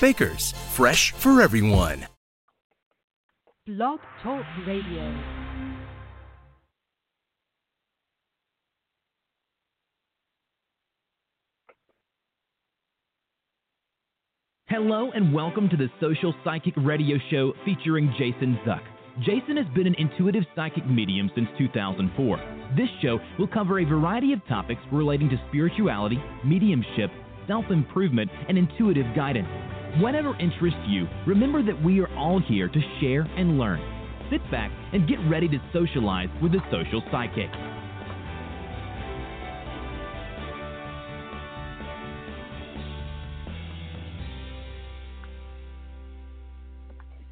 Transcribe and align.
Baker's, 0.00 0.52
fresh 0.72 1.12
for 1.12 1.42
everyone. 1.42 2.06
Blog 3.66 4.00
Talk 4.22 4.44
Radio. 4.66 5.38
Hello 14.68 15.10
and 15.14 15.32
welcome 15.34 15.68
to 15.70 15.76
the 15.76 15.88
Social 15.98 16.34
Psychic 16.44 16.74
Radio 16.76 17.16
Show 17.30 17.54
featuring 17.64 18.14
Jason 18.18 18.58
Zuck. 18.66 18.82
Jason 19.20 19.56
has 19.56 19.66
been 19.74 19.86
an 19.86 19.94
intuitive 19.94 20.44
psychic 20.54 20.86
medium 20.86 21.30
since 21.34 21.48
2004. 21.58 22.36
This 22.76 22.88
show 23.02 23.18
will 23.38 23.48
cover 23.48 23.80
a 23.80 23.84
variety 23.84 24.32
of 24.32 24.40
topics 24.46 24.80
relating 24.92 25.28
to 25.30 25.36
spirituality, 25.48 26.22
mediumship, 26.44 27.10
self 27.46 27.64
improvement, 27.70 28.30
and 28.48 28.56
intuitive 28.56 29.06
guidance. 29.16 29.48
Whatever 30.00 30.38
interests 30.38 30.78
you, 30.86 31.08
remember 31.26 31.60
that 31.60 31.82
we 31.82 32.00
are 32.00 32.08
all 32.14 32.38
here 32.38 32.68
to 32.68 32.80
share 33.00 33.22
and 33.36 33.58
learn. 33.58 33.80
Sit 34.30 34.40
back 34.48 34.70
and 34.92 35.08
get 35.08 35.18
ready 35.28 35.48
to 35.48 35.58
socialize 35.72 36.28
with 36.40 36.52
the 36.52 36.60
social 36.70 37.02
psychic. 37.10 37.50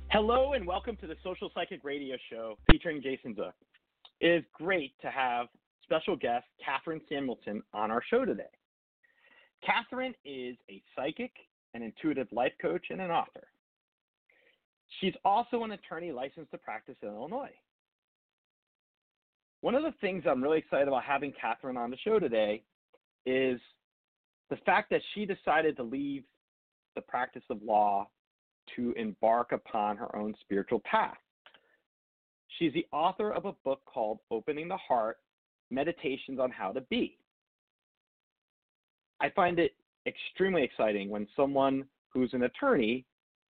Hello 0.08 0.54
and 0.54 0.66
welcome 0.66 0.96
to 0.96 1.06
the 1.06 1.14
Social 1.22 1.52
Psychic 1.54 1.84
Radio 1.84 2.16
Show 2.28 2.58
featuring 2.68 3.00
Jason 3.00 3.36
Zook. 3.36 3.54
It 4.20 4.28
is 4.28 4.44
great 4.52 4.92
to 5.02 5.10
have 5.10 5.46
special 5.84 6.16
guest 6.16 6.46
Kathryn 6.66 7.00
Samuelson 7.08 7.62
on 7.72 7.92
our 7.92 8.02
show 8.10 8.24
today. 8.24 8.42
Kathryn 9.62 10.14
is 10.24 10.56
a 10.68 10.82
psychic, 10.96 11.30
an 11.76 11.82
intuitive 11.82 12.26
life 12.32 12.52
coach, 12.60 12.86
and 12.90 13.00
an 13.00 13.10
author. 13.10 13.46
She's 15.00 15.14
also 15.24 15.62
an 15.62 15.72
attorney 15.72 16.10
licensed 16.10 16.50
to 16.52 16.58
practice 16.58 16.96
in 17.02 17.08
Illinois. 17.08 17.52
One 19.60 19.74
of 19.74 19.82
the 19.82 19.94
things 20.00 20.24
I'm 20.26 20.42
really 20.42 20.58
excited 20.58 20.88
about 20.88 21.04
having 21.04 21.32
Kathryn 21.32 21.76
on 21.76 21.90
the 21.90 21.96
show 21.98 22.18
today 22.18 22.62
is 23.24 23.60
the 24.48 24.56
fact 24.64 24.90
that 24.90 25.02
she 25.14 25.26
decided 25.26 25.76
to 25.76 25.82
leave 25.82 26.24
the 26.94 27.00
practice 27.02 27.42
of 27.50 27.62
law 27.62 28.08
to 28.76 28.92
embark 28.92 29.52
upon 29.52 29.96
her 29.96 30.14
own 30.16 30.34
spiritual 30.40 30.80
path. 30.80 31.16
She's 32.58 32.72
the 32.72 32.86
author 32.92 33.32
of 33.32 33.44
a 33.44 33.52
book 33.64 33.80
called 33.86 34.20
Opening 34.30 34.68
the 34.68 34.76
Heart 34.76 35.18
Meditations 35.70 36.38
on 36.38 36.50
How 36.50 36.72
to 36.72 36.80
Be. 36.82 37.18
I 39.20 39.30
find 39.30 39.58
it 39.58 39.74
extremely 40.06 40.62
exciting 40.62 41.08
when 41.10 41.26
someone 41.36 41.84
who's 42.12 42.32
an 42.32 42.44
attorney 42.44 43.04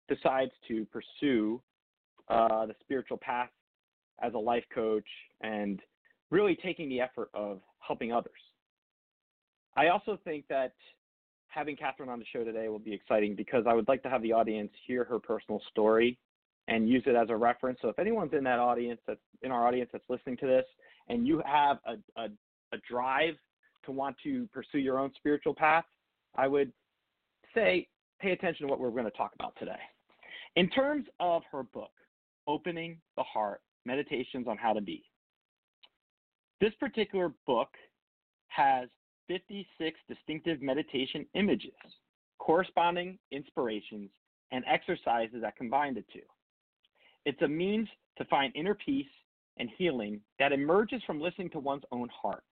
decides 0.08 0.52
to 0.68 0.84
pursue 0.86 1.60
uh, 2.28 2.66
the 2.66 2.74
spiritual 2.80 3.18
path 3.18 3.50
as 4.22 4.34
a 4.34 4.38
life 4.38 4.64
coach 4.74 5.06
and 5.42 5.80
really 6.30 6.56
taking 6.56 6.88
the 6.88 7.00
effort 7.00 7.28
of 7.34 7.60
helping 7.78 8.12
others. 8.12 8.32
I 9.76 9.88
also 9.88 10.18
think 10.24 10.46
that 10.48 10.72
having 11.48 11.76
Kathryn 11.76 12.08
on 12.08 12.18
the 12.18 12.24
show 12.32 12.44
today 12.44 12.68
will 12.68 12.78
be 12.78 12.92
exciting 12.92 13.34
because 13.34 13.64
I 13.68 13.74
would 13.74 13.88
like 13.88 14.02
to 14.02 14.10
have 14.10 14.22
the 14.22 14.32
audience 14.32 14.70
hear 14.86 15.04
her 15.04 15.18
personal 15.18 15.60
story 15.70 16.18
and 16.68 16.88
use 16.88 17.04
it 17.06 17.14
as 17.14 17.28
a 17.30 17.36
reference. 17.36 17.78
So 17.82 17.88
if 17.88 17.98
anyone's 17.98 18.32
in 18.32 18.42
that 18.44 18.58
audience 18.58 19.00
that's 19.06 19.20
in 19.42 19.52
our 19.52 19.66
audience 19.66 19.90
that's 19.92 20.04
listening 20.08 20.36
to 20.38 20.46
this 20.46 20.64
and 21.08 21.26
you 21.26 21.42
have 21.46 21.78
a, 21.86 22.20
a, 22.20 22.24
a 22.72 22.78
drive 22.90 23.34
to 23.84 23.92
want 23.92 24.16
to 24.24 24.48
pursue 24.52 24.78
your 24.78 24.98
own 24.98 25.12
spiritual 25.16 25.54
path, 25.54 25.84
I 26.36 26.46
would 26.46 26.72
say 27.54 27.88
pay 28.20 28.32
attention 28.32 28.66
to 28.66 28.70
what 28.70 28.80
we're 28.80 28.90
going 28.90 29.04
to 29.04 29.10
talk 29.10 29.32
about 29.34 29.54
today. 29.58 29.78
In 30.56 30.68
terms 30.70 31.06
of 31.20 31.42
her 31.52 31.62
book, 31.62 31.90
Opening 32.46 32.98
the 33.16 33.22
Heart 33.22 33.60
Meditations 33.84 34.46
on 34.48 34.56
How 34.56 34.72
to 34.72 34.80
Be, 34.80 35.02
this 36.60 36.72
particular 36.80 37.32
book 37.46 37.68
has 38.48 38.88
56 39.28 39.98
distinctive 40.08 40.62
meditation 40.62 41.26
images, 41.34 41.72
corresponding 42.38 43.18
inspirations, 43.32 44.10
and 44.52 44.64
exercises 44.66 45.42
that 45.42 45.56
combine 45.56 45.94
the 45.94 46.04
two. 46.12 46.20
It's 47.24 47.42
a 47.42 47.48
means 47.48 47.88
to 48.18 48.24
find 48.26 48.52
inner 48.54 48.74
peace 48.74 49.06
and 49.58 49.68
healing 49.76 50.20
that 50.38 50.52
emerges 50.52 51.02
from 51.06 51.20
listening 51.20 51.50
to 51.50 51.58
one's 51.58 51.82
own 51.90 52.08
heart. 52.08 52.44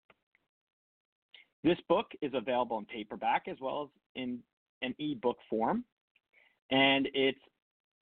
This 1.64 1.78
book 1.88 2.06
is 2.20 2.32
available 2.34 2.78
in 2.78 2.84
paperback 2.86 3.46
as 3.46 3.56
well 3.60 3.84
as 3.84 3.88
in 4.16 4.40
an 4.82 4.94
ebook 4.98 5.38
form, 5.48 5.84
and 6.70 7.08
it's 7.14 7.38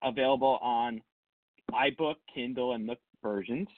available 0.03 0.59
on 0.63 1.03
iBook, 1.73 2.15
Kindle, 2.35 2.73
and 2.73 2.87
Nook 2.87 2.99
versions. 3.23 3.69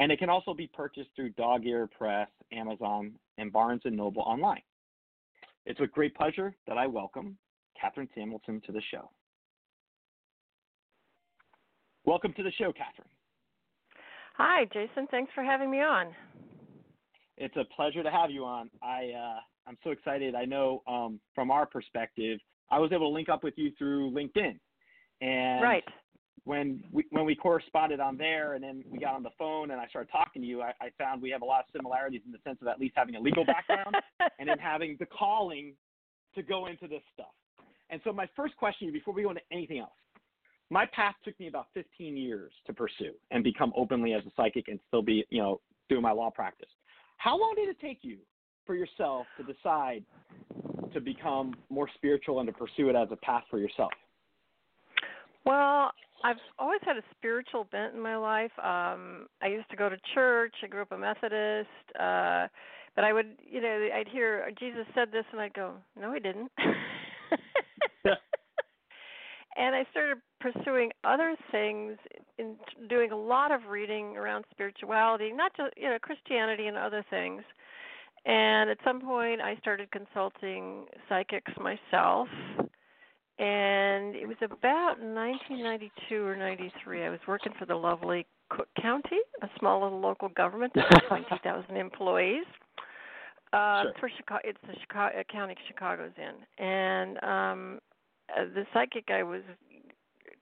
And 0.00 0.12
it 0.12 0.18
can 0.18 0.28
also 0.28 0.52
be 0.52 0.66
purchased 0.66 1.10
through 1.14 1.30
Dog 1.30 1.64
Ear 1.64 1.86
Press, 1.86 2.28
Amazon, 2.52 3.12
and 3.36 3.52
Barnes 3.52 3.82
& 3.82 3.84
Noble 3.84 4.22
online. 4.22 4.62
It's 5.64 5.78
with 5.78 5.92
great 5.92 6.14
pleasure 6.14 6.54
that 6.66 6.78
I 6.78 6.86
welcome 6.86 7.36
Kathryn 7.80 8.08
Samuelson 8.14 8.60
to 8.66 8.72
the 8.72 8.82
show. 8.90 9.10
Welcome 12.04 12.32
to 12.34 12.42
the 12.42 12.52
show, 12.52 12.72
Kathryn. 12.72 13.06
Hi, 14.36 14.64
Jason. 14.72 15.06
Thanks 15.10 15.30
for 15.34 15.44
having 15.44 15.70
me 15.70 15.82
on. 15.82 16.14
It's 17.40 17.56
a 17.56 17.64
pleasure 17.74 18.02
to 18.02 18.10
have 18.10 18.30
you 18.30 18.44
on. 18.44 18.70
I 18.82 19.12
uh, 19.16 19.40
I'm 19.66 19.78
so 19.84 19.90
excited. 19.90 20.34
I 20.34 20.44
know 20.44 20.82
um, 20.86 21.20
from 21.34 21.50
our 21.50 21.66
perspective, 21.66 22.40
I 22.70 22.78
was 22.78 22.90
able 22.92 23.10
to 23.10 23.14
link 23.14 23.28
up 23.28 23.44
with 23.44 23.54
you 23.56 23.72
through 23.78 24.10
LinkedIn, 24.10 24.58
and 25.20 25.62
right 25.62 25.84
when 26.48 26.82
we 26.90 27.04
when 27.10 27.26
we 27.26 27.34
corresponded 27.34 28.00
on 28.00 28.16
there 28.16 28.54
and 28.54 28.64
then 28.64 28.82
we 28.90 28.98
got 28.98 29.14
on 29.14 29.22
the 29.22 29.30
phone 29.38 29.70
and 29.70 29.78
I 29.80 29.86
started 29.88 30.10
talking 30.10 30.40
to 30.40 30.48
you, 30.48 30.62
I, 30.62 30.72
I 30.80 30.88
found 30.96 31.20
we 31.20 31.30
have 31.30 31.42
a 31.42 31.44
lot 31.44 31.60
of 31.60 31.66
similarities 31.76 32.22
in 32.24 32.32
the 32.32 32.38
sense 32.42 32.58
of 32.62 32.68
at 32.68 32.80
least 32.80 32.94
having 32.96 33.16
a 33.16 33.20
legal 33.20 33.44
background 33.44 33.94
and 34.38 34.48
then 34.48 34.58
having 34.58 34.96
the 34.98 35.06
calling 35.06 35.74
to 36.34 36.42
go 36.42 36.66
into 36.66 36.88
this 36.88 37.02
stuff. 37.12 37.34
And 37.90 38.00
so 38.02 38.12
my 38.14 38.26
first 38.34 38.56
question 38.56 38.90
before 38.92 39.12
we 39.12 39.22
go 39.22 39.30
into 39.30 39.42
anything 39.52 39.78
else, 39.78 39.90
my 40.70 40.86
path 40.94 41.14
took 41.22 41.38
me 41.38 41.48
about 41.48 41.66
15 41.74 42.16
years 42.16 42.52
to 42.66 42.72
pursue 42.72 43.12
and 43.30 43.44
become 43.44 43.72
openly 43.76 44.14
as 44.14 44.22
a 44.24 44.30
psychic 44.34 44.68
and 44.68 44.80
still 44.88 45.02
be, 45.02 45.24
you 45.28 45.42
know, 45.42 45.60
doing 45.90 46.02
my 46.02 46.12
law 46.12 46.30
practice. 46.30 46.68
How 47.18 47.38
long 47.38 47.54
did 47.56 47.68
it 47.68 47.80
take 47.80 47.98
you 48.02 48.18
for 48.64 48.74
yourself 48.74 49.26
to 49.36 49.52
decide 49.52 50.04
to 50.92 51.00
become 51.00 51.54
more 51.68 51.88
spiritual 51.94 52.40
and 52.40 52.46
to 52.46 52.52
pursue 52.52 52.88
it 52.88 52.96
as 52.96 53.08
a 53.10 53.16
path 53.16 53.44
for 53.50 53.58
yourself? 53.58 53.92
Well, 55.44 55.90
I've 56.24 56.36
always 56.58 56.80
had 56.84 56.96
a 56.96 57.02
spiritual 57.16 57.66
bent 57.70 57.94
in 57.94 58.00
my 58.00 58.16
life. 58.16 58.52
Um 58.58 59.26
I 59.42 59.48
used 59.48 59.68
to 59.70 59.76
go 59.76 59.88
to 59.88 59.96
church. 60.14 60.54
I 60.62 60.66
grew 60.68 60.82
up 60.82 60.92
a 60.92 60.98
Methodist. 60.98 61.68
Uh 61.98 62.48
but 62.94 63.04
I 63.04 63.12
would, 63.12 63.36
you 63.48 63.60
know, 63.60 63.88
I'd 63.94 64.08
hear 64.08 64.50
Jesus 64.58 64.86
said 64.94 65.12
this 65.12 65.24
and 65.30 65.40
I'd 65.40 65.54
go, 65.54 65.74
"No, 65.98 66.12
he 66.12 66.20
didn't." 66.20 66.50
and 69.58 69.74
I 69.74 69.84
started 69.90 70.18
pursuing 70.40 70.90
other 71.04 71.36
things 71.50 71.98
in 72.38 72.56
doing 72.88 73.10
a 73.10 73.16
lot 73.16 73.50
of 73.50 73.66
reading 73.68 74.16
around 74.16 74.44
spirituality, 74.50 75.32
not 75.32 75.52
just, 75.56 75.76
you 75.76 75.88
know, 75.88 75.98
Christianity 76.00 76.68
and 76.68 76.76
other 76.76 77.04
things. 77.10 77.42
And 78.24 78.70
at 78.70 78.78
some 78.84 79.00
point 79.00 79.40
I 79.40 79.56
started 79.56 79.90
consulting 79.90 80.86
psychics 81.08 81.52
myself 81.58 82.28
and 83.38 84.16
it 84.16 84.26
was 84.26 84.36
about 84.42 84.98
1992 84.98 86.24
or 86.24 86.36
93. 86.36 87.04
I 87.04 87.08
was 87.08 87.20
working 87.28 87.52
for 87.58 87.66
the 87.66 87.74
lovely 87.74 88.26
Cook 88.50 88.68
County, 88.80 89.18
a 89.42 89.48
small 89.58 89.82
little 89.82 90.00
local 90.00 90.28
government 90.30 90.72
that 90.74 90.86
has 90.90 91.02
20,000 91.08 91.76
employees. 91.76 92.44
Uh, 93.52 93.82
sure. 93.82 93.90
It's 93.90 94.02
where 94.02 94.12
Chicago, 94.16 94.40
it's 94.44 94.58
the 94.66 94.74
Chicago 94.80 95.22
county 95.30 95.54
Chicago's 95.68 96.12
in, 96.18 96.64
and 96.64 97.22
um, 97.24 97.80
uh, 98.36 98.44
the 98.54 98.64
psychic 98.72 99.10
I 99.10 99.22
was 99.22 99.42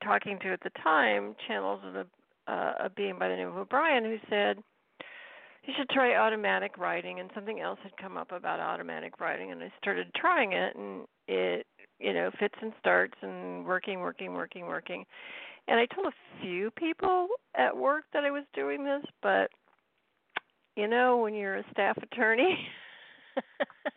talking 0.02 0.38
to 0.40 0.52
at 0.52 0.60
the 0.62 0.70
time 0.82 1.34
channels 1.46 1.80
a, 1.84 2.52
uh, 2.52 2.72
a 2.84 2.90
being 2.90 3.18
by 3.18 3.28
the 3.28 3.36
name 3.36 3.48
of 3.48 3.56
O'Brien 3.56 4.04
who 4.04 4.18
said 4.28 4.58
you 5.64 5.74
should 5.76 5.88
try 5.90 6.14
automatic 6.14 6.78
writing, 6.78 7.18
and 7.18 7.28
something 7.34 7.60
else 7.60 7.78
had 7.82 7.96
come 7.96 8.16
up 8.16 8.30
about 8.30 8.60
automatic 8.60 9.18
writing, 9.20 9.50
and 9.50 9.60
I 9.62 9.72
started 9.78 10.06
trying 10.14 10.52
it, 10.52 10.76
and 10.76 11.06
it 11.26 11.66
you 11.98 12.12
know 12.12 12.30
fits 12.38 12.54
and 12.62 12.72
starts 12.78 13.14
and 13.22 13.64
working, 13.66 14.00
working, 14.00 14.32
working, 14.32 14.66
working. 14.66 15.04
And 15.68 15.80
I 15.80 15.86
told 15.86 16.06
a 16.06 16.40
few 16.40 16.70
people 16.72 17.26
at 17.56 17.76
work 17.76 18.04
that 18.12 18.22
I 18.22 18.30
was 18.30 18.44
doing 18.54 18.84
this, 18.84 19.02
but 19.22 19.50
you 20.76 20.86
know, 20.86 21.16
when 21.16 21.34
you're 21.34 21.56
a 21.56 21.64
staff 21.72 21.96
attorney. 22.00 22.56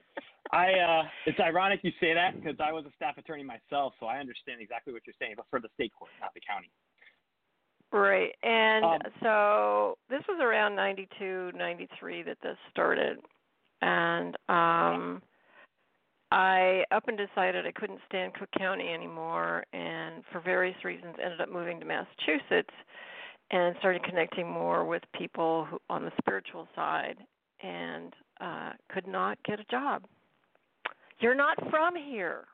I 0.51 0.73
uh 0.73 1.03
it's 1.25 1.39
ironic 1.39 1.81
you 1.83 1.91
say 1.99 2.13
that 2.13 2.35
because 2.35 2.57
I 2.59 2.71
was 2.71 2.85
a 2.85 2.91
staff 2.95 3.17
attorney 3.17 3.43
myself, 3.43 3.93
so 3.99 4.07
I 4.07 4.17
understand 4.17 4.61
exactly 4.61 4.93
what 4.93 5.03
you're 5.05 5.13
saying, 5.19 5.33
but 5.37 5.45
for 5.49 5.59
the 5.59 5.69
state 5.75 5.91
court, 5.97 6.11
not 6.19 6.33
the 6.33 6.41
county. 6.41 6.69
Right. 7.91 8.33
And 8.43 8.85
Um, 8.85 8.99
so 9.21 9.97
this 10.09 10.21
was 10.27 10.39
around 10.41 10.75
92, 10.75 11.51
93 11.55 12.23
that 12.23 12.37
this 12.41 12.57
started. 12.71 13.19
And 13.81 14.35
um 14.47 15.21
I 16.31 16.83
up 16.91 17.07
and 17.07 17.17
decided 17.17 17.65
I 17.65 17.71
couldn't 17.71 17.99
stand 18.07 18.33
Cook 18.35 18.49
County 18.57 18.89
anymore 18.89 19.65
and 19.73 20.23
for 20.31 20.39
various 20.39 20.83
reasons 20.83 21.15
ended 21.23 21.41
up 21.41 21.51
moving 21.51 21.79
to 21.79 21.85
Massachusetts 21.85 22.73
and 23.51 23.75
started 23.79 24.03
connecting 24.03 24.47
more 24.47 24.85
with 24.85 25.01
people 25.15 25.65
who, 25.65 25.79
on 25.89 26.05
the 26.05 26.11
spiritual 26.19 26.67
side 26.75 27.17
and 27.61 28.15
uh 28.41 28.71
could 28.91 29.07
not 29.07 29.37
get 29.43 29.59
a 29.59 29.65
job. 29.69 30.03
You're 31.19 31.35
not 31.35 31.57
from 31.69 31.95
here. 31.95 32.45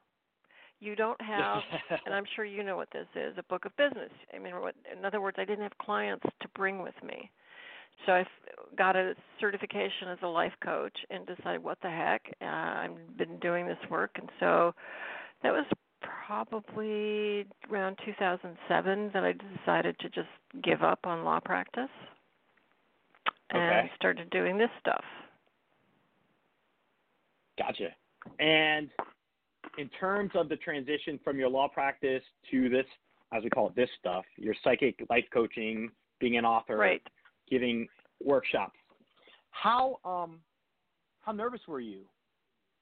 You 0.79 0.95
don't 0.95 1.19
have 1.21 1.63
and 2.05 2.13
I'm 2.13 2.25
sure 2.35 2.45
you 2.45 2.63
know 2.63 2.75
what 2.75 2.89
this 2.91 3.07
is, 3.15 3.35
a 3.37 3.43
book 3.43 3.65
of 3.65 3.75
business. 3.77 4.11
I 4.33 4.39
mean, 4.39 4.59
what, 4.59 4.75
in 4.95 5.03
other 5.05 5.21
words, 5.21 5.37
I 5.39 5.45
didn't 5.45 5.63
have 5.63 5.77
clients 5.79 6.25
to 6.41 6.47
bring 6.55 6.81
with 6.81 6.93
me. 7.03 7.31
So 8.05 8.11
I 8.11 8.25
got 8.77 8.95
a 8.95 9.15
certification 9.39 10.09
as 10.09 10.17
a 10.21 10.27
life 10.27 10.53
coach 10.63 10.95
and 11.09 11.25
decided, 11.25 11.63
what 11.63 11.79
the 11.81 11.89
heck, 11.89 12.21
uh, 12.41 12.45
I've 12.45 13.17
been 13.17 13.39
doing 13.39 13.65
this 13.65 13.77
work. 13.89 14.11
And 14.15 14.29
so 14.39 14.73
that 15.41 15.51
was 15.51 15.65
probably 16.27 17.45
around 17.71 17.97
2007 18.05 19.11
that 19.13 19.23
I 19.23 19.33
decided 19.33 19.97
to 19.99 20.09
just 20.09 20.27
give 20.63 20.83
up 20.83 20.99
on 21.05 21.23
law 21.23 21.39
practice 21.39 21.89
and 23.49 23.61
Okay. 23.63 23.91
started 23.95 24.29
doing 24.29 24.57
this 24.57 24.69
stuff. 24.79 25.03
Gotcha. 27.57 27.89
And 28.39 28.89
in 29.77 29.89
terms 29.99 30.31
of 30.35 30.49
the 30.49 30.55
transition 30.57 31.19
from 31.23 31.37
your 31.37 31.49
law 31.49 31.67
practice 31.67 32.23
to 32.51 32.69
this, 32.69 32.85
as 33.33 33.43
we 33.43 33.49
call 33.49 33.67
it, 33.67 33.75
this 33.75 33.89
stuff, 33.99 34.25
your 34.37 34.55
psychic 34.63 34.99
life 35.09 35.25
coaching, 35.33 35.89
being 36.19 36.37
an 36.37 36.45
author, 36.45 36.77
Right. 36.77 37.01
giving 37.49 37.87
workshops. 38.23 38.77
How 39.51 39.99
um 40.05 40.39
how 41.21 41.31
nervous 41.31 41.61
were 41.67 41.79
you 41.79 42.01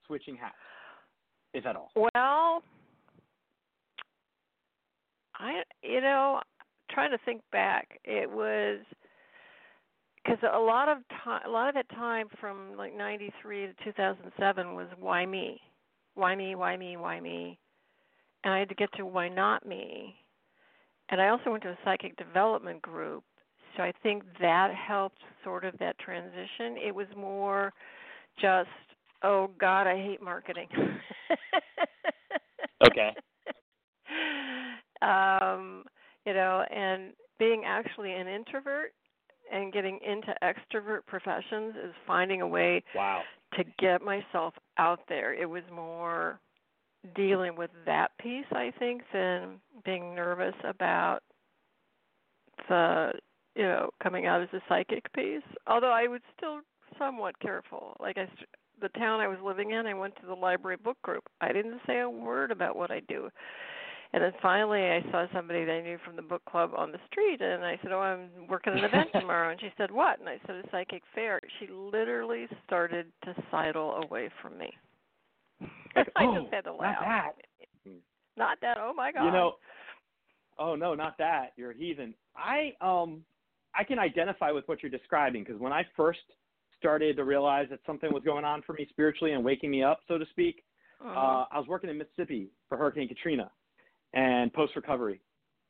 switching 0.05 0.35
hats, 0.35 0.55
if 1.53 1.65
at 1.65 1.75
all? 1.75 1.91
Well, 1.95 2.63
I 5.35 5.63
you 5.81 6.01
know, 6.01 6.41
trying 6.91 7.11
to 7.11 7.17
think 7.25 7.41
back, 7.51 7.99
it 8.03 8.29
was 8.29 8.79
because 10.23 10.39
a 10.53 10.59
lot 10.59 10.89
of 10.89 10.99
time, 11.23 11.41
a 11.45 11.49
lot 11.49 11.69
of 11.69 11.75
that 11.75 11.89
time 11.89 12.27
from 12.39 12.75
like 12.77 12.95
'93 12.95 13.67
to 13.67 13.73
2007 13.83 14.75
was 14.75 14.87
why 14.99 15.25
me, 15.25 15.59
why 16.15 16.35
me, 16.35 16.55
why 16.55 16.77
me, 16.77 16.97
why 16.97 17.19
me, 17.19 17.57
and 18.43 18.53
I 18.53 18.59
had 18.59 18.69
to 18.69 18.75
get 18.75 18.91
to 18.93 19.05
why 19.05 19.29
not 19.29 19.65
me, 19.65 20.15
and 21.09 21.21
I 21.21 21.29
also 21.29 21.51
went 21.51 21.63
to 21.63 21.69
a 21.69 21.77
psychic 21.83 22.15
development 22.17 22.81
group, 22.81 23.23
so 23.75 23.83
I 23.83 23.91
think 24.03 24.23
that 24.39 24.73
helped 24.73 25.21
sort 25.43 25.65
of 25.65 25.77
that 25.79 25.97
transition. 25.99 26.77
It 26.77 26.93
was 26.93 27.07
more 27.17 27.73
just, 28.39 28.69
oh 29.23 29.49
God, 29.59 29.87
I 29.87 29.97
hate 29.97 30.21
marketing. 30.21 30.67
Okay. 32.85 33.11
um, 35.01 35.83
you 36.25 36.33
know, 36.33 36.63
and 36.69 37.13
being 37.39 37.63
actually 37.65 38.13
an 38.13 38.27
introvert 38.27 38.93
and 39.51 39.73
getting 39.73 39.99
into 40.05 40.33
extrovert 40.43 41.05
professions 41.05 41.75
is 41.83 41.93
finding 42.05 42.41
a 42.41 42.47
way 42.47 42.83
Wow. 42.95 43.23
to 43.55 43.63
get 43.79 44.01
myself 44.01 44.53
out 44.77 45.01
there. 45.07 45.33
It 45.33 45.49
was 45.49 45.63
more 45.71 46.39
dealing 47.15 47.55
with 47.55 47.71
that 47.85 48.17
piece, 48.17 48.45
I 48.51 48.71
think, 48.79 49.03
than 49.11 49.59
being 49.83 50.15
nervous 50.15 50.55
about 50.63 51.19
the, 52.69 53.11
you 53.55 53.63
know, 53.63 53.89
coming 54.01 54.25
out 54.25 54.41
as 54.41 54.49
a 54.53 54.61
psychic 54.69 55.11
piece. 55.13 55.43
Although 55.67 55.91
I 55.91 56.07
was 56.07 56.21
still 56.37 56.61
somewhat 56.97 57.37
careful. 57.39 57.95
Like 57.99 58.17
I, 58.17 58.27
the 58.81 58.89
town 58.89 59.19
I 59.19 59.27
was 59.27 59.39
living 59.43 59.71
in, 59.71 59.85
I 59.85 59.93
went 59.93 60.15
to 60.17 60.25
the 60.25 60.33
library 60.33 60.77
book 60.77 61.01
group. 61.01 61.23
I 61.41 61.51
didn't 61.51 61.81
say 61.85 61.99
a 61.99 62.09
word 62.09 62.51
about 62.51 62.75
what 62.75 62.91
I 62.91 63.01
do. 63.01 63.29
And 64.13 64.21
then 64.21 64.31
finally, 64.43 64.79
I 64.79 65.01
saw 65.11 65.25
somebody 65.33 65.65
that 65.65 65.71
I 65.71 65.81
knew 65.81 65.97
from 66.05 66.15
the 66.15 66.21
book 66.21 66.43
club 66.45 66.71
on 66.77 66.91
the 66.91 66.99
street, 67.09 67.41
and 67.41 67.65
I 67.65 67.79
said, 67.81 67.91
"Oh, 67.91 67.99
I'm 67.99 68.29
working 68.47 68.73
an 68.73 68.83
event 68.83 69.09
tomorrow." 69.13 69.49
And 69.49 69.59
she 69.59 69.73
said, 69.75 69.89
"What?" 69.89 70.19
And 70.19 70.29
I 70.29 70.39
said, 70.45 70.55
"A 70.55 70.63
psychic 70.69 71.01
fair." 71.15 71.39
She 71.59 71.67
literally 71.67 72.47
started 72.65 73.11
to 73.25 73.33
sidle 73.49 74.03
away 74.03 74.29
from 74.41 74.57
me. 74.57 74.71
Like, 75.95 76.09
I 76.15 76.25
"Oh, 76.25 76.41
just 76.41 76.53
had 76.53 76.63
to 76.63 76.73
laugh. 76.73 76.95
not 77.01 77.01
that." 77.01 77.31
Not 78.35 78.57
that. 78.61 78.77
Oh 78.79 78.93
my 78.95 79.11
God. 79.11 79.25
You 79.25 79.31
know, 79.31 79.53
oh 80.57 80.75
no, 80.75 80.95
not 80.95 81.17
that. 81.19 81.53
You're 81.55 81.71
a 81.71 81.75
heathen. 81.75 82.15
I 82.35 82.73
um, 82.81 83.23
I 83.75 83.83
can 83.83 83.99
identify 83.99 84.51
with 84.51 84.67
what 84.67 84.81
you're 84.81 84.89
describing 84.89 85.43
because 85.43 85.59
when 85.59 85.71
I 85.71 85.85
first 85.95 86.19
started 86.79 87.15
to 87.17 87.23
realize 87.23 87.67
that 87.69 87.79
something 87.85 88.11
was 88.11 88.23
going 88.23 88.43
on 88.43 88.63
for 88.63 88.73
me 88.73 88.87
spiritually 88.89 89.33
and 89.33 89.43
waking 89.43 89.69
me 89.69 89.83
up, 89.83 89.99
so 90.07 90.17
to 90.17 90.25
speak, 90.31 90.63
Mhm. 91.03 91.15
uh, 91.15 91.45
I 91.51 91.59
was 91.59 91.67
working 91.67 91.89
in 91.91 91.97
Mississippi 91.97 92.49
for 92.67 92.77
Hurricane 92.77 93.07
Katrina 93.07 93.51
and 94.13 94.53
post 94.53 94.75
recovery, 94.75 95.21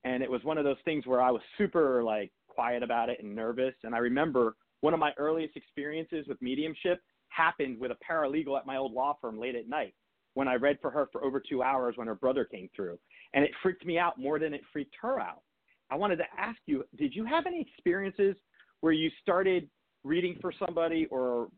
and 0.03 0.21
it 0.21 0.29
was 0.29 0.43
one 0.43 0.57
of 0.57 0.63
those 0.63 0.77
things 0.85 1.05
where 1.05 1.21
I 1.21 1.31
was 1.31 1.41
super 1.57 2.03
like 2.03 2.31
quiet 2.47 2.83
about 2.83 3.09
it 3.09 3.19
and 3.21 3.35
nervous. 3.35 3.73
And 3.83 3.95
I 3.95 3.99
remember 3.99 4.55
one 4.81 4.93
of 4.93 4.99
my 4.99 5.11
earliest 5.17 5.55
experiences 5.55 6.27
with 6.27 6.41
mediumship 6.41 7.01
happened 7.29 7.79
with 7.79 7.91
a 7.91 7.97
paralegal 8.09 8.57
at 8.57 8.65
my 8.65 8.77
old 8.77 8.93
law 8.93 9.17
firm 9.21 9.39
late 9.39 9.55
at 9.55 9.67
night 9.67 9.93
when 10.35 10.47
I 10.47 10.55
read 10.55 10.77
for 10.81 10.89
her 10.91 11.07
for 11.11 11.23
over 11.23 11.39
two 11.39 11.63
hours 11.63 11.95
when 11.95 12.07
her 12.07 12.15
brother 12.15 12.43
came 12.43 12.69
through, 12.75 12.97
and 13.33 13.43
it 13.43 13.51
freaked 13.61 13.85
me 13.85 13.97
out 13.97 14.19
more 14.19 14.39
than 14.39 14.53
it 14.53 14.61
freaked 14.71 14.95
her 15.01 15.19
out. 15.19 15.41
I 15.89 15.95
wanted 15.95 16.17
to 16.17 16.25
ask 16.37 16.57
you, 16.65 16.83
did 16.97 17.15
you 17.15 17.25
have 17.25 17.45
any 17.45 17.61
experiences 17.61 18.35
where 18.81 18.93
you 18.93 19.09
started 19.21 19.69
reading 20.03 20.37
for 20.41 20.51
somebody 20.65 21.05
or 21.11 21.49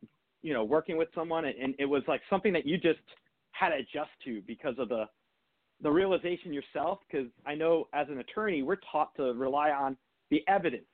you 0.42 0.54
know 0.54 0.64
working 0.64 0.98
with 0.98 1.08
someone 1.16 1.46
and, 1.46 1.56
and 1.56 1.76
it 1.80 1.86
was 1.86 2.04
like 2.08 2.22
something 2.30 2.54
that 2.54 2.66
you 2.66 2.78
just 2.78 3.00
had 3.52 3.70
to 3.70 3.76
adjust 3.78 4.12
to 4.24 4.42
because 4.46 4.76
of 4.78 4.90
the 4.90 5.06
the 5.82 5.92
realization 5.92 6.54
yourself 6.54 7.00
because 7.10 7.28
i 7.46 7.54
know 7.54 7.88
as 7.94 8.08
an 8.10 8.20
attorney 8.20 8.64
we're 8.64 8.78
taught 8.92 9.16
to 9.16 9.34
rely 9.34 9.72
on 9.72 9.98
the 10.32 10.44
evidence. 10.48 10.86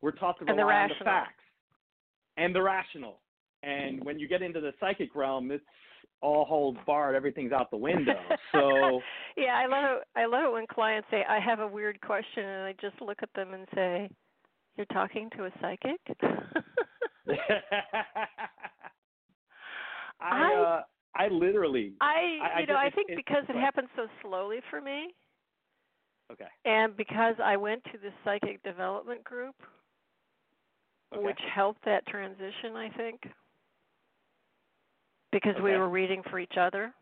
We're 0.00 0.12
taught 0.12 0.38
to 0.38 0.44
And 0.46 0.58
the 0.58 0.64
rely 0.64 0.82
on 0.82 0.88
the 0.90 1.04
facts 1.04 1.42
and 2.36 2.54
the 2.54 2.62
rational. 2.62 3.20
And 3.62 4.04
when 4.04 4.18
you 4.18 4.28
get 4.28 4.42
into 4.42 4.60
the 4.60 4.72
psychic 4.78 5.14
realm 5.14 5.50
it's 5.50 5.64
all 6.20 6.44
holds 6.44 6.78
barred. 6.86 7.14
Everything's 7.14 7.52
out 7.52 7.70
the 7.70 7.76
window. 7.76 8.14
So 8.52 9.00
yeah, 9.36 9.56
I 9.56 9.66
love 9.66 9.98
it. 9.98 10.02
I 10.16 10.26
love 10.26 10.44
it 10.44 10.52
when 10.52 10.66
clients 10.66 11.06
say, 11.10 11.24
"I 11.28 11.38
have 11.38 11.60
a 11.60 11.66
weird 11.66 12.00
question," 12.00 12.44
and 12.44 12.64
I 12.64 12.74
just 12.80 13.00
look 13.00 13.18
at 13.22 13.28
them 13.34 13.54
and 13.54 13.68
say, 13.74 14.10
"You're 14.76 14.86
talking 14.86 15.30
to 15.36 15.44
a 15.44 15.50
psychic." 15.60 16.00
I 20.20 20.54
uh, 20.54 20.82
I 21.18 21.28
literally 21.28 21.92
I, 22.00 22.38
I- 22.56 22.60
you 22.60 22.66
know, 22.66 22.76
I 22.76 22.90
think 22.90 23.10
it- 23.10 23.16
because 23.16 23.44
it 23.48 23.56
happened 23.56 23.88
so 23.96 24.06
slowly 24.22 24.60
for 24.70 24.80
me, 24.80 25.14
okay 26.32 26.46
and 26.64 26.96
because 26.96 27.34
I 27.42 27.56
went 27.56 27.82
to 27.84 27.98
the 27.98 28.10
psychic 28.24 28.62
development 28.62 29.24
group, 29.24 29.54
okay 31.14 31.24
which 31.24 31.40
helped 31.54 31.84
that 31.84 32.06
transition, 32.06 32.76
I 32.76 32.88
think, 32.96 33.20
because 35.32 35.54
we 35.62 35.72
were 35.72 35.88
reading 35.88 36.22
for 36.30 36.38
each 36.38 36.56
other. 36.58 36.92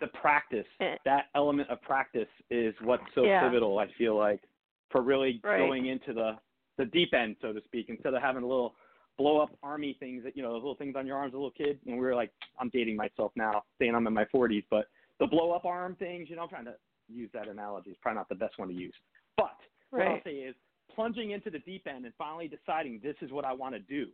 the 0.00 0.08
practice 0.08 0.66
Eh. 0.80 0.96
that 1.06 1.26
element 1.34 1.70
of 1.70 1.80
practice 1.80 2.28
is 2.50 2.74
what's 2.82 3.02
so 3.14 3.24
Yeah. 3.24 3.40
pivotal 3.40 3.78
i 3.78 3.86
feel 3.96 4.14
like 4.14 4.42
for 4.90 5.00
really 5.00 5.40
Right. 5.42 5.58
going 5.58 5.86
into 5.86 6.12
the 6.12 6.38
the 6.76 6.84
deep 6.84 7.14
end 7.14 7.36
so 7.40 7.54
to 7.54 7.62
speak 7.62 7.88
instead 7.88 8.12
of 8.12 8.20
having 8.20 8.42
a 8.42 8.46
little 8.46 8.76
blow 9.18 9.38
up 9.40 9.50
army 9.62 9.96
things 9.98 10.22
that 10.24 10.36
you 10.36 10.42
know 10.42 10.50
those 10.52 10.62
little 10.62 10.74
things 10.74 10.94
on 10.96 11.06
your 11.06 11.16
arms 11.16 11.30
as 11.30 11.34
a 11.34 11.36
little 11.36 11.50
kid 11.50 11.78
and 11.86 11.94
we 11.96 12.04
were 12.04 12.14
like 12.14 12.30
i'm 12.60 12.68
dating 12.70 12.96
myself 12.96 13.32
now 13.36 13.62
saying 13.78 13.94
i'm 13.94 14.06
in 14.06 14.12
my 14.12 14.24
40s 14.26 14.64
but 14.70 14.86
the 15.20 15.26
blow 15.26 15.52
up 15.52 15.64
arm 15.64 15.96
things 15.98 16.28
you 16.28 16.36
know 16.36 16.42
i'm 16.42 16.48
trying 16.48 16.64
to 16.66 16.74
use 17.08 17.30
that 17.32 17.48
analogy 17.48 17.90
It's 17.90 17.98
probably 18.02 18.18
not 18.18 18.28
the 18.28 18.34
best 18.34 18.58
one 18.58 18.68
to 18.68 18.74
use 18.74 18.94
but 19.36 19.56
what 19.90 20.02
i'll 20.02 20.12
Right. 20.14 20.24
say 20.24 20.30
is 20.32 20.54
plunging 20.94 21.30
into 21.30 21.50
the 21.50 21.58
deep 21.60 21.86
end 21.86 22.04
and 22.04 22.14
finally 22.18 22.48
deciding 22.48 23.00
this 23.02 23.16
is 23.22 23.30
what 23.32 23.44
i 23.44 23.52
want 23.52 23.74
to 23.74 23.80
do 23.80 24.06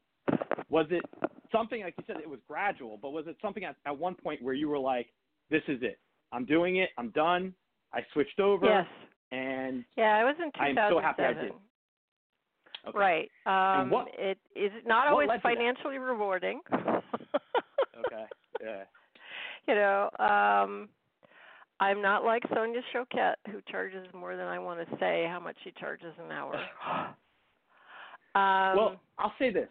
was 0.68 0.86
it 0.90 1.02
something 1.50 1.82
like 1.82 1.94
you 1.98 2.04
said 2.06 2.16
it 2.22 2.28
was 2.28 2.40
gradual 2.48 2.98
but 3.00 3.10
was 3.12 3.26
it 3.26 3.36
something 3.42 3.64
at, 3.64 3.76
at 3.86 3.96
one 3.96 4.14
point 4.14 4.42
where 4.42 4.54
you 4.54 4.68
were 4.68 4.78
like 4.78 5.08
this 5.50 5.62
is 5.68 5.78
it 5.82 5.98
i'm 6.32 6.44
doing 6.44 6.76
it 6.76 6.90
i'm 6.98 7.10
done 7.10 7.52
i 7.92 8.00
switched 8.12 8.38
over 8.40 8.66
Yes. 8.66 8.86
and 9.32 9.84
Yeah, 9.96 10.16
I 10.18 10.24
was 10.24 10.34
in 10.38 10.50
2007. 10.52 10.78
I'm 10.78 10.90
so 10.92 11.00
happy 11.00 11.22
I 11.22 11.32
did. 11.32 11.52
Okay. 12.88 12.98
Right. 12.98 13.30
Um, 13.46 13.90
what- 13.90 14.08
it 14.18 14.38
is 14.54 14.72
not 14.86 15.08
always 15.08 15.28
led 15.28 15.36
to 15.36 15.42
that? 15.44 15.54
financially 15.54 15.98
rewarding. 15.98 16.60
okay 16.70 18.24
yeah 18.62 18.84
you 19.68 19.74
know, 19.74 20.10
um 20.18 20.88
I'm 21.80 22.00
not 22.00 22.24
like 22.24 22.44
Sonia 22.54 22.80
Choquette, 22.94 23.34
who 23.50 23.60
charges 23.68 24.06
more 24.14 24.36
than 24.36 24.46
I 24.46 24.58
want 24.60 24.88
to 24.88 24.96
say 25.00 25.26
how 25.28 25.40
much 25.40 25.56
she 25.64 25.72
charges 25.80 26.14
an 26.24 26.30
hour. 26.30 26.54
um, 28.36 28.76
well, 28.76 29.00
I'll 29.18 29.32
say 29.36 29.50
this: 29.50 29.68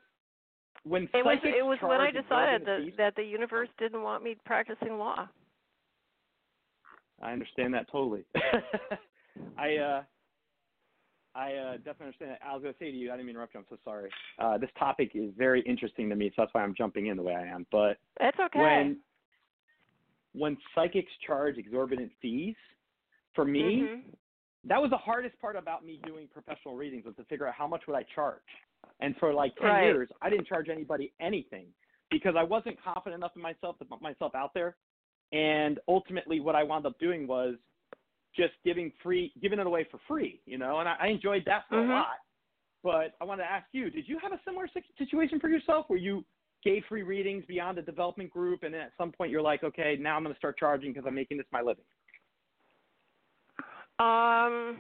when 0.84 1.04
it 1.04 1.24
was 1.24 1.38
it 1.44 1.66
was 1.66 1.78
when 1.82 2.02
I 2.02 2.12
decided 2.12 2.66
that 2.66 2.80
that 2.98 3.16
the 3.16 3.24
universe 3.24 3.70
didn't 3.80 4.02
want 4.02 4.24
me 4.24 4.36
practicing 4.46 4.98
law. 4.98 5.28
I 7.22 7.32
understand 7.32 7.74
that 7.76 7.90
totally. 7.90 8.26
I 9.58 9.76
uh 9.78 10.02
I 11.34 11.54
uh, 11.54 11.78
definitely 11.78 12.08
understand. 12.08 12.32
That. 12.32 12.40
I 12.46 12.54
was 12.54 12.62
going 12.62 12.74
to 12.74 12.80
say 12.80 12.92
to 12.92 12.98
you, 12.98 13.10
I 13.10 13.14
didn't 13.14 13.28
mean 13.28 13.36
to 13.36 13.40
interrupt 13.40 13.54
you. 13.54 13.62
I'm 13.62 13.66
so 13.70 13.78
sorry. 13.84 14.10
Uh, 14.38 14.58
this 14.58 14.70
topic 14.78 15.12
is 15.14 15.32
very 15.38 15.62
interesting 15.62 16.10
to 16.10 16.16
me, 16.16 16.30
so 16.30 16.42
that's 16.42 16.54
why 16.54 16.62
I'm 16.62 16.76
jumping 16.76 17.08
in 17.08 17.18
the 17.18 17.24
way 17.24 17.34
I 17.34 17.48
am. 17.48 17.66
But 17.72 17.98
That's 18.20 18.38
okay. 18.40 18.60
when 18.60 18.98
when 20.34 20.58
psychics 20.74 21.12
charge 21.28 21.58
exorbitant 21.58 22.10
fees, 22.22 22.56
for 23.36 23.44
me, 23.44 23.82
Mhm. 23.82 24.16
that 24.64 24.82
was 24.82 24.90
the 24.90 24.98
hardest 24.98 25.38
part 25.40 25.58
about 25.58 25.84
me 25.84 25.98
doing 26.06 26.30
professional 26.30 26.76
readings 26.76 27.06
was 27.06 27.16
to 27.18 27.26
figure 27.26 27.48
out 27.48 27.54
how 27.54 27.68
much 27.68 27.86
would 27.88 27.98
I 27.98 28.04
charge. 28.04 28.42
And 29.02 29.18
for 29.18 29.34
like 29.34 29.54
10 29.58 29.66
Right. 29.66 29.84
years, 29.84 30.10
I 30.22 30.30
didn't 30.30 30.48
charge 30.48 30.70
anybody 30.70 31.12
anything 31.20 31.74
because 32.10 32.36
I 32.38 32.44
wasn't 32.44 32.82
confident 32.82 33.20
enough 33.20 33.36
in 33.36 33.42
myself 33.42 33.78
to 33.80 33.86
put 33.86 34.02
myself 34.02 34.34
out 34.36 34.54
there. 34.54 34.78
And 35.34 35.80
ultimately, 35.88 36.40
what 36.40 36.56
I 36.56 36.64
wound 36.64 36.86
up 36.86 36.98
doing 37.00 37.28
was 37.28 37.58
just 38.36 38.54
giving 38.64 38.92
free, 39.04 39.34
giving 39.42 39.60
it 39.60 39.68
away 39.68 39.88
for 39.90 40.00
free, 40.08 40.42
you 40.46 40.58
know. 40.58 40.80
And 40.80 40.88
I, 40.88 40.96
I 41.00 41.08
enjoyed 41.08 41.44
that 41.46 41.64
for 41.70 41.76
Mhm. 41.76 41.90
a 41.90 41.94
lot. 41.94 42.18
But 42.84 43.16
I 43.22 43.26
wanted 43.26 43.44
to 43.44 43.52
ask 43.52 43.68
you: 43.72 43.90
Did 43.90 44.08
you 44.08 44.18
have 44.20 44.32
a 44.32 44.40
similar 44.46 44.68
situation 44.98 45.40
for 45.40 45.50
yourself 45.50 45.86
where 45.90 46.00
you 46.00 46.26
gave 46.64 46.84
free 46.86 47.04
readings 47.04 47.44
beyond 47.48 47.78
the 47.78 47.82
development 47.82 48.30
group, 48.30 48.64
and 48.64 48.74
then 48.74 48.82
at 48.82 48.92
some 48.98 49.12
point 49.12 49.32
you're 49.32 49.42
like, 49.42 49.64
okay, 49.64 49.98
now 50.00 50.16
I'm 50.16 50.24
going 50.24 50.34
to 50.34 50.38
start 50.38 50.58
charging 50.58 50.94
because 50.94 51.08
I'm 51.08 51.16
making 51.16 51.38
this 51.38 51.48
my 51.52 51.62
living? 51.62 51.86
Um, 54.00 54.78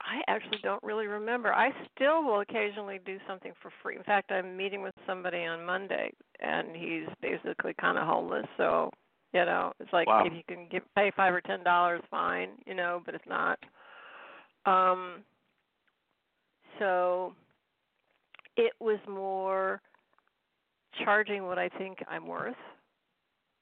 I 0.00 0.22
actually 0.28 0.58
don't 0.62 0.82
really 0.82 1.06
remember. 1.06 1.52
I 1.52 1.70
still 1.94 2.22
will 2.24 2.40
occasionally 2.40 3.00
do 3.04 3.18
something 3.26 3.52
for 3.60 3.70
free. 3.82 3.96
In 3.96 4.02
fact, 4.02 4.30
I'm 4.30 4.56
meeting 4.56 4.82
with 4.82 4.94
somebody 5.06 5.44
on 5.44 5.64
Monday, 5.64 6.10
and 6.40 6.74
he's 6.74 7.08
basically 7.20 7.74
kind 7.80 7.98
of 7.98 8.06
homeless. 8.06 8.46
So, 8.56 8.90
you 9.32 9.44
know, 9.44 9.72
it's 9.80 9.92
like 9.92 10.06
Wow. 10.06 10.24
if 10.26 10.32
you 10.32 10.42
can 10.48 10.68
give 10.68 10.82
pay 10.94 11.10
five 11.16 11.34
or 11.34 11.40
ten 11.40 11.62
dollars, 11.62 12.02
fine. 12.10 12.50
You 12.66 12.74
know, 12.74 13.02
but 13.04 13.14
if 13.14 13.22
not, 13.26 13.58
um, 14.66 15.24
so 16.78 17.34
it 18.56 18.72
was 18.80 18.98
more 19.08 19.80
charging 21.04 21.44
what 21.44 21.58
I 21.58 21.68
think 21.68 21.98
I'm 22.08 22.26
worth 22.26 22.56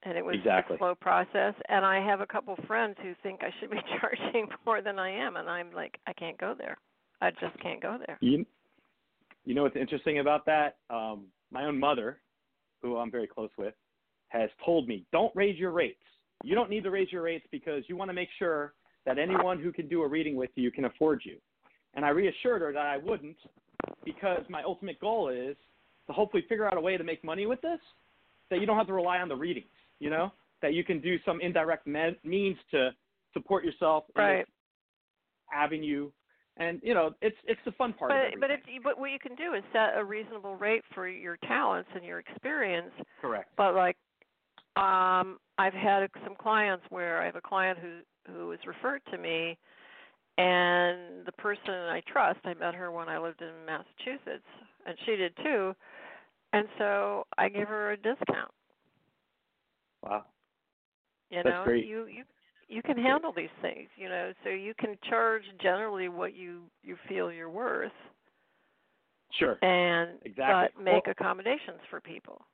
and 0.06 0.16
it 0.16 0.24
was 0.24 0.36
Exactly. 0.36 0.76
a 0.76 0.78
slow 0.78 0.94
process. 0.94 1.54
And 1.68 1.84
I 1.84 2.00
have 2.00 2.20
a 2.20 2.26
couple 2.26 2.56
friends 2.66 2.96
who 3.02 3.12
think 3.22 3.40
I 3.42 3.50
should 3.58 3.70
be 3.70 3.78
charging 4.00 4.48
more 4.64 4.80
than 4.80 4.98
I 4.98 5.10
am, 5.10 5.36
and 5.36 5.50
I'm 5.50 5.72
like, 5.72 5.98
I 6.06 6.12
can't 6.12 6.38
go 6.38 6.54
there. 6.56 6.78
I 7.20 7.30
just 7.32 7.58
can't 7.60 7.82
go 7.82 7.98
there. 8.06 8.16
You, 8.20 8.46
you 9.44 9.54
know 9.54 9.62
what's 9.64 9.76
interesting 9.76 10.20
about 10.20 10.46
that? 10.46 10.76
Um, 10.90 11.26
my 11.50 11.64
own 11.64 11.78
mother, 11.78 12.20
who 12.82 12.96
I'm 12.98 13.10
very 13.10 13.26
close 13.26 13.50
with, 13.58 13.74
has 14.28 14.50
told 14.64 14.88
me, 14.88 15.04
don't 15.12 15.34
raise 15.34 15.58
your 15.58 15.70
rates. 15.70 16.00
You 16.42 16.54
don't 16.54 16.70
need 16.70 16.84
to 16.84 16.90
raise 16.90 17.10
your 17.10 17.22
rates 17.22 17.46
because 17.50 17.84
you 17.88 17.96
want 17.96 18.08
to 18.08 18.14
make 18.14 18.28
sure 18.38 18.74
that 19.04 19.18
anyone 19.18 19.60
who 19.60 19.72
can 19.72 19.88
do 19.88 20.02
a 20.02 20.08
reading 20.08 20.36
with 20.36 20.50
you 20.54 20.70
can 20.70 20.84
afford 20.84 21.22
you. 21.24 21.36
And 21.94 22.04
I 22.04 22.10
reassured 22.10 22.60
her 22.60 22.72
that 22.72 22.86
I 22.86 22.98
wouldn't 22.98 23.36
because 24.04 24.42
my 24.48 24.62
ultimate 24.62 25.00
goal 25.00 25.28
is 25.28 25.56
to 26.06 26.12
hopefully 26.12 26.44
figure 26.48 26.66
out 26.66 26.76
a 26.76 26.80
way 26.80 26.96
to 26.96 27.04
make 27.04 27.24
money 27.24 27.46
with 27.46 27.60
this 27.62 27.80
that 28.50 28.60
you 28.60 28.66
don't 28.66 28.76
have 28.76 28.86
to 28.86 28.92
rely 28.92 29.18
on 29.18 29.28
the 29.28 29.34
readings, 29.34 29.66
you 29.98 30.10
know, 30.10 30.30
that 30.62 30.74
you 30.74 30.84
can 30.84 31.00
do 31.00 31.16
some 31.24 31.40
indirect 31.40 31.86
me- 31.86 32.16
means 32.22 32.56
to 32.70 32.90
support 33.32 33.64
yourself 33.64 34.04
Right. 34.14 34.46
avenue. 35.52 36.10
And 36.58 36.80
you 36.82 36.94
know, 36.94 37.14
it's 37.20 37.36
it's 37.44 37.60
the 37.64 37.72
fun 37.72 37.92
part 37.92 38.12
of 38.12 38.16
But 38.32 38.40
but 38.40 38.50
if 38.50 38.60
you, 38.66 38.80
but 38.80 38.98
what 38.98 39.10
you 39.10 39.18
can 39.18 39.34
do 39.34 39.54
is 39.54 39.62
set 39.72 39.96
a 39.96 40.02
reasonable 40.04 40.56
rate 40.56 40.82
for 40.94 41.06
your 41.06 41.36
talents 41.38 41.90
and 41.94 42.02
your 42.04 42.18
experience. 42.18 42.92
correct. 43.20 43.50
But 43.56 43.74
like, 43.74 43.96
um, 44.76 45.38
I've 45.58 45.72
had 45.74 46.08
some 46.24 46.34
clients 46.36 46.84
where 46.90 47.22
I 47.22 47.26
have 47.26 47.36
a 47.36 47.40
client 47.40 47.78
who 47.78 48.00
who 48.32 48.48
was 48.48 48.58
referred 48.66 49.00
to 49.12 49.18
me, 49.18 49.56
and 50.36 51.24
the 51.24 51.32
person 51.38 51.70
I 51.74 52.02
trust, 52.10 52.40
I 52.44 52.54
met 52.54 52.74
her 52.74 52.90
when 52.90 53.08
I 53.08 53.18
lived 53.18 53.40
in 53.40 53.52
Massachusetts, 53.64 54.44
and 54.86 54.96
she 55.06 55.16
did 55.16 55.36
too, 55.42 55.74
and 56.52 56.66
so 56.78 57.24
I 57.38 57.48
gave 57.48 57.68
her 57.68 57.92
a 57.92 57.96
discount. 57.96 58.50
Wow. 60.02 60.24
You 61.30 61.42
That's 61.42 61.48
know, 61.48 61.62
great. 61.64 61.86
you 61.86 62.06
you 62.06 62.24
you 62.68 62.82
can 62.82 62.98
handle 62.98 63.32
these 63.36 63.48
things, 63.62 63.88
you 63.96 64.08
know, 64.08 64.32
so 64.42 64.50
you 64.50 64.74
can 64.78 64.96
charge 65.08 65.42
generally 65.62 66.08
what 66.08 66.34
you 66.34 66.62
you 66.82 66.96
feel 67.08 67.30
you're 67.32 67.50
worth, 67.50 67.92
Sure. 69.38 69.56
and 69.62 70.18
Exactly. 70.24 70.68
but 70.76 70.82
make 70.82 71.06
Well- 71.06 71.12
accommodations 71.18 71.80
for 71.90 72.00
people. 72.00 72.44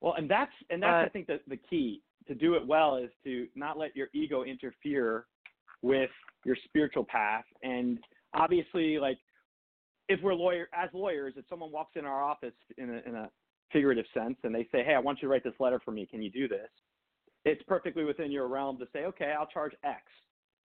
Well, 0.00 0.14
and 0.16 0.30
that's 0.30 0.52
and 0.70 0.82
that's 0.82 1.06
I 1.06 1.08
think 1.08 1.26
the 1.26 1.40
the 1.48 1.56
key 1.56 2.02
to 2.26 2.34
do 2.34 2.54
it 2.54 2.66
well 2.66 2.96
is 2.96 3.10
to 3.24 3.46
not 3.54 3.78
let 3.78 3.96
your 3.96 4.08
ego 4.12 4.44
interfere 4.44 5.26
with 5.82 6.10
your 6.44 6.56
spiritual 6.64 7.04
path. 7.04 7.44
And 7.62 7.98
obviously, 8.34 8.98
like 8.98 9.18
if 10.08 10.20
we're 10.22 10.34
lawyer 10.34 10.68
as 10.72 10.90
lawyers, 10.92 11.34
if 11.36 11.44
someone 11.48 11.72
walks 11.72 11.92
in 11.96 12.04
our 12.04 12.22
office 12.22 12.54
in 12.76 12.90
a 12.90 13.08
in 13.08 13.16
a 13.16 13.30
figurative 13.72 14.06
sense 14.14 14.36
and 14.44 14.54
they 14.54 14.66
say, 14.72 14.84
"Hey, 14.84 14.94
I 14.94 14.98
want 14.98 15.18
you 15.20 15.28
to 15.28 15.32
write 15.32 15.44
this 15.44 15.58
letter 15.58 15.80
for 15.84 15.90
me. 15.90 16.06
Can 16.06 16.22
you 16.22 16.30
do 16.30 16.48
this?" 16.48 16.70
It's 17.44 17.62
perfectly 17.64 18.04
within 18.04 18.30
your 18.30 18.46
realm 18.46 18.78
to 18.78 18.86
say, 18.92 19.04
"Okay, 19.06 19.34
I'll 19.38 19.46
charge 19.46 19.72
X." 19.84 20.02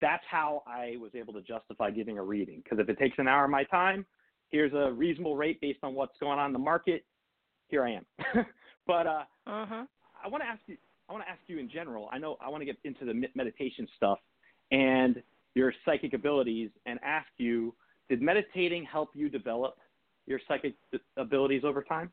That's 0.01 0.25
how 0.31 0.63
I 0.67 0.97
was 1.01 1.15
able 1.15 1.33
to 1.35 1.43
justify 1.43 1.91
giving 1.91 2.19
a 2.19 2.23
reading 2.23 2.61
because 2.63 2.79
if 2.79 2.89
it 2.89 2.99
takes 2.99 3.19
an 3.19 3.27
hour 3.27 3.45
of 3.45 3.51
my 3.51 3.65
time, 3.65 4.07
here's 4.49 4.73
a 4.73 4.93
reasonable 4.93 5.37
rate 5.37 5.61
based 5.61 5.81
on 5.83 5.95
what's 5.95 6.17
going 6.19 6.39
on 6.39 6.47
in 6.47 6.53
the 6.53 6.59
market. 6.59 7.05
Here 7.69 7.85
I 7.85 7.93
am. 7.93 8.07
but 8.89 9.07
uh, 9.07 9.25
Mhm. 9.47 9.87
I 10.25 10.29
want 10.29 10.43
to 10.43 10.49
ask 10.49 10.61
you. 10.67 10.77
I 11.09 11.13
want 11.13 11.25
to 11.25 11.31
ask 11.31 11.41
you 11.47 11.59
in 11.59 11.71
general. 11.71 12.09
I 12.13 12.19
know 12.19 12.37
I 12.41 12.49
want 12.49 12.61
to 12.63 12.65
get 12.65 12.77
into 12.85 13.05
the 13.05 13.15
meditation 13.35 13.87
stuff 13.97 14.19
and 14.73 15.23
your 15.55 15.73
psychic 15.85 16.13
abilities, 16.13 16.71
and 16.87 16.99
ask 17.05 17.29
you: 17.37 17.75
Did 18.09 18.21
meditating 18.21 18.85
help 18.85 19.11
you 19.15 19.29
develop 19.29 19.79
your 20.27 20.41
psychic 20.49 20.75
abilities 21.17 21.63
over 21.65 21.83
time? 21.83 22.11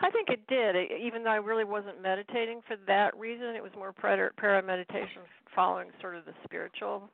I 0.00 0.10
think 0.10 0.28
it 0.28 0.46
did. 0.46 0.76
Even 1.00 1.24
though 1.24 1.30
I 1.30 1.36
really 1.36 1.64
wasn't 1.64 2.00
meditating 2.00 2.60
for 2.66 2.76
that 2.86 3.16
reason, 3.16 3.56
it 3.56 3.62
was 3.62 3.72
more 3.74 3.92
para 3.92 4.62
meditation 4.62 5.22
following 5.54 5.88
sort 6.00 6.16
of 6.16 6.24
the 6.26 6.34
spiritual 6.44 7.10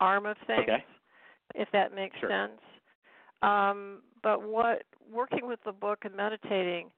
arm 0.00 0.26
of 0.26 0.36
things, 0.46 0.62
Okay. 0.62 0.84
if 1.54 1.70
that 1.72 1.92
makes 1.92 2.18
Sure. 2.18 2.28
sense. 2.28 2.60
Um, 3.42 4.02
but 4.22 4.42
what 4.42 4.84
working 5.10 5.46
with 5.46 5.62
the 5.64 5.72
book 5.72 6.04
and 6.04 6.14
meditating 6.14 6.90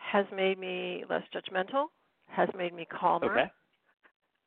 has 0.00 0.26
made 0.34 0.58
me 0.58 1.04
less 1.08 1.22
judgmental, 1.34 1.86
has 2.26 2.48
made 2.56 2.74
me 2.74 2.86
calmer. 2.90 3.30
Okay. 3.30 3.50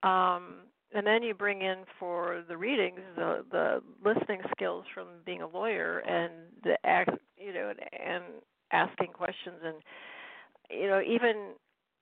Um, 0.03 0.63
and 0.93 1.07
then 1.07 1.24
you 1.24 1.33
bring 1.33 1.62
in 1.62 1.83
for 2.00 2.43
the 2.48 2.57
readings 2.57 3.00
the 3.15 3.43
the 3.51 3.81
listening 4.03 4.41
skills 4.55 4.86
from 4.93 5.07
being 5.25 5.41
a 5.41 5.48
lawyer 5.48 6.00
and 6.00 6.31
the 6.63 6.77
act 6.86 7.12
you 7.38 7.53
know 7.53 7.74
and, 8.05 8.24
asking 8.72 9.13
questions. 9.13 9.57
And 9.63 9.75
you 10.69 10.88
know 10.88 11.01
even 11.01 11.53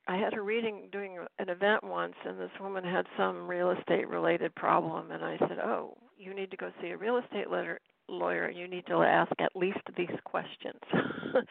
I 0.07 0.17
had 0.17 0.33
a 0.33 0.41
reading 0.41 0.89
doing 0.91 1.17
an 1.39 1.49
event 1.49 1.83
once 1.83 2.15
and 2.25 2.39
this 2.39 2.51
woman 2.59 2.83
had 2.83 3.05
some 3.17 3.47
real 3.47 3.71
estate 3.71 4.07
related 4.07 4.55
problem. 4.55 5.11
And 5.11 5.23
I 5.23 5.37
said 5.39 5.59
oh 5.63 5.97
you 6.17 6.33
need 6.33 6.51
to 6.51 6.57
go 6.57 6.71
see 6.81 6.89
a 6.89 6.97
real 6.97 7.17
estate 7.17 7.49
lawyer 7.49 7.79
lawyer. 8.09 8.45
And 8.45 8.57
you 8.57 8.67
need 8.67 8.85
to 8.87 9.03
ask 9.03 9.31
at 9.39 9.55
least 9.55 9.79
these 9.97 10.09
questions. 10.25 10.79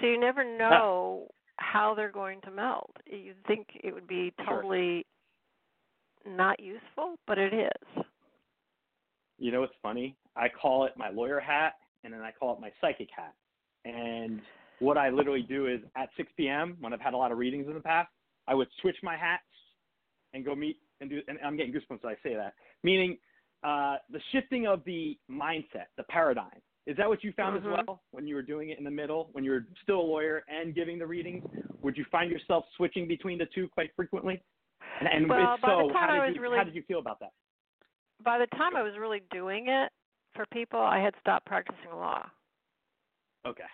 So 0.00 0.06
you 0.06 0.18
never 0.18 0.44
know 0.44 1.28
how 1.56 1.94
they're 1.94 2.10
going 2.12 2.40
to 2.42 2.50
meld 2.50 2.90
you'd 3.06 3.42
think 3.46 3.66
it 3.82 3.92
would 3.94 4.06
be 4.06 4.32
Sure. 4.44 4.56
totally 4.56 5.06
not 6.26 6.58
useful, 6.60 7.16
but 7.26 7.38
it 7.38 7.52
is. 7.52 8.04
You 9.38 9.52
know 9.52 9.60
what's 9.60 9.74
funny? 9.82 10.16
I 10.36 10.48
call 10.48 10.84
it 10.86 10.92
my 10.96 11.10
lawyer 11.10 11.40
hat, 11.40 11.74
and 12.02 12.12
then 12.12 12.20
I 12.20 12.30
call 12.32 12.54
it 12.54 12.60
my 12.60 12.70
psychic 12.80 13.08
hat. 13.14 13.34
And 13.84 14.40
what 14.78 14.96
I 14.96 15.10
literally 15.10 15.42
do 15.42 15.66
is 15.66 15.80
at 15.96 16.08
6 16.16 16.30
p.m. 16.36 16.76
when 16.80 16.92
I've 16.92 17.00
had 17.00 17.14
a 17.14 17.16
lot 17.16 17.32
of 17.32 17.38
readings 17.38 17.66
in 17.68 17.74
the 17.74 17.80
past, 17.80 18.08
I 18.48 18.54
would 18.54 18.68
switch 18.80 18.96
my 19.02 19.16
hats 19.16 19.42
and 20.32 20.44
go 20.44 20.54
meet 20.54 20.78
and 21.00 21.10
do. 21.10 21.20
And 21.28 21.38
I'm 21.44 21.56
getting 21.56 21.72
goosebumps 21.72 22.04
as 22.04 22.04
I 22.04 22.14
say 22.22 22.34
that. 22.34 22.54
Meaning, 22.82 23.18
uh, 23.62 23.96
the 24.10 24.20
shifting 24.32 24.66
of 24.66 24.82
the 24.84 25.18
mindset, 25.30 25.86
the 25.96 26.04
paradigm. 26.04 26.60
Is 26.86 26.96
that 26.98 27.08
what 27.08 27.24
you 27.24 27.32
found 27.32 27.56
Mhm. 27.56 27.58
as 27.80 27.86
well 27.86 28.02
when 28.10 28.26
you 28.26 28.34
were 28.34 28.42
doing 28.42 28.68
it 28.68 28.78
in 28.78 28.84
the 28.84 28.90
middle, 28.90 29.30
when 29.32 29.42
you 29.42 29.52
were 29.52 29.66
still 29.82 30.00
a 30.00 30.02
lawyer 30.02 30.44
and 30.48 30.74
giving 30.74 30.98
the 30.98 31.06
readings? 31.06 31.42
Would 31.80 31.96
you 31.96 32.04
find 32.06 32.30
yourself 32.30 32.66
switching 32.76 33.08
between 33.08 33.38
the 33.38 33.46
two 33.46 33.68
quite 33.68 33.94
frequently? 33.96 34.42
And, 35.00 35.08
and 35.08 35.28
Well, 35.28 35.54
if 35.54 35.60
by 35.62 35.74
the 35.76 35.82
so, 35.88 35.92
time 35.92 36.08
how 36.08 36.14
I 36.14 36.26
did 36.26 36.26
was 36.28 36.36
you 36.36 36.42
really- 36.42 36.58
how 36.58 36.64
did 36.64 36.74
you 36.74 36.82
feel 36.82 36.98
about 36.98 37.18
that? 37.20 37.32
By 38.20 38.38
the 38.38 38.46
time 38.48 38.76
I 38.76 38.82
was 38.82 38.96
really 38.98 39.20
doing 39.30 39.68
it 39.68 39.92
for 40.34 40.44
people, 40.46 40.80
I 40.80 40.98
had 40.98 41.16
stopped 41.20 41.46
practicing 41.46 41.90
law. 41.92 42.28
Okay. 43.46 43.66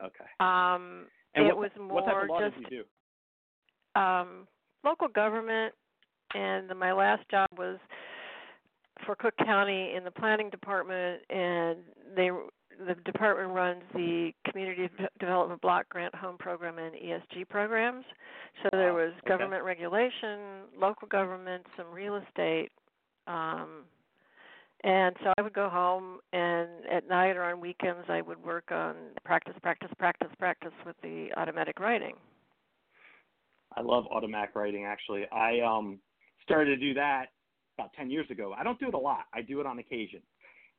Okay. 0.00 0.26
Um, 0.40 1.08
And 1.34 1.46
it 1.46 1.56
what, 1.56 1.72
was 1.74 1.90
what 1.90 2.04
type 2.04 2.14
more 2.14 2.22
of 2.24 2.28
law 2.30 2.40
just 2.40 2.56
did 2.56 2.70
you 2.72 2.84
do? 3.94 4.00
um, 4.00 4.48
local 4.84 5.08
government, 5.08 5.74
and 6.34 6.68
my 6.78 6.92
last 6.92 7.28
job 7.28 7.48
was 7.56 7.78
for 9.08 9.16
Cook 9.16 9.34
County 9.38 9.94
in 9.96 10.04
the 10.04 10.10
planning 10.10 10.50
department, 10.50 11.22
and 11.30 11.78
they 12.14 12.28
the 12.86 12.94
department 13.06 13.54
runs 13.54 13.82
the 13.94 14.32
community 14.46 14.88
development 15.18 15.62
block 15.62 15.88
grant 15.88 16.14
home 16.14 16.36
program 16.38 16.78
and 16.78 16.94
ESG 16.94 17.48
programs. 17.48 18.04
So 18.62 18.68
there 18.70 18.92
was 18.92 19.12
okay. 19.20 19.28
government 19.28 19.64
regulation, 19.64 20.68
local 20.78 21.08
government, 21.08 21.64
some 21.76 21.86
real 21.90 22.16
estate. 22.16 22.68
Um, 23.26 23.84
and 24.84 25.16
so 25.24 25.32
I 25.38 25.42
would 25.42 25.54
go 25.54 25.70
home, 25.70 26.18
and 26.34 26.68
at 26.92 27.08
night 27.08 27.32
or 27.32 27.44
on 27.44 27.60
weekends, 27.60 28.04
I 28.08 28.20
would 28.20 28.44
work 28.44 28.70
on 28.70 28.94
practice, 29.24 29.56
practice, 29.62 29.90
practice, 29.98 30.28
practice 30.38 30.74
with 30.84 30.96
the 31.02 31.30
automatic 31.36 31.80
writing. 31.80 32.14
I 33.74 33.80
love 33.80 34.04
automatic 34.12 34.54
writing. 34.54 34.84
Actually, 34.84 35.24
I 35.32 35.60
um 35.60 35.98
started 36.44 36.78
to 36.78 36.86
do 36.86 36.94
that 36.94 37.28
about 37.78 37.92
ten 37.94 38.10
years 38.10 38.30
ago. 38.30 38.54
I 38.58 38.64
don't 38.64 38.78
do 38.80 38.88
it 38.88 38.94
a 38.94 38.98
lot. 38.98 39.26
I 39.32 39.42
do 39.42 39.60
it 39.60 39.66
on 39.66 39.78
occasion. 39.78 40.20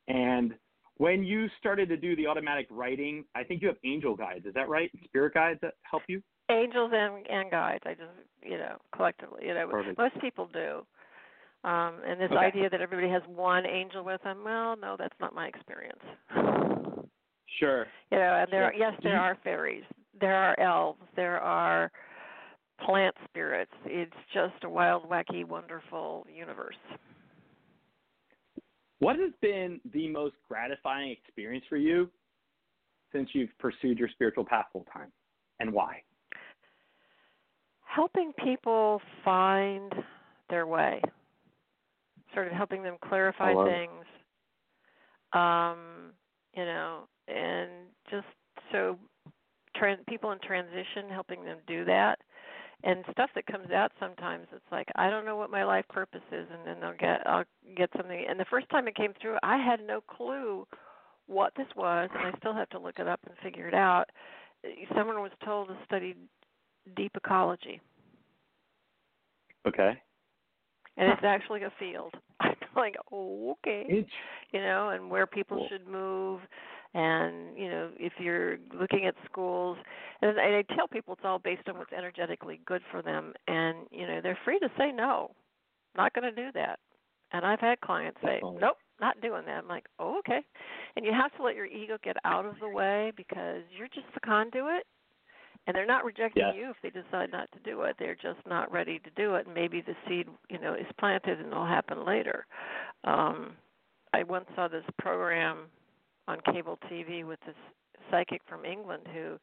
And 0.07 0.53
when 0.97 1.23
you 1.23 1.47
started 1.59 1.87
to 1.89 1.97
do 1.97 2.15
the 2.15 2.27
automatic 2.27 2.67
writing, 2.69 3.23
I 3.35 3.43
think 3.43 3.61
you 3.61 3.67
have 3.69 3.77
angel 3.85 4.15
guides. 4.15 4.45
Is 4.45 4.53
that 4.53 4.67
right? 4.67 4.91
Spirit 5.05 5.33
guides 5.33 5.59
that 5.61 5.75
help 5.89 6.03
you? 6.07 6.21
Angels 6.51 6.91
and 6.93 7.25
and 7.27 7.49
guides. 7.51 7.83
I 7.85 7.93
just 7.93 8.09
you 8.43 8.57
know 8.57 8.77
collectively, 8.95 9.45
you 9.47 9.53
know, 9.53 9.67
Perfect. 9.69 9.97
most 9.97 10.19
people 10.19 10.49
do. 10.51 10.85
Um, 11.63 11.95
and 12.07 12.19
this 12.21 12.31
Okay. 12.31 12.39
idea 12.39 12.69
that 12.69 12.79
everybody 12.81 13.09
has 13.09 13.21
one 13.27 13.65
angel 13.65 14.01
with 14.03 14.21
them, 14.23 14.43
well, 14.45 14.77
no, 14.77 14.95
that's 14.97 15.19
not 15.19 15.35
my 15.35 15.45
experience. 15.47 15.99
Sure. 17.59 17.85
You 18.11 18.17
know, 18.17 18.35
and 18.35 18.51
there, 18.51 18.73
Sure. 18.73 18.87
are, 18.87 18.91
yes, 18.91 18.99
there 19.03 19.19
are 19.19 19.35
fairies, 19.43 19.83
there 20.13 20.35
are 20.35 20.57
elves, 20.59 21.01
there 21.15 21.39
are 21.41 21.91
plant 22.85 23.15
spirits. 23.25 23.71
It's 23.85 24.11
just 24.33 24.63
a 24.63 24.69
wild, 24.69 25.09
wacky, 25.09 25.45
wonderful 25.45 26.25
universe. 26.33 26.75
What 28.99 29.17
has 29.17 29.31
been 29.41 29.79
the 29.93 30.09
most 30.09 30.35
gratifying 30.47 31.11
experience 31.11 31.65
for 31.69 31.77
you 31.77 32.09
since 33.13 33.29
you've 33.33 33.57
pursued 33.57 33.97
your 33.97 34.09
spiritual 34.09 34.45
path 34.45 34.65
full 34.73 34.85
time, 34.93 35.11
and 35.59 35.71
why? 35.71 36.03
Helping 37.85 38.33
people 38.43 39.01
find 39.23 39.93
their 40.49 40.67
way, 40.67 41.01
sort 42.33 42.47
of 42.47 42.53
helping 42.53 42.83
them 42.83 42.97
clarify 43.07 43.51
it. 43.51 43.65
things. 43.65 44.05
Um, 45.33 46.11
you 46.55 46.65
know, 46.65 47.07
and 47.27 47.69
just 48.09 48.25
so 48.71 48.97
tran- 49.79 50.05
people 50.07 50.31
in 50.31 50.39
transition, 50.39 51.09
helping 51.11 51.43
them 51.43 51.57
do 51.67 51.85
that. 51.85 52.19
And 52.83 53.03
stuff 53.11 53.29
that 53.35 53.45
comes 53.45 53.71
out 53.71 53.91
sometimes, 53.99 54.47
it's 54.53 54.63
like 54.71 54.87
I 54.95 55.09
don't 55.09 55.25
know 55.25 55.35
what 55.35 55.51
my 55.51 55.65
life 55.65 55.85
purpose 55.89 56.21
is, 56.31 56.47
and 56.51 56.65
then 56.65 56.79
they'll 56.79 56.97
get 56.97 57.27
I'll 57.27 57.43
get 57.75 57.89
something. 57.97 58.25
And 58.29 58.39
the 58.39 58.45
first 58.49 58.69
time 58.69 58.87
it 58.87 58.95
came 58.95 59.13
through, 59.21 59.35
I 59.43 59.57
had 59.57 59.81
no 59.85 59.99
clue 60.01 60.65
what 61.27 61.53
this 61.57 61.67
was, 61.75 62.09
and 62.13 62.25
I 62.33 62.37
still 62.39 62.53
have 62.53 62.69
to 62.69 62.79
look 62.79 62.99
it 62.99 63.07
up 63.07 63.19
and 63.27 63.35
figure 63.43 63.67
it 63.67 63.73
out. 63.73 64.05
Someone 64.95 65.21
was 65.21 65.31
told 65.43 65.67
to 65.67 65.77
study 65.85 66.15
deep 66.95 67.11
ecology, 67.15 67.81
Okay. 69.67 70.01
and 70.97 71.11
it's 71.11 71.23
actually 71.23 71.63
a 71.63 71.73
field. 71.79 72.13
I'm 72.39 72.55
like, 72.75 72.95
oh, 73.11 73.51
okay. 73.59 73.85
It's 73.89 74.09
you 74.51 74.61
know, 74.61 74.89
and 74.89 75.09
where 75.09 75.27
people 75.27 75.57
Cool. 75.57 75.67
should 75.69 75.87
move. 75.87 76.39
And 76.93 77.55
you 77.57 77.69
know, 77.69 77.89
if 77.99 78.13
you're 78.19 78.57
looking 78.73 79.05
at 79.05 79.13
schools, 79.25 79.77
and 80.21 80.39
I 80.39 80.59
I 80.59 80.75
tell 80.75 80.87
people 80.87 81.13
it's 81.13 81.23
all 81.25 81.39
based 81.39 81.67
on 81.69 81.77
what's 81.77 81.93
energetically 81.93 82.61
good 82.65 82.81
for 82.91 83.01
them, 83.01 83.33
and 83.47 83.77
you 83.91 84.07
know, 84.07 84.21
they're 84.21 84.37
free 84.43 84.59
to 84.59 84.69
say 84.77 84.91
no, 84.91 85.31
not 85.95 86.13
going 86.13 86.33
to 86.33 86.43
do 86.43 86.51
that. 86.53 86.79
And 87.31 87.45
I've 87.45 87.59
had 87.59 87.79
clients 87.81 88.17
say, 88.23 88.39
nope, 88.59 88.77
not 88.99 89.21
doing 89.21 89.43
that. 89.45 89.59
I'm 89.59 89.67
like, 89.67 89.85
oh, 89.99 90.17
okay. 90.17 90.39
And 90.95 91.05
you 91.05 91.11
have 91.13 91.31
to 91.37 91.43
let 91.43 91.55
your 91.55 91.67
ego 91.67 91.97
get 92.03 92.17
out 92.25 92.43
of 92.45 92.55
the 92.59 92.67
way 92.67 93.11
because 93.15 93.61
you're 93.77 93.87
just 93.87 94.07
the 94.15 94.19
conduit, 94.19 94.83
and 95.67 95.75
they're 95.75 95.85
not 95.85 96.03
rejecting 96.05 96.41
Yes. 96.47 96.55
you 96.57 96.69
if 96.71 96.77
they 96.81 96.89
decide 96.89 97.31
not 97.31 97.49
to 97.51 97.59
do 97.59 97.83
it. 97.83 97.97
They're 97.99 98.15
just 98.15 98.39
not 98.47 98.71
ready 98.71 98.97
to 98.97 99.09
do 99.15 99.35
it. 99.35 99.45
And 99.45 99.53
maybe 99.53 99.81
the 99.81 99.95
seed, 100.07 100.27
you 100.49 100.59
know, 100.59 100.73
is 100.73 100.87
planted 100.99 101.37
and 101.39 101.51
it'll 101.51 101.67
happen 101.67 102.03
later. 102.03 102.47
Um, 103.03 103.51
I 104.11 104.23
once 104.23 104.45
saw 104.55 104.67
this 104.67 104.83
program 104.97 105.67
on 106.29 106.39
cable 106.53 106.77
TV 106.91 107.25
with 107.25 107.39
this 107.45 107.55
psychic 108.11 108.41
from 108.47 108.63
England 108.65 109.03
who 109.13 109.37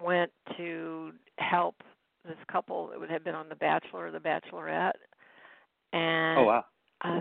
went 0.00 0.30
to 0.56 1.12
help 1.38 1.76
this 2.24 2.36
couple 2.50 2.88
that 2.88 3.00
would 3.00 3.10
have 3.10 3.24
been 3.24 3.34
on 3.34 3.48
The 3.48 3.56
Bachelor 3.56 4.06
or 4.06 4.10
The 4.10 4.18
Bachelorette, 4.18 4.92
and 5.92 6.38
oh 6.38 6.44
wow. 6.44 6.64
uh, 7.04 7.20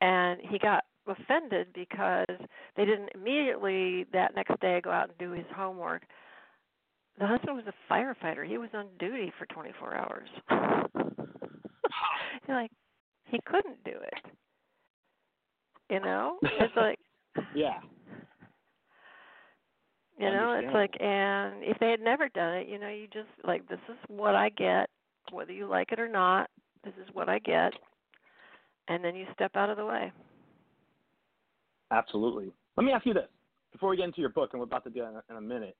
and 0.00 0.40
he 0.48 0.58
got 0.58 0.84
offended 1.08 1.68
because 1.74 2.26
they 2.76 2.84
didn't 2.84 3.10
immediately 3.14 4.06
that 4.12 4.34
next 4.34 4.58
day 4.60 4.80
go 4.82 4.90
out 4.90 5.08
and 5.08 5.18
do 5.18 5.30
his 5.32 5.46
homework. 5.54 6.02
The 7.18 7.26
husband 7.26 7.56
was 7.56 7.64
a 7.66 7.92
firefighter. 7.92 8.46
He 8.46 8.58
was 8.58 8.68
on 8.74 8.86
duty 8.98 9.32
for 9.38 9.46
24 9.46 9.94
hours. 9.94 10.28
You're 12.46 12.56
like, 12.56 12.70
he 13.24 13.40
couldn't 13.46 13.82
do 13.84 13.92
it. 13.92 14.32
You 15.90 16.00
know, 16.00 16.38
it's 16.42 16.76
like 16.76 16.98
Yeah. 17.54 17.78
You 20.18 20.30
know, 20.30 20.58
it's 20.62 20.72
like, 20.72 20.94
and 21.00 21.62
if 21.62 21.78
they 21.78 21.90
had 21.90 22.00
never 22.00 22.28
done 22.30 22.54
it, 22.54 22.68
you 22.68 22.78
know, 22.78 22.88
you 22.88 23.06
just 23.12 23.28
like, 23.44 23.68
this 23.68 23.78
is 23.88 23.96
what 24.08 24.34
I 24.34 24.48
get, 24.48 24.88
whether 25.30 25.52
you 25.52 25.66
like 25.66 25.92
it 25.92 26.00
or 26.00 26.08
not. 26.08 26.48
This 26.84 26.94
is 27.02 27.08
what 27.12 27.28
I 27.28 27.38
get, 27.40 27.72
and 28.88 29.04
then 29.04 29.14
you 29.14 29.26
step 29.34 29.56
out 29.56 29.68
of 29.70 29.76
the 29.76 29.84
way. 29.84 30.12
Absolutely. 31.90 32.52
Let 32.76 32.84
me 32.84 32.92
ask 32.92 33.04
you 33.04 33.12
this 33.12 33.28
before 33.72 33.90
we 33.90 33.96
get 33.96 34.04
into 34.04 34.20
your 34.20 34.30
book, 34.30 34.50
and 34.52 34.60
we're 34.60 34.66
about 34.66 34.84
to 34.84 34.90
do 34.90 35.00
that 35.00 35.22
in 35.28 35.36
a 35.36 35.40
minute. 35.40 35.76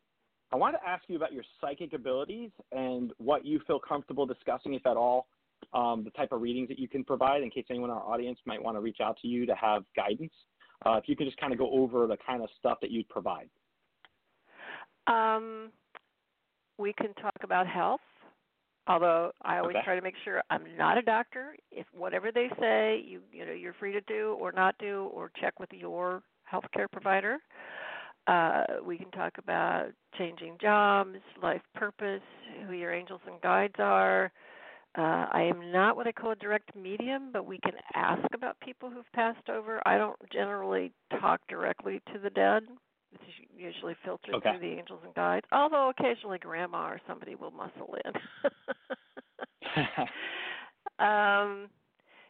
I 0.52 0.56
wanted 0.56 0.78
to 0.78 0.88
ask 0.88 1.04
you 1.08 1.16
about 1.16 1.32
your 1.32 1.44
psychic 1.60 1.92
abilities 1.92 2.50
and 2.72 3.12
what 3.18 3.44
you 3.44 3.60
feel 3.66 3.78
comfortable 3.78 4.26
discussing, 4.26 4.74
if 4.74 4.86
at 4.86 4.96
all, 4.96 5.28
um, 5.72 6.04
the 6.04 6.10
type 6.10 6.32
of 6.32 6.40
readings 6.40 6.68
that 6.68 6.78
you 6.78 6.88
can 6.88 7.04
provide 7.04 7.42
in 7.42 7.50
case 7.50 7.64
anyone 7.70 7.90
in 7.90 7.96
our 7.96 8.02
audience 8.02 8.38
might 8.44 8.62
want 8.62 8.76
to 8.76 8.80
reach 8.80 8.98
out 9.02 9.16
to 9.22 9.28
you 9.28 9.46
to 9.46 9.54
have 9.54 9.84
guidance. 9.96 10.32
Uh, 10.84 10.96
if 10.96 11.04
you 11.08 11.16
could 11.16 11.26
just 11.26 11.38
kind 11.38 11.52
of 11.52 11.58
go 11.58 11.70
over 11.72 12.06
the 12.06 12.16
kind 12.24 12.42
of 12.42 12.48
stuff 12.58 12.78
that 12.80 12.90
you'd 12.90 13.08
provide. 13.08 13.48
Um, 15.06 15.70
we 16.78 16.92
can 16.92 17.14
talk 17.14 17.36
about 17.42 17.66
health, 17.66 18.00
although 18.86 19.32
I 19.42 19.58
always 19.58 19.76
Okay. 19.76 19.84
try 19.84 19.94
to 19.96 20.02
make 20.02 20.16
sure 20.24 20.42
I'm 20.50 20.76
not 20.76 20.98
a 20.98 21.02
doctor. 21.02 21.56
If 21.70 21.86
whatever 21.92 22.30
they 22.32 22.48
say, 22.60 23.02
you 23.04 23.20
you 23.32 23.46
know, 23.46 23.52
you're 23.52 23.74
free 23.74 23.92
to 23.92 24.00
do 24.02 24.36
or 24.40 24.52
not 24.52 24.76
do, 24.78 25.10
or 25.12 25.30
check 25.40 25.58
with 25.60 25.72
your 25.72 26.22
healthcare 26.50 26.90
provider. 26.90 27.38
Uh, 28.26 28.64
we 28.84 28.98
can 28.98 29.10
talk 29.12 29.32
about 29.38 29.86
changing 30.18 30.56
jobs, 30.60 31.18
life 31.42 31.62
purpose, 31.74 32.22
who 32.66 32.72
your 32.74 32.92
angels 32.92 33.20
and 33.26 33.40
guides 33.40 33.74
are. 33.78 34.32
Uh, 34.98 35.26
I 35.30 35.42
am 35.42 35.70
not 35.72 35.96
what 35.96 36.06
I 36.06 36.12
call 36.12 36.32
a 36.32 36.36
direct 36.36 36.74
medium, 36.74 37.30
but 37.32 37.46
we 37.46 37.58
can 37.58 37.74
ask 37.94 38.24
about 38.34 38.58
people 38.60 38.90
who've 38.90 39.10
passed 39.14 39.48
over. 39.48 39.80
I 39.86 39.98
don't 39.98 40.18
generally 40.32 40.92
talk 41.20 41.40
directly 41.48 42.00
to 42.12 42.18
the 42.18 42.30
dead. 42.30 42.62
It's 43.22 43.48
usually 43.56 43.94
filtered 44.04 44.34
Okay. 44.34 44.50
through 44.50 44.60
the 44.60 44.78
angels 44.78 45.00
and 45.04 45.14
guides, 45.14 45.46
although 45.52 45.90
occasionally 45.90 46.38
grandma 46.38 46.88
or 46.88 47.00
somebody 47.06 47.34
will 47.34 47.50
muscle 47.50 47.96
in. 48.04 48.12
um, 51.04 51.68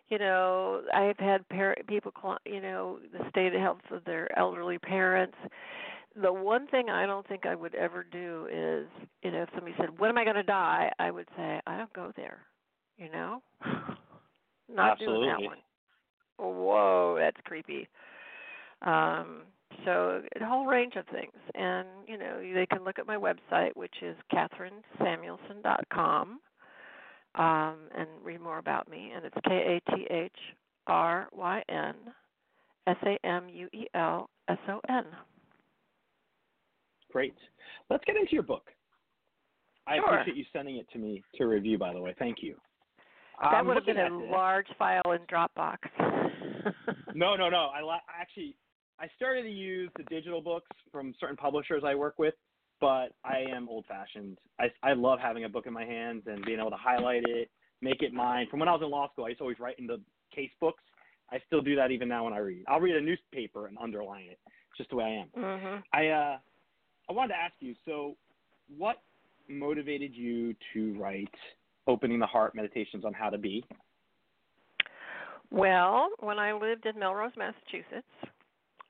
you 0.09 0.18
know, 0.18 0.83
I've 0.94 1.18
had 1.18 1.49
par- 1.49 1.77
people, 1.87 2.12
cl- 2.20 2.38
you 2.44 2.61
know, 2.61 2.99
the 3.12 3.29
state 3.31 3.55
of 3.55 3.61
health 3.61 3.81
of 3.90 4.05
their 4.05 4.37
elderly 4.38 4.79
parents. 4.79 5.37
The 6.20 6.33
one 6.33 6.66
thing 6.68 6.88
I 6.88 7.07
don't 7.07 7.27
think 7.27 7.44
I 7.44 7.55
would 7.55 7.75
ever 7.75 8.05
do 8.05 8.49
is, 8.51 8.87
you 9.22 9.31
know, 9.33 9.42
if 9.42 9.49
somebody 9.55 9.75
said, 9.79 9.99
"When 9.99 10.11
am 10.11 10.18
I 10.18 10.25
going 10.25 10.37
to 10.37 10.42
die?" 10.42 10.90
I 10.99 11.11
would 11.11 11.29
say, 11.37 11.61
"I 11.66 11.77
don't 11.77 11.92
go 11.92 12.12
there." 12.16 12.46
You 12.96 13.11
know, 13.11 13.42
not 14.72 14.99
doing 14.99 15.20
that 15.22 15.42
Absolutely. 15.42 15.46
one. 15.46 15.59
Whoa, 16.38 17.16
that's 17.18 17.37
creepy. 17.44 17.88
Um, 18.83 19.42
so 19.84 20.22
a 20.40 20.44
whole 20.44 20.66
range 20.66 20.94
of 20.96 21.06
things, 21.08 21.32
and 21.54 21.86
you 22.06 22.18
know, 22.18 22.40
they 22.54 22.66
can 22.66 22.84
look 22.84 22.98
at 22.98 23.06
my 23.06 23.16
website, 23.16 23.74
which 23.74 23.94
is 24.02 24.16
kathrynsamuelson.com 24.32 26.40
um, 27.34 27.76
and 27.96 28.08
read 28.22 28.40
more 28.40 28.58
about 28.58 28.88
me. 28.90 29.12
And 29.14 29.24
it's 29.24 29.36
K 29.46 29.80
A 29.86 29.90
T 29.96 30.06
H 30.10 30.32
R 30.86 31.28
Y 31.32 31.62
N 31.68 31.94
S 32.86 32.96
A 33.04 33.26
M 33.26 33.48
U 33.48 33.68
E 33.72 33.86
L 33.94 34.28
S 34.48 34.58
O 34.68 34.80
N. 34.88 35.04
Great. 37.12 37.34
Let's 37.90 38.04
get 38.04 38.16
into 38.16 38.32
your 38.32 38.42
book. 38.42 38.70
I 39.86 39.96
Sure. 39.96 40.14
appreciate 40.18 40.36
you 40.36 40.44
sending 40.52 40.76
it 40.76 40.86
to 40.92 40.98
me 40.98 41.22
to 41.36 41.46
review, 41.46 41.78
by 41.78 41.92
the 41.92 42.00
way. 42.00 42.14
Thank 42.18 42.42
you. 42.42 42.56
That 43.40 43.54
I'm 43.54 43.66
would 43.68 43.76
have 43.76 43.86
been 43.86 43.98
a 43.98 44.02
looking 44.04 44.20
at 44.22 44.26
this. 44.26 44.32
large 44.32 44.66
file 44.78 45.12
in 45.12 45.20
Dropbox. 45.26 45.78
No, 47.14 47.34
no, 47.34 47.48
no. 47.48 47.70
I 47.74 47.80
li- 47.80 48.00
actually 48.20 48.56
I 48.98 49.09
started 49.16 49.42
to 49.42 49.50
use 49.50 49.90
the 49.96 50.04
digital 50.04 50.40
books 50.40 50.70
from 50.90 51.14
certain 51.20 51.37
publishers 51.37 51.82
I 51.85 51.94
work 51.94 52.18
with, 52.18 52.35
but 52.80 53.12
I 53.24 53.38
am 53.38 53.68
old 53.68 53.85
fashioned. 53.87 54.38
I 54.59 54.66
I 54.82 54.94
love 54.94 55.18
having 55.20 55.44
a 55.44 55.48
book 55.48 55.66
in 55.66 55.72
my 55.72 55.85
hands 55.85 56.22
and 56.26 56.44
being 56.44 56.59
able 56.59 56.70
to 56.70 56.76
highlight 56.76 57.24
it, 57.24 57.50
make 57.80 58.02
it 58.02 58.12
mine. 58.12 58.46
From 58.50 58.61
when 58.61 58.68
I 58.68 58.72
was 58.72 58.82
in 58.82 58.90
law 58.90 59.11
school, 59.12 59.26
I 59.26 59.28
used 59.28 59.38
to 59.38 59.44
always 59.44 59.59
write 59.61 59.78
in 59.78 59.87
the 59.87 60.00
case 60.35 60.50
books. 60.61 60.82
I 61.30 61.40
still 61.46 61.61
do 61.61 61.74
that 61.76 61.90
even 61.90 62.09
now 62.09 62.24
when 62.24 62.32
I 62.32 62.38
read. 62.38 62.64
I'll 62.68 62.80
read 62.80 62.96
a 62.96 63.00
newspaper 63.00 63.66
and 63.66 63.76
underline 63.78 64.26
it, 64.30 64.38
just 64.76 64.90
the 64.90 64.96
way 64.96 65.04
I 65.04 65.09
am. 65.09 65.28
Mhm. 65.37 65.82
I 65.92 66.09
uh, 66.09 66.38
I 67.09 67.12
wanted 67.12 67.35
to 67.35 67.38
ask 67.40 67.54
you. 67.61 67.74
So, 67.85 68.16
what 68.76 69.02
motivated 69.48 70.14
you 70.14 70.54
to 70.72 70.94
write 70.94 71.35
"Opening 71.87 72.18
the 72.18 72.26
Heart: 72.26 72.54
Meditations 72.54 73.04
on 73.04 73.12
How 73.12 73.28
to 73.30 73.38
Be"? 73.38 73.64
Well, 75.50 76.11
when 76.20 76.38
I 76.38 76.52
lived 76.52 76.87
in 76.87 76.98
Melrose, 76.98 77.37
Massachusetts, 77.37 78.06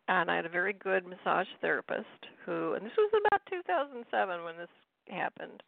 and 0.09 0.31
I 0.31 0.37
had 0.37 0.47
a 0.47 0.51
very 0.51 0.73
good 0.73 1.07
massage 1.07 1.49
therapist 1.61 2.07
who, 2.45 2.75
and 2.75 2.85
this 2.85 2.92
was 2.97 3.11
about 3.27 3.40
2007 3.51 4.45
when 4.45 4.57
this 4.57 4.69
happened. 5.09 5.62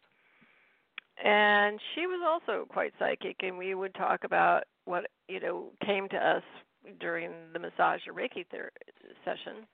And 1.23 1.79
she 1.93 2.07
was 2.07 2.21
also 2.25 2.65
quite 2.69 2.93
psychic, 2.97 3.37
and 3.41 3.57
we 3.57 3.75
would 3.75 3.93
talk 3.95 4.23
about 4.23 4.63
what 4.85 5.07
you 5.27 5.39
know 5.39 5.67
came 5.85 6.07
to 6.09 6.17
us 6.17 6.43
during 6.99 7.31
the 7.51 7.59
massage 7.59 8.01
or 8.07 8.13
Reiki 8.13 8.45
ther- 8.49 8.71
session. 9.25 9.67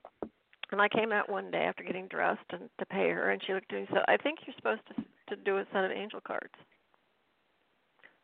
And 0.72 0.82
I 0.82 0.88
came 0.88 1.12
out 1.12 1.30
one 1.30 1.52
day 1.52 1.62
after 1.62 1.84
getting 1.84 2.08
dressed 2.08 2.40
and 2.50 2.68
to 2.78 2.86
pay 2.86 3.10
her, 3.10 3.30
and 3.30 3.40
she 3.46 3.54
looked 3.54 3.72
at 3.72 3.76
me 3.76 3.80
and 3.82 3.88
said, 3.92 4.04
"I 4.08 4.16
think 4.16 4.40
you're 4.44 4.56
supposed 4.56 4.82
to 4.88 5.04
to 5.28 5.36
do 5.36 5.58
a 5.58 5.66
set 5.72 5.84
of 5.84 5.92
angel 5.92 6.20
cards." 6.20 6.54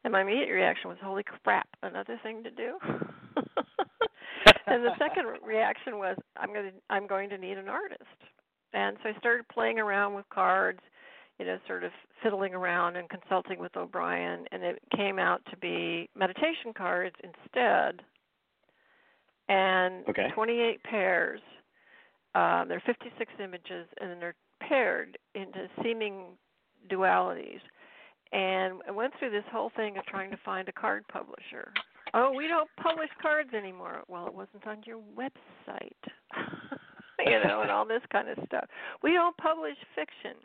And 0.02 0.12
my 0.12 0.22
immediate 0.22 0.50
reaction 0.50 0.90
was, 0.90 0.98
"Holy 1.00 1.22
crap! 1.22 1.68
Another 1.82 2.18
thing 2.24 2.42
to 2.42 2.50
do." 2.50 2.78
and 4.66 4.84
the 4.84 4.96
second 4.98 5.26
reaction 5.44 5.98
was, 5.98 6.16
"I'm 6.36 6.52
going 6.52 6.66
to 6.66 6.72
I'm 6.90 7.06
going 7.06 7.28
to 7.30 7.38
need 7.38 7.58
an 7.58 7.68
artist." 7.68 8.02
And 8.72 8.96
so 9.02 9.10
I 9.10 9.18
started 9.18 9.46
playing 9.48 9.78
around 9.78 10.14
with 10.14 10.28
cards, 10.30 10.80
you 11.38 11.44
know, 11.44 11.58
sort 11.66 11.84
of 11.84 11.92
fiddling 12.22 12.54
around 12.54 12.96
and 12.96 13.08
consulting 13.08 13.58
with 13.58 13.76
O'Brien, 13.76 14.46
and 14.50 14.62
it 14.62 14.78
came 14.96 15.18
out 15.18 15.42
to 15.50 15.56
be 15.56 16.08
meditation 16.16 16.72
cards 16.76 17.16
instead. 17.22 18.02
And 19.48 20.08
Okay. 20.08 20.30
28 20.34 20.82
pairs. 20.84 21.40
Um, 22.34 22.68
there 22.68 22.78
are 22.78 22.82
56 22.86 23.30
images, 23.40 23.86
and 24.00 24.22
they're 24.22 24.34
paired 24.60 25.18
into 25.34 25.68
seeming 25.82 26.38
dualities. 26.88 27.60
And 28.32 28.80
I 28.88 28.90
went 28.90 29.12
through 29.18 29.30
this 29.30 29.44
whole 29.52 29.70
thing 29.76 29.98
of 29.98 30.06
trying 30.06 30.30
to 30.30 30.38
find 30.38 30.66
a 30.68 30.72
card 30.72 31.06
publisher. 31.08 31.74
Oh, 32.14 32.32
we 32.36 32.46
don't 32.46 32.68
publish 32.82 33.08
cards 33.20 33.50
anymore. 33.54 34.02
Well, 34.08 34.26
it 34.26 34.34
wasn't 34.34 34.66
on 34.66 34.82
your 34.84 34.98
website. 35.16 36.02
you 37.26 37.40
know, 37.44 37.62
and 37.62 37.70
all 37.70 37.86
this 37.86 38.02
kind 38.10 38.28
of 38.28 38.38
stuff. 38.46 38.64
We 39.02 39.12
don't 39.12 39.36
publish 39.36 39.76
fiction. 39.94 40.36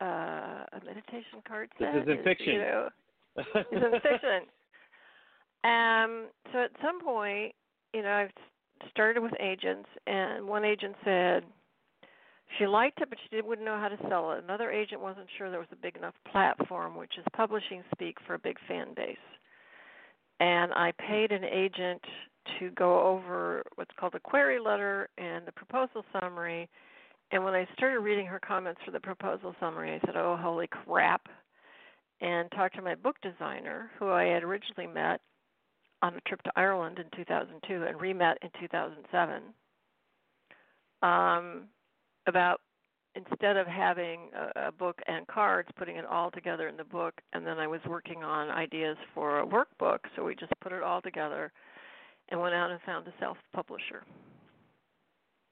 Uh, 0.00 0.64
a 0.72 0.80
meditation 0.84 1.42
card 1.46 1.68
set. 1.78 1.92
This 1.92 2.02
isn't 2.02 2.18
is, 2.20 2.24
fiction. 2.24 2.54
You 2.54 2.58
know, 2.60 2.88
isn't 3.72 4.02
fiction. 4.02 4.42
Um, 5.64 6.26
so 6.52 6.60
at 6.60 6.70
some 6.82 7.02
point, 7.02 7.52
you 7.92 8.02
know, 8.02 8.10
I've 8.10 8.30
started 8.90 9.22
with 9.22 9.32
agents, 9.40 9.88
and 10.06 10.46
one 10.46 10.64
agent 10.64 10.94
said 11.04 11.42
she 12.58 12.66
liked 12.66 13.00
it, 13.00 13.08
but 13.08 13.18
she 13.22 13.36
didn't, 13.36 13.48
wouldn't 13.48 13.66
know 13.66 13.78
how 13.78 13.88
to 13.88 13.98
sell 14.08 14.32
it. 14.32 14.44
Another 14.44 14.70
agent 14.70 15.00
wasn't 15.00 15.26
sure 15.36 15.50
there 15.50 15.58
was 15.58 15.68
a 15.72 15.76
big 15.76 15.96
enough 15.96 16.14
platform, 16.30 16.96
which 16.96 17.12
is 17.18 17.24
publishing 17.34 17.82
speak 17.92 18.16
for 18.26 18.34
a 18.34 18.38
big 18.38 18.56
fan 18.66 18.88
base. 18.94 19.16
And 20.40 20.72
I 20.72 20.92
paid 20.92 21.32
an 21.32 21.44
agent 21.44 22.02
to 22.58 22.70
go 22.70 23.00
over 23.02 23.62
what's 23.74 23.90
called 23.98 24.14
the 24.14 24.20
query 24.20 24.58
letter 24.58 25.08
and 25.18 25.46
the 25.46 25.52
proposal 25.52 26.04
summary. 26.18 26.68
And 27.30 27.44
when 27.44 27.54
I 27.54 27.66
started 27.76 28.00
reading 28.00 28.26
her 28.26 28.40
comments 28.40 28.80
for 28.84 28.90
the 28.90 29.00
proposal 29.00 29.54
summary, 29.60 29.94
I 29.94 30.00
said, 30.06 30.16
"Oh, 30.16 30.36
holy 30.36 30.68
crap!" 30.68 31.28
And 32.20 32.50
talked 32.52 32.76
to 32.76 32.82
my 32.82 32.94
book 32.94 33.16
designer, 33.20 33.90
who 33.98 34.10
I 34.10 34.24
had 34.24 34.42
originally 34.42 34.86
met 34.86 35.20
on 36.02 36.14
a 36.14 36.20
trip 36.22 36.42
to 36.42 36.52
Ireland 36.56 36.98
in 36.98 37.06
2002 37.16 37.84
and 37.84 38.00
re-met 38.00 38.38
in 38.42 38.50
2007 38.60 39.42
um, 41.02 41.64
about 42.26 42.60
instead 43.18 43.56
of 43.56 43.66
having 43.66 44.30
a, 44.34 44.68
a 44.68 44.72
book 44.72 44.98
and 45.06 45.26
cards, 45.26 45.68
putting 45.76 45.96
it 45.96 46.04
all 46.04 46.30
together 46.30 46.68
in 46.68 46.76
the 46.76 46.84
book, 46.84 47.14
and 47.32 47.46
then 47.46 47.58
I 47.58 47.66
was 47.66 47.80
working 47.88 48.22
on 48.22 48.50
ideas 48.50 48.96
for 49.14 49.40
a 49.40 49.46
workbook, 49.46 49.98
so 50.14 50.24
we 50.24 50.34
just 50.34 50.52
put 50.60 50.72
it 50.72 50.82
all 50.82 51.00
together 51.00 51.52
and 52.30 52.40
went 52.40 52.54
out 52.54 52.70
and 52.70 52.80
found 52.82 53.06
a 53.06 53.12
self-publisher, 53.18 54.04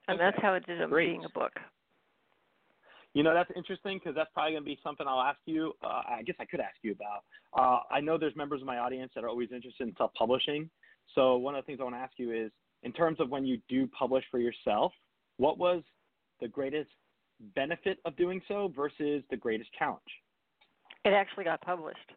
and 0.07 0.19
that's 0.19 0.37
how 0.41 0.53
it 0.53 0.65
did 0.65 0.81
up 0.81 0.89
great. 0.89 1.07
being 1.07 1.25
a 1.25 1.29
book. 1.29 1.53
You 3.13 3.23
know, 3.23 3.33
that's 3.33 3.49
interesting 3.55 3.97
because 3.97 4.15
that's 4.15 4.29
probably 4.33 4.51
going 4.51 4.63
to 4.63 4.69
be 4.69 4.79
something 4.83 5.07
I'll 5.07 5.21
ask 5.21 5.39
you. 5.45 5.73
Uh, 5.83 6.01
I 6.07 6.23
guess 6.23 6.35
I 6.39 6.45
could 6.45 6.59
ask 6.59 6.75
you 6.83 6.91
about. 6.91 7.23
Uh, 7.57 7.79
I 7.91 7.99
know 7.99 8.17
there's 8.17 8.35
members 8.35 8.61
of 8.61 8.67
my 8.67 8.77
audience 8.77 9.11
that 9.15 9.23
are 9.23 9.29
always 9.29 9.49
interested 9.51 9.87
in 9.87 9.95
self 9.97 10.11
publishing. 10.13 10.69
So, 11.15 11.37
one 11.37 11.55
of 11.55 11.63
the 11.63 11.65
things 11.65 11.79
I 11.79 11.83
want 11.83 11.95
to 11.95 11.99
ask 11.99 12.13
you 12.17 12.31
is 12.31 12.51
in 12.83 12.93
terms 12.93 13.19
of 13.19 13.29
when 13.29 13.43
you 13.43 13.59
do 13.69 13.87
publish 13.87 14.23
for 14.29 14.39
yourself, 14.39 14.91
what 15.37 15.57
was 15.57 15.81
the 16.41 16.47
greatest 16.47 16.89
benefit 17.55 17.99
of 18.05 18.15
doing 18.17 18.41
so 18.47 18.71
versus 18.75 19.23
the 19.29 19.37
greatest 19.37 19.69
challenge? 19.77 20.01
It 21.05 21.09
actually 21.13 21.43
got 21.45 21.61
published. 21.61 22.11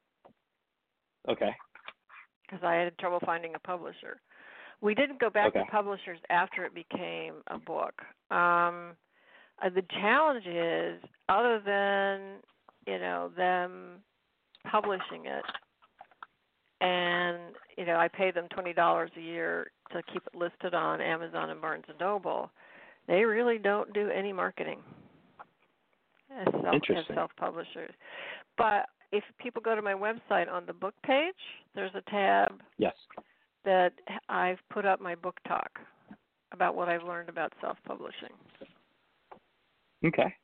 Okay. 1.28 1.54
because 2.48 2.64
I 2.64 2.74
had 2.74 2.96
trouble 2.98 3.20
finding 3.24 3.54
a 3.54 3.58
publisher. 3.58 4.20
We 4.80 4.94
didn't 4.94 5.20
go 5.20 5.28
back 5.30 5.48
Okay. 5.48 5.60
to 5.60 5.70
publishers 5.70 6.18
after 6.30 6.64
it 6.64 6.74
became 6.74 7.34
a 7.48 7.58
book. 7.58 7.92
Um, 8.30 8.96
uh, 9.62 9.68
the 9.68 9.82
challenge 10.00 10.46
is, 10.46 11.00
other 11.28 11.60
than 11.60 12.40
you 12.86 12.98
know 12.98 13.30
them 13.36 14.02
publishing 14.70 15.26
it, 15.26 15.44
and 16.80 17.54
you 17.76 17.84
know 17.84 17.96
I 17.96 18.08
pay 18.08 18.30
them 18.30 18.48
twenty 18.48 18.72
dollars 18.72 19.10
a 19.16 19.20
year 19.20 19.70
to 19.92 20.02
keep 20.12 20.26
it 20.26 20.34
listed 20.34 20.72
on 20.74 21.00
Amazon 21.02 21.50
and 21.50 21.60
Barnes 21.60 21.84
and 21.88 21.98
Noble. 22.00 22.50
They 23.06 23.24
really 23.24 23.58
don't 23.58 23.92
do 23.92 24.08
any 24.08 24.32
marketing 24.32 24.80
as 26.36 26.46
self 26.62 26.82
as 26.96 27.04
self 27.14 27.30
publishers. 27.36 27.92
But 28.56 28.86
if 29.12 29.24
people 29.38 29.60
go 29.62 29.74
to 29.74 29.82
my 29.82 29.94
website 29.94 30.50
on 30.50 30.64
the 30.66 30.72
book 30.72 30.94
page, 31.04 31.34
there's 31.74 31.90
a 31.94 32.02
tab 32.10 32.60
Yes. 32.78 32.94
that 33.64 33.92
I've 34.28 34.58
put 34.72 34.84
up 34.86 35.00
my 35.00 35.14
book 35.14 35.36
talk 35.46 35.70
about 36.52 36.74
what 36.74 36.88
I've 36.88 37.02
learned 37.04 37.28
about 37.28 37.52
self 37.60 37.76
publishing 37.86 38.30
Okay. 40.04 40.34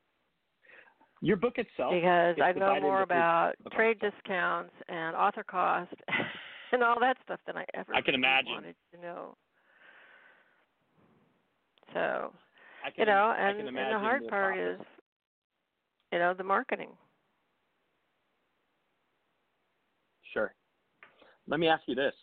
Your 1.22 1.36
book 1.36 1.54
itself. 1.56 1.92
because 1.94 2.36
I 2.42 2.52
know 2.52 2.78
more 2.80 3.02
about 3.02 3.54
okay. 3.66 3.74
trade 3.76 3.98
discounts 4.00 4.72
and 4.88 5.16
author 5.16 5.42
cost 5.42 5.94
and 6.72 6.82
all 6.82 7.00
that 7.00 7.16
stuff 7.24 7.40
than 7.46 7.56
I 7.56 7.64
ever 7.74 7.94
I 7.94 8.00
can 8.02 8.12
really 8.14 8.18
imagine. 8.18 8.52
wanted 8.52 8.76
to 8.94 9.00
know. 9.00 9.34
So 11.94 12.32
I 12.84 12.90
can, 12.90 13.00
you 13.00 13.06
know, 13.06 13.34
and, 13.38 13.68
and 13.68 13.76
the 13.76 13.98
hard 13.98 14.26
part 14.28 14.56
process. 14.56 14.80
is, 14.80 14.86
you 16.12 16.18
know, 16.18 16.34
the 16.34 16.44
marketing. 16.44 16.90
Sure. 20.32 20.54
Let 21.48 21.60
me 21.60 21.68
ask 21.68 21.82
you 21.86 21.94
this. 21.94 22.14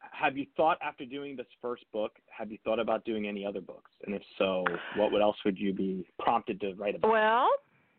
Have 0.00 0.36
you 0.36 0.46
thought 0.56 0.78
after 0.82 1.04
doing 1.04 1.36
this 1.36 1.46
first 1.62 1.84
book, 1.92 2.12
have 2.26 2.50
you 2.50 2.58
thought 2.64 2.80
about 2.80 3.04
doing 3.04 3.28
any 3.28 3.46
other 3.46 3.60
books? 3.60 3.90
And 4.04 4.14
if 4.14 4.22
so, 4.36 4.64
what 4.96 5.12
would 5.12 5.22
else 5.22 5.36
would 5.44 5.56
you 5.58 5.72
be 5.72 6.06
prompted 6.18 6.60
to 6.60 6.74
write 6.74 6.96
about 6.96 7.10
Well, 7.12 7.48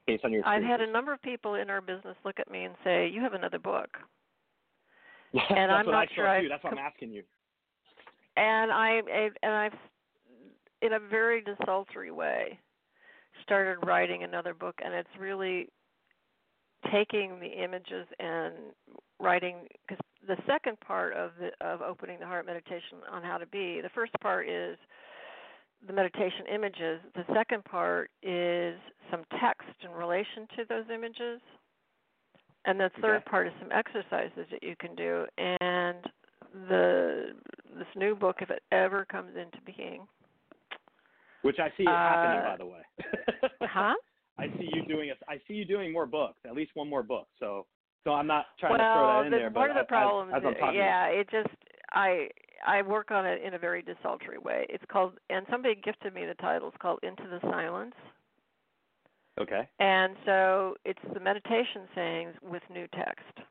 based 0.05 0.25
on 0.25 0.33
your 0.33 0.45
I've 0.45 0.63
had 0.63 0.81
a 0.81 0.91
number 0.91 1.13
of 1.13 1.21
people 1.21 1.55
in 1.55 1.69
our 1.69 1.79
business 1.79 2.15
look 2.25 2.39
at 2.39 2.51
me 2.51 2.65
and 2.65 2.75
say, 2.83 3.07
"You 3.07 3.21
have 3.21 3.33
another 3.33 3.59
book," 3.59 3.89
That's 5.33 5.45
and 5.49 5.71
I'm 5.71 5.85
not 5.85 6.09
I 6.11 6.13
sure 6.13 6.41
too. 6.41 6.49
That's 6.49 6.63
what 6.63 6.73
I'm 6.73 6.79
asking 6.79 7.11
you. 7.13 7.23
and 8.35 8.71
I 8.71 9.01
I- 9.07 9.29
and 9.41 9.53
I've 9.53 9.79
in 10.81 10.93
a 10.93 10.99
very 10.99 11.41
desultory 11.41 12.11
way 12.11 12.59
started 13.49 13.85
writing 13.85 14.23
another 14.23 14.53
book, 14.53 14.75
and 14.83 14.93
it's 14.93 15.09
really 15.19 15.67
taking 16.91 17.39
the 17.39 17.47
images 17.47 18.07
and 18.19 18.53
writing 19.19 19.67
because 19.87 20.03
the 20.27 20.37
second 20.47 20.79
part 20.79 21.13
of 21.13 21.31
the 21.39 21.49
of 21.65 21.81
opening 21.81 22.19
the 22.19 22.25
heart 22.25 22.45
meditation 22.45 22.99
on 23.11 23.23
how 23.23 23.37
to 23.37 23.47
be 23.47 23.81
the 23.81 23.89
first 23.89 24.13
part 24.21 24.47
is 24.47 24.77
the 25.87 25.93
meditation 25.93 26.45
images. 26.53 26.99
The 27.15 27.25
second 27.33 27.63
part 27.65 28.11
is 28.21 28.77
some 29.09 29.23
text 29.39 29.67
in 29.83 29.91
relation 29.91 30.47
to 30.57 30.65
those 30.69 30.85
images. 30.93 31.41
And 32.65 32.79
the 32.79 32.91
third 33.01 33.17
Okay. 33.21 33.29
part 33.29 33.47
is 33.47 33.53
some 33.59 33.71
exercises 33.71 34.45
that 34.51 34.61
you 34.61 34.75
can 34.79 34.93
do. 34.95 35.25
And 35.37 35.97
the 36.69 37.35
this 37.77 37.87
new 37.95 38.15
book 38.15 38.37
if 38.41 38.49
it 38.49 38.61
ever 38.71 39.05
comes 39.05 39.35
into 39.35 39.59
being 39.65 40.07
Which 41.41 41.57
I 41.59 41.69
see 41.77 41.83
it 41.83 41.89
happening, 41.89 42.39
Uh, 42.39 42.51
by 42.51 42.57
the 42.57 42.65
way. 42.65 42.81
huh 43.61 43.95
I 44.37 44.47
see 44.57 44.69
you 44.73 44.85
doing 44.87 45.11
a, 45.11 45.31
I 45.31 45.39
see 45.47 45.53
you 45.53 45.65
doing 45.65 45.91
more 45.91 46.05
books, 46.05 46.39
at 46.45 46.55
least 46.55 46.71
one 46.73 46.89
more 46.89 47.03
book. 47.03 47.27
So, 47.39 47.65
so 48.05 48.11
I'm 48.11 48.27
not 48.27 48.45
trying 48.59 48.77
well, 48.77 48.79
to 48.79 48.93
throw 48.93 49.07
that 49.07 49.25
in 49.25 49.31
the, 49.31 49.37
there, 49.37 49.49
but 49.49 49.59
one 49.59 49.69
of 49.69 49.75
the 49.75 49.81
as- 49.81 49.87
problems, 49.87 50.33
as, 50.35 50.43
as 50.45 50.53
I'm 50.63 50.75
yeah, 50.75 51.07
it 51.07 51.29
just 51.29 51.49
I 51.91 52.29
I 52.65 52.81
work 52.81 53.11
on 53.11 53.25
it 53.25 53.41
in 53.43 53.53
a 53.53 53.59
very 53.59 53.81
desultory 53.81 54.37
way. 54.37 54.65
It's 54.69 54.83
called, 54.89 55.13
and 55.29 55.45
somebody 55.49 55.75
gifted 55.75 56.13
me 56.13 56.25
the 56.25 56.35
title. 56.35 56.69
It's 56.69 56.77
called 56.81 56.99
Into 57.03 57.23
the 57.23 57.39
Silence, 57.41 57.95
Okay. 59.39 59.67
And 59.79 60.15
so 60.25 60.75
it's 60.83 60.99
the 61.13 61.19
meditation 61.19 61.83
sayings 61.95 62.33
with 62.41 62.61
new 62.69 62.87
text. 62.93 63.47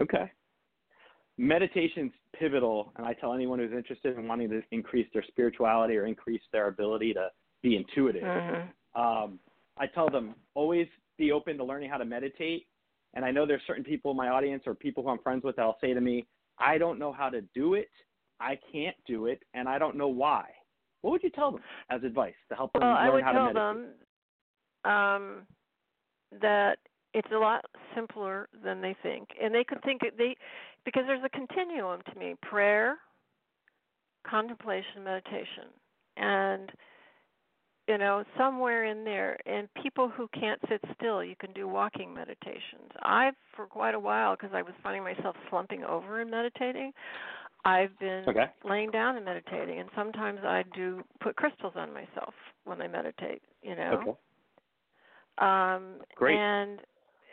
Okay. 0.00 0.30
Meditation's 1.38 2.12
pivotal, 2.38 2.92
and 2.96 3.06
I 3.06 3.12
tell 3.12 3.34
anyone 3.34 3.58
who's 3.58 3.72
interested 3.72 4.16
in 4.16 4.26
wanting 4.26 4.48
to 4.50 4.62
increase 4.70 5.06
their 5.12 5.24
spirituality 5.28 5.96
or 5.96 6.06
increase 6.06 6.40
their 6.52 6.68
ability 6.68 7.12
to 7.14 7.28
be 7.62 7.76
intuitive. 7.76 8.22
Mm-hmm. 8.22 9.00
Um, 9.00 9.38
I 9.78 9.86
tell 9.86 10.08
them 10.08 10.34
always 10.54 10.86
be 11.18 11.32
open 11.32 11.58
to 11.58 11.64
learning 11.64 11.90
how 11.90 11.98
to 11.98 12.04
meditate. 12.04 12.66
And 13.14 13.24
I 13.24 13.30
know 13.30 13.46
there's 13.46 13.62
certain 13.66 13.84
people 13.84 14.10
in 14.10 14.16
my 14.16 14.28
audience 14.28 14.62
or 14.66 14.74
people 14.74 15.02
who 15.02 15.10
I'm 15.10 15.18
friends 15.18 15.44
with 15.44 15.56
that'll 15.56 15.78
say 15.80 15.94
to 15.94 16.00
me, 16.00 16.26
I 16.58 16.78
don't 16.78 16.98
know 16.98 17.12
how 17.12 17.28
to 17.28 17.42
do 17.54 17.74
it, 17.74 17.88
I 18.40 18.58
can't 18.72 18.96
do 19.06 19.26
it, 19.26 19.42
and 19.54 19.68
I 19.68 19.78
don't 19.78 19.96
know 19.96 20.08
why. 20.08 20.44
What 21.02 21.10
would 21.12 21.22
you 21.22 21.30
tell 21.30 21.52
them 21.52 21.60
as 21.90 22.02
advice 22.02 22.34
to 22.48 22.54
help 22.54 22.72
them 22.72 22.82
well, 22.82 22.94
learn 22.94 23.14
would 23.14 23.24
how 23.24 23.32
to 23.32 23.52
meditate? 23.52 23.56
I 23.56 23.62
tell 23.62 23.74
them 23.74 25.16
um, 25.24 25.46
that 26.40 26.78
it's 27.14 27.28
a 27.34 27.38
lot 27.38 27.64
simpler 27.94 28.48
than 28.64 28.80
they 28.80 28.94
think, 29.02 29.28
and 29.42 29.54
they 29.54 29.64
could 29.64 29.82
think 29.82 30.02
it, 30.02 30.18
they 30.18 30.36
because 30.86 31.02
there's 31.06 31.22
a 31.22 31.28
continuum 31.28 32.00
to 32.10 32.18
me: 32.18 32.34
prayer, 32.40 32.96
contemplation, 34.26 35.04
meditation, 35.04 35.68
and 36.16 36.72
you 37.88 37.98
know 37.98 38.24
somewhere 38.38 38.86
in 38.86 39.04
there. 39.04 39.36
And 39.44 39.68
people 39.82 40.08
who 40.08 40.28
can't 40.28 40.60
sit 40.70 40.80
still, 40.94 41.22
you 41.22 41.36
can 41.38 41.52
do 41.52 41.68
walking 41.68 42.14
meditations. 42.14 42.90
I've 43.02 43.34
for 43.54 43.66
quite 43.66 43.94
a 43.94 44.00
while 44.00 44.34
because 44.34 44.54
I 44.54 44.62
was 44.62 44.72
finding 44.82 45.02
myself 45.02 45.36
slumping 45.50 45.84
over 45.84 46.22
and 46.22 46.30
meditating. 46.30 46.92
I've 47.66 47.98
been 47.98 48.24
Okay. 48.28 48.46
laying 48.64 48.90
down 48.92 49.16
and 49.16 49.24
meditating, 49.24 49.80
and 49.80 49.90
sometimes 49.96 50.38
I 50.44 50.62
do 50.74 51.02
put 51.20 51.36
crystals 51.36 51.72
on 51.74 51.92
myself 51.92 52.32
when 52.64 52.80
I 52.80 52.86
meditate. 52.86 53.42
You 53.60 53.74
know. 53.74 53.90
Okay. 54.00 54.16
Um, 55.38 56.00
Great. 56.14 56.38
And 56.38 56.80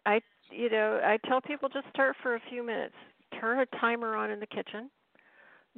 I, 0.06 0.20
you 0.52 0.70
know, 0.70 1.00
I 1.04 1.18
tell 1.28 1.42
people 1.42 1.70
just 1.70 1.88
start 1.90 2.16
for 2.22 2.36
a 2.36 2.42
few 2.50 2.66
minutes. 2.66 2.96
Turn 3.40 3.60
a 3.60 3.66
timer 3.78 4.16
on 4.16 4.32
in 4.32 4.40
the 4.40 4.48
kitchen. 4.48 4.90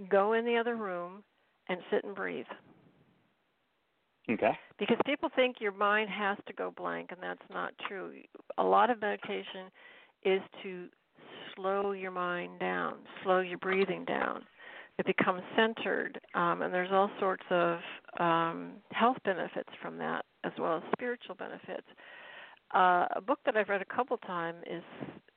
Go 0.09 0.33
in 0.33 0.45
the 0.45 0.57
other 0.57 0.75
room 0.75 1.23
and 1.69 1.79
sit 1.91 2.03
and 2.03 2.15
breathe. 2.15 2.45
Okay. 4.29 4.57
Because 4.79 4.97
people 5.05 5.29
think 5.35 5.57
your 5.59 5.71
mind 5.71 6.09
has 6.09 6.37
to 6.47 6.53
go 6.53 6.73
blank, 6.75 7.11
and 7.11 7.21
that's 7.21 7.47
not 7.51 7.73
true. 7.87 8.13
A 8.57 8.63
lot 8.63 8.89
of 8.89 8.99
meditation 8.99 9.69
is 10.23 10.41
to 10.63 10.87
slow 11.55 11.91
your 11.91 12.11
mind 12.11 12.59
down, 12.59 12.95
slow 13.23 13.39
your 13.39 13.59
breathing 13.59 14.03
down. 14.05 14.41
It 14.97 15.05
becomes 15.05 15.41
centered, 15.55 16.19
um, 16.33 16.61
and 16.61 16.73
there's 16.73 16.91
all 16.91 17.11
sorts 17.19 17.43
of 17.49 17.79
um, 18.19 18.73
health 18.91 19.17
benefits 19.25 19.69
from 19.81 19.97
that, 19.97 20.25
as 20.43 20.53
well 20.57 20.77
as 20.77 20.83
spiritual 20.93 21.35
benefits. 21.35 21.87
Uh, 22.73 23.05
a 23.15 23.21
book 23.21 23.39
that 23.45 23.55
I've 23.55 23.69
read 23.69 23.81
a 23.81 23.95
couple 23.95 24.17
times 24.17 24.57
is 24.69 24.83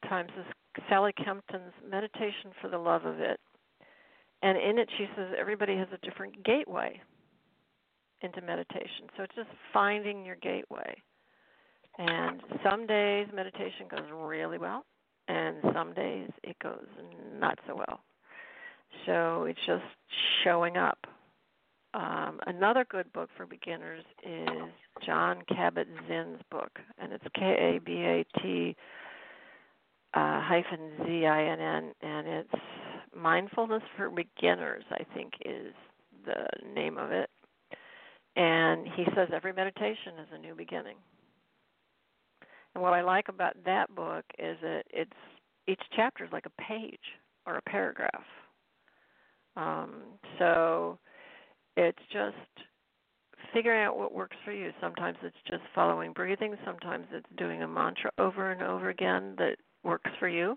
times 0.08 0.30
is 0.38 0.46
Sally 0.88 1.12
Kempton's 1.12 1.72
Meditation 1.88 2.52
for 2.60 2.68
the 2.68 2.78
Love 2.78 3.04
of 3.04 3.20
It, 3.20 3.40
and 4.42 4.56
in 4.58 4.78
it 4.78 4.88
she 4.96 5.06
says 5.16 5.28
everybody 5.38 5.76
has 5.76 5.88
a 5.92 6.06
different 6.06 6.44
gateway 6.44 7.00
into 8.22 8.40
meditation. 8.40 9.08
So 9.16 9.22
it's 9.22 9.34
just 9.34 9.48
finding 9.72 10.24
your 10.24 10.36
gateway. 10.36 10.96
And 11.98 12.40
some 12.68 12.86
days 12.86 13.26
meditation 13.34 13.86
goes 13.90 14.08
really 14.12 14.58
well, 14.58 14.84
and 15.26 15.56
some 15.74 15.92
days 15.94 16.30
it 16.44 16.56
goes 16.60 16.86
not 17.38 17.58
so 17.66 17.74
well. 17.74 18.00
So 19.06 19.44
it's 19.44 19.58
just 19.66 19.82
showing 20.44 20.76
up. 20.76 20.98
Um, 21.94 22.38
another 22.46 22.84
good 22.88 23.12
book 23.12 23.30
for 23.36 23.46
beginners 23.46 24.04
is 24.22 24.48
Jon 25.04 25.42
Kabat 25.50 25.86
Zinn's 26.06 26.40
book, 26.50 26.78
and 26.98 27.12
it's 27.12 27.24
K 27.34 27.76
A 27.76 27.80
B 27.80 27.92
A 27.94 28.24
T 28.40 28.76
uh, 30.14 30.40
hyphen 30.40 30.92
Z 31.04 31.26
I 31.26 31.44
N 31.44 31.60
N, 31.60 31.92
and 32.02 32.26
it's 32.26 32.62
Mindfulness 33.14 33.82
for 33.96 34.10
Beginners, 34.10 34.84
I 34.92 35.04
think 35.14 35.32
is 35.44 35.74
the 36.24 36.46
name 36.74 36.98
of 36.98 37.10
it. 37.10 37.30
And 38.36 38.86
he 38.94 39.04
says 39.16 39.28
every 39.32 39.52
meditation 39.52 40.12
is 40.20 40.28
a 40.32 40.38
new 40.38 40.54
beginning. 40.54 40.96
And 42.74 42.82
what 42.82 42.92
I 42.92 43.02
like 43.02 43.28
about 43.28 43.56
that 43.64 43.92
book 43.94 44.24
is 44.38 44.56
that 44.62 44.84
it's 44.90 45.10
each 45.66 45.82
chapter 45.96 46.24
is 46.24 46.32
like 46.32 46.46
a 46.46 46.62
page 46.62 46.98
or 47.46 47.56
a 47.56 47.62
paragraph. 47.62 48.24
Um, 49.56 50.02
so 50.38 50.98
it's 51.76 51.98
just 52.12 52.36
figuring 53.52 53.82
out 53.82 53.98
what 53.98 54.14
works 54.14 54.36
for 54.44 54.52
you. 54.52 54.70
Sometimes 54.80 55.16
it's 55.22 55.36
just 55.50 55.62
following 55.74 56.12
breathing, 56.12 56.54
sometimes 56.64 57.06
it's 57.12 57.26
doing 57.36 57.62
a 57.62 57.68
mantra 57.68 58.10
over 58.18 58.52
and 58.52 58.62
over 58.62 58.90
again 58.90 59.34
that 59.38 59.56
works 59.84 60.10
for 60.18 60.28
you. 60.28 60.56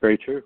Very 0.00 0.18
true. 0.18 0.42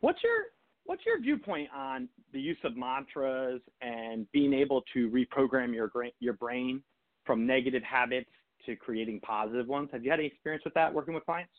What's 0.00 0.22
your 0.22 0.44
what's 0.84 1.04
your 1.04 1.20
viewpoint 1.20 1.68
on 1.74 2.08
the 2.32 2.40
use 2.40 2.58
of 2.64 2.76
mantras 2.76 3.60
and 3.80 4.30
being 4.32 4.52
able 4.52 4.82
to 4.94 5.10
reprogram 5.10 5.74
your 5.74 5.90
your 6.20 6.34
brain 6.34 6.82
from 7.24 7.46
negative 7.46 7.82
habits 7.82 8.30
to 8.66 8.76
creating 8.76 9.20
positive 9.20 9.66
ones? 9.66 9.88
Have 9.92 10.04
you 10.04 10.10
had 10.10 10.20
any 10.20 10.28
experience 10.28 10.64
with 10.64 10.74
that 10.74 10.92
working 10.92 11.14
with 11.14 11.24
clients? 11.24 11.52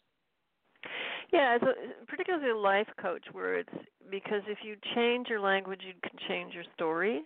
Yeah, 1.34 1.58
so 1.60 1.68
particularly 2.08 2.52
a 2.52 2.58
life 2.58 2.88
coach, 3.02 3.24
where 3.34 3.60
it's 3.60 3.70
because 4.10 4.42
if 4.48 4.60
you 4.64 4.78
change 4.96 5.28
your 5.28 5.42
language, 5.42 5.82
you 5.86 5.94
can 6.02 6.18
change 6.30 6.54
your 6.54 6.64
story. 6.76 7.24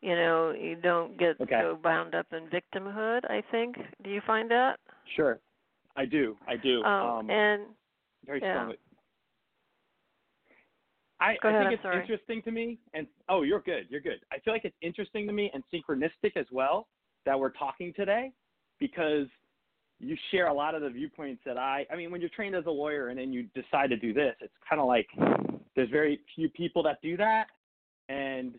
You 0.00 0.16
know, 0.16 0.50
you 0.50 0.76
don't 0.76 1.16
get 1.16 1.40
Okay. 1.40 1.60
so 1.60 1.78
bound 1.82 2.14
up 2.14 2.26
in 2.32 2.48
victimhood. 2.48 3.30
I 3.30 3.42
think. 3.50 3.76
Do 4.02 4.10
you 4.10 4.20
find 4.26 4.50
that? 4.50 4.80
Sure, 5.14 5.38
I 5.96 6.04
do. 6.04 6.36
I 6.46 6.56
do. 6.56 6.82
Um, 6.82 7.30
and 7.30 7.62
very 8.26 8.40
yeah. 8.40 8.54
strongly. 8.54 8.76
I, 11.20 11.30
ahead, 11.30 11.40
think 11.42 11.54
I'm 11.54 11.72
it's 11.72 11.82
sorry. 11.82 12.00
interesting 12.00 12.42
to 12.42 12.50
me, 12.50 12.78
and 12.92 13.06
oh, 13.28 13.42
you're 13.42 13.60
good. 13.60 13.86
You're 13.88 14.00
good. 14.00 14.20
I 14.32 14.38
feel 14.40 14.52
like 14.52 14.64
it's 14.64 14.76
interesting 14.82 15.26
to 15.26 15.32
me 15.32 15.50
and 15.54 15.62
synchronistic 15.72 16.36
as 16.36 16.46
well 16.50 16.88
that 17.24 17.38
we're 17.38 17.52
talking 17.52 17.92
today, 17.94 18.32
because 18.78 19.26
you 20.00 20.16
share 20.30 20.48
a 20.48 20.52
lot 20.52 20.74
of 20.74 20.82
the 20.82 20.90
viewpoints 20.90 21.40
that 21.46 21.56
I. 21.56 21.86
I 21.90 21.96
mean, 21.96 22.10
when 22.10 22.20
you're 22.20 22.30
trained 22.30 22.54
as 22.54 22.66
a 22.66 22.70
lawyer 22.70 23.08
and 23.08 23.18
then 23.18 23.32
you 23.32 23.46
decide 23.54 23.90
to 23.90 23.96
do 23.96 24.12
this, 24.12 24.34
it's 24.40 24.52
kind 24.68 24.80
of 24.80 24.86
like 24.86 25.06
there's 25.76 25.90
very 25.90 26.20
few 26.34 26.48
people 26.50 26.82
that 26.82 27.00
do 27.00 27.16
that, 27.16 27.46
and 28.08 28.54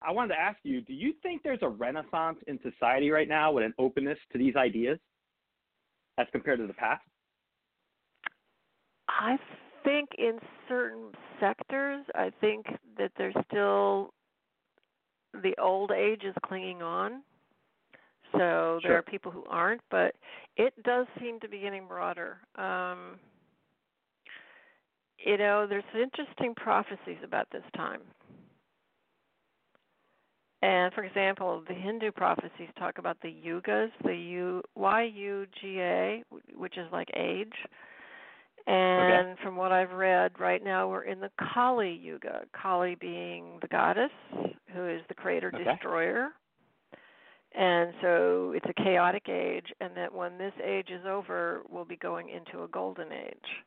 I 0.00 0.12
wanted 0.12 0.34
to 0.34 0.40
ask 0.40 0.58
you: 0.62 0.80
Do 0.80 0.94
you 0.94 1.12
think 1.22 1.42
there's 1.42 1.62
a 1.62 1.68
renaissance 1.68 2.38
in 2.46 2.58
society 2.62 3.10
right 3.10 3.28
now 3.28 3.52
with 3.52 3.64
an 3.64 3.74
openness 3.78 4.18
to 4.32 4.38
these 4.38 4.56
ideas, 4.56 4.98
as 6.20 6.26
compared 6.32 6.58
to 6.58 6.66
the 6.66 6.74
past? 6.74 7.02
I 9.08 9.38
think 9.84 10.10
in 10.18 10.38
certain 10.68 11.12
sectors, 11.40 12.04
I 12.14 12.30
think 12.40 12.66
that 12.98 13.12
there's 13.16 13.34
still 13.50 14.12
the 15.42 15.54
old 15.60 15.90
age 15.92 16.22
is 16.24 16.34
clinging 16.44 16.82
on. 16.82 17.22
So 18.32 18.80
there 18.82 18.92
Sure. 18.92 18.98
are 18.98 19.02
people 19.02 19.32
who 19.32 19.44
aren't, 19.48 19.80
but 19.90 20.14
it 20.56 20.72
does 20.84 21.06
seem 21.20 21.40
to 21.40 21.48
be 21.48 21.60
getting 21.60 21.86
broader. 21.86 22.38
Um, 22.56 23.18
you 25.18 25.36
know, 25.36 25.66
there's 25.66 25.84
interesting 25.94 26.54
prophecies 26.54 27.18
about 27.24 27.48
this 27.50 27.64
time. 27.76 28.00
And 30.62 30.92
for 30.92 31.04
example, 31.04 31.62
the 31.66 31.74
Hindu 31.74 32.12
prophecies 32.12 32.68
talk 32.78 32.98
about 32.98 33.16
the 33.22 33.28
yugas, 33.28 33.90
the 34.04 34.14
U 34.14 34.62
Y 34.74 35.04
U 35.04 35.46
G 35.60 35.80
A, 35.80 36.22
which 36.54 36.76
is 36.76 36.86
like 36.92 37.08
age. 37.16 37.54
And 38.66 39.38
from 39.42 39.56
what 39.56 39.72
I've 39.72 39.92
read, 39.92 40.32
right 40.38 40.62
now 40.62 40.88
we're 40.88 41.04
in 41.04 41.18
the 41.18 41.30
Kali 41.54 41.92
Yuga. 41.92 42.42
Kali 42.52 42.94
being 42.94 43.58
the 43.62 43.68
goddess, 43.68 44.10
who 44.74 44.86
is 44.86 45.00
the 45.08 45.14
creator 45.14 45.50
Okay. 45.54 45.64
destroyer. 45.64 46.28
And 47.52 47.92
so 48.00 48.52
it's 48.54 48.66
a 48.68 48.82
chaotic 48.82 49.28
age, 49.28 49.72
and 49.80 49.96
that 49.96 50.14
when 50.14 50.38
this 50.38 50.52
age 50.62 50.90
is 50.90 51.04
over, 51.04 51.62
we'll 51.68 51.84
be 51.86 51.96
going 51.96 52.28
into 52.28 52.62
a 52.62 52.68
golden 52.68 53.10
age. 53.10 53.64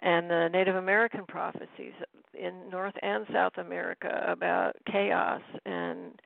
And 0.00 0.30
the 0.30 0.48
Native 0.52 0.76
American 0.76 1.24
prophecies 1.26 1.94
in 2.34 2.68
North 2.70 2.94
and 3.02 3.26
South 3.32 3.56
America 3.58 4.24
about 4.26 4.76
chaos, 4.90 5.42
and 5.66 6.20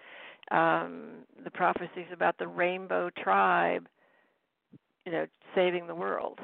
um, 0.51 1.25
the 1.45 1.51
prophecies 1.51 2.07
about 2.13 2.37
the 2.39 2.47
rainbow 2.47 3.11
tribe, 3.23 3.87
you 5.07 5.13
know, 5.13 5.27
saving 5.55 5.87
the 5.87 5.95
world. 5.95 6.39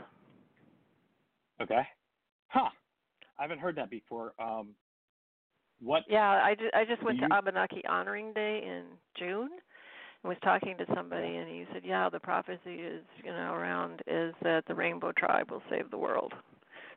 Okay. 1.60 1.82
Huh. 2.48 2.68
I 3.38 3.42
haven't 3.42 3.60
heard 3.60 3.76
that 3.76 3.90
before. 3.90 4.32
Um, 4.38 4.70
what? 5.80 6.04
Yeah, 6.08 6.28
I 6.28 6.54
just, 6.54 6.74
I 6.74 6.84
just 6.84 7.02
went 7.02 7.20
You- 7.20 7.28
to 7.28 7.34
Abenaki 7.34 7.82
Honoring 7.86 8.32
Day 8.32 8.62
in 8.64 8.84
June 9.16 9.50
and 10.22 10.28
was 10.28 10.36
talking 10.42 10.76
to 10.78 10.86
somebody, 10.94 11.36
and 11.36 11.48
he 11.48 11.66
said, 11.72 11.82
"Yeah, 11.84 12.08
the 12.08 12.18
prophecy 12.18 12.80
is, 12.80 13.04
you 13.22 13.30
know, 13.30 13.54
around 13.54 14.02
is 14.06 14.34
that 14.42 14.64
the 14.66 14.74
Rainbow 14.74 15.12
Tribe 15.12 15.50
will 15.50 15.62
save 15.70 15.90
the 15.90 15.98
world." 15.98 16.32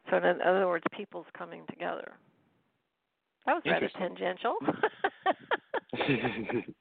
So, 0.09 0.17
in 0.17 0.41
other 0.41 0.67
words, 0.67 0.83
people's 0.91 1.27
coming 1.37 1.63
together. 1.69 2.13
That 3.45 3.55
was 3.55 3.63
rather 3.65 3.89
tangential. 3.97 4.55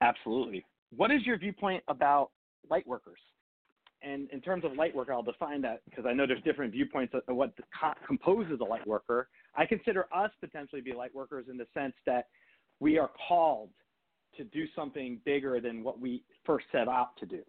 Absolutely. 0.00 0.64
What 0.94 1.10
is 1.10 1.24
your 1.24 1.38
viewpoint 1.38 1.82
about 1.88 2.30
light 2.68 2.86
workers? 2.86 3.18
And 4.02 4.28
in 4.30 4.40
terms 4.40 4.64
of 4.64 4.72
light 4.72 4.94
worker, 4.94 5.12
I'll 5.12 5.22
define 5.22 5.62
that 5.62 5.82
because 5.84 6.04
I 6.06 6.12
know 6.12 6.26
there's 6.26 6.42
different 6.42 6.72
viewpoints 6.72 7.14
of 7.14 7.36
what 7.36 7.52
co- 7.80 7.92
composes 8.06 8.58
a 8.60 8.64
light 8.64 8.86
worker. 8.86 9.28
I 9.54 9.64
consider 9.64 10.06
us 10.12 10.30
potentially 10.40 10.80
be 10.80 10.92
light 10.92 11.14
workers 11.14 11.46
in 11.48 11.56
the 11.56 11.66
sense 11.72 11.94
that 12.04 12.26
we 12.80 12.98
are 12.98 13.10
called 13.28 13.70
to 14.36 14.44
do 14.44 14.64
something 14.74 15.20
bigger 15.24 15.60
than 15.60 15.84
what 15.84 16.00
we 16.00 16.24
first 16.44 16.66
set 16.72 16.88
out 16.88 17.16
to 17.18 17.26
do. 17.26 17.42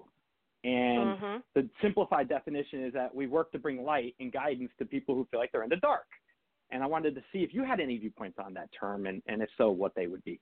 And 0.63 1.15
Mhm. 1.15 1.43
the 1.55 1.69
simplified 1.81 2.29
definition 2.29 2.83
is 2.83 2.93
that 2.93 3.13
we 3.13 3.25
work 3.25 3.51
to 3.53 3.59
bring 3.59 3.83
light 3.83 4.15
and 4.19 4.31
guidance 4.31 4.71
to 4.77 4.85
people 4.85 5.15
who 5.15 5.25
feel 5.25 5.39
like 5.39 5.51
they're 5.51 5.63
in 5.63 5.69
the 5.69 5.77
dark. 5.77 6.07
And 6.73 6.83
I 6.83 6.87
wanted 6.87 7.13
to 7.15 7.21
see 7.31 7.39
if 7.39 7.53
you 7.53 7.63
had 7.63 7.79
any 7.79 7.97
viewpoints 7.97 8.39
on 8.43 8.53
that 8.55 8.69
term, 8.77 9.05
and, 9.05 9.21
and 9.27 9.41
if 9.41 9.49
so, 9.57 9.69
what 9.69 9.93
they 9.95 10.07
would 10.07 10.23
be. 10.23 10.39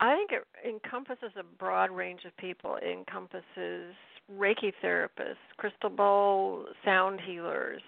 I 0.00 0.16
think 0.16 0.32
it 0.32 0.68
encompasses 0.68 1.30
a 1.38 1.44
broad 1.44 1.92
range 1.92 2.22
of 2.26 2.36
people. 2.36 2.76
It 2.82 2.90
encompasses 2.90 3.94
Reiki 4.36 4.72
therapists, 4.82 5.36
crystal 5.58 5.90
ball 5.90 6.64
sound 6.84 7.20
healers, 7.24 7.82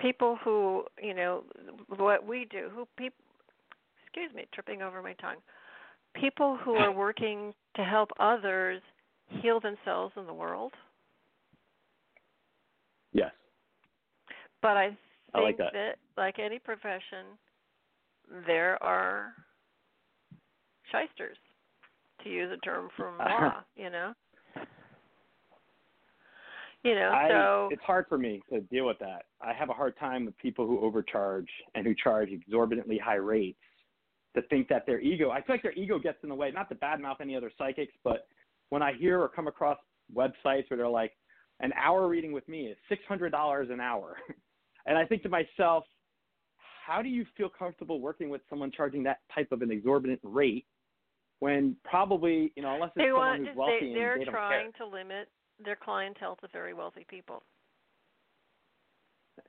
people 0.00 0.38
who, 0.44 0.84
you 1.02 1.12
know, 1.12 1.42
what 1.88 2.24
we 2.24 2.46
do, 2.50 2.70
who 2.72 2.86
people 2.96 3.18
excuse 4.04 4.32
me, 4.32 4.46
tripping 4.54 4.80
over 4.80 5.02
my 5.02 5.14
tongue. 5.14 5.38
People 6.14 6.56
who 6.64 6.74
are 6.74 6.92
working 6.96 7.52
to 7.74 7.82
help 7.82 8.10
others 8.20 8.80
heal 9.42 9.58
themselves 9.58 10.12
in 10.16 10.26
the 10.26 10.32
world. 10.32 10.72
Yes. 13.12 13.32
But 14.62 14.76
I 14.76 14.96
I 15.34 15.40
like 15.40 15.58
that. 15.58 15.96
like 16.16 16.38
any 16.38 16.58
profession, 16.58 17.36
there 18.46 18.82
are 18.82 19.32
shysters, 20.90 21.36
to 22.22 22.30
use 22.30 22.50
a 22.52 22.60
term 22.64 22.88
from 22.96 23.20
uh-huh. 23.20 23.44
law, 23.44 23.54
you 23.76 23.90
know. 23.90 24.12
You 26.84 26.94
know, 26.94 27.08
I, 27.08 27.28
so 27.30 27.68
it's 27.72 27.82
hard 27.82 28.04
for 28.10 28.18
me 28.18 28.42
to 28.52 28.60
deal 28.60 28.86
with 28.86 28.98
that. 28.98 29.24
I 29.40 29.54
have 29.54 29.70
a 29.70 29.72
hard 29.72 29.98
time 29.98 30.26
with 30.26 30.36
people 30.36 30.66
who 30.66 30.80
overcharge 30.80 31.48
and 31.74 31.86
who 31.86 31.94
charge 31.94 32.28
exorbitantly 32.28 32.98
high 32.98 33.14
rates 33.14 33.58
to 34.36 34.42
think 34.42 34.68
that 34.68 34.84
their 34.84 35.00
ego, 35.00 35.30
I 35.30 35.40
feel 35.40 35.54
like 35.54 35.62
their 35.62 35.72
ego 35.72 35.98
gets 35.98 36.18
in 36.22 36.28
the 36.28 36.34
way, 36.34 36.50
not 36.50 36.68
to 36.68 36.74
badmouth 36.74 37.22
any 37.22 37.36
other 37.36 37.50
psychics, 37.56 37.94
but 38.04 38.26
when 38.68 38.82
I 38.82 38.92
hear 38.92 39.18
or 39.18 39.28
come 39.28 39.48
across 39.48 39.78
websites 40.14 40.68
where 40.68 40.76
they're 40.76 40.88
like, 40.88 41.12
an 41.60 41.72
hour 41.80 42.06
reading 42.06 42.32
with 42.32 42.46
me 42.48 42.66
is 42.66 42.76
$600 42.90 43.72
an 43.72 43.80
hour. 43.80 44.16
and 44.86 44.98
I 44.98 45.04
think 45.04 45.22
to 45.22 45.28
myself, 45.28 45.84
how 46.86 47.00
do 47.02 47.08
you 47.08 47.24
feel 47.36 47.48
comfortable 47.48 48.00
working 48.00 48.28
with 48.28 48.42
someone 48.50 48.70
charging 48.70 49.02
that 49.04 49.20
type 49.34 49.52
of 49.52 49.62
an 49.62 49.70
exorbitant 49.70 50.20
rate 50.22 50.66
when 51.40 51.76
probably, 51.84 52.52
you 52.56 52.62
know, 52.62 52.74
unless 52.74 52.90
it's 52.90 52.96
they 52.96 53.04
someone 53.04 53.26
want 53.26 53.46
who's 53.46 53.56
wealthy 53.56 53.78
they, 53.80 53.86
and 53.86 53.96
they're 53.96 54.18
they 54.18 54.24
don't 54.24 54.34
trying 54.34 54.72
care. 54.72 54.86
to 54.86 54.92
limit 54.92 55.28
their 55.64 55.76
clientele 55.76 56.36
to 56.36 56.48
very 56.52 56.74
wealthy 56.74 57.06
people. 57.08 57.42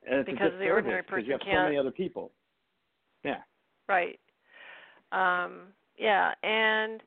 And 0.06 0.20
it's 0.20 0.30
because 0.30 0.52
the 0.58 0.70
ordinary 0.70 1.02
person 1.02 1.26
you 1.26 1.32
have 1.32 1.40
so 1.42 1.46
can't- 1.46 1.64
many 1.64 1.76
other 1.76 1.90
people. 1.90 2.32
Yeah. 3.24 3.42
Right. 3.88 4.18
Um, 5.12 5.72
yeah, 5.98 6.34
and 6.42 7.02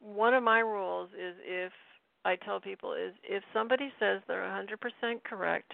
one 0.00 0.34
of 0.34 0.42
my 0.42 0.60
rules 0.60 1.10
is 1.12 1.36
if 1.44 1.72
I 2.24 2.36
tell 2.36 2.60
people 2.60 2.94
is 2.94 3.14
if 3.22 3.42
somebody 3.52 3.92
says 4.00 4.22
they're 4.26 4.42
100% 4.42 5.22
correct, 5.24 5.72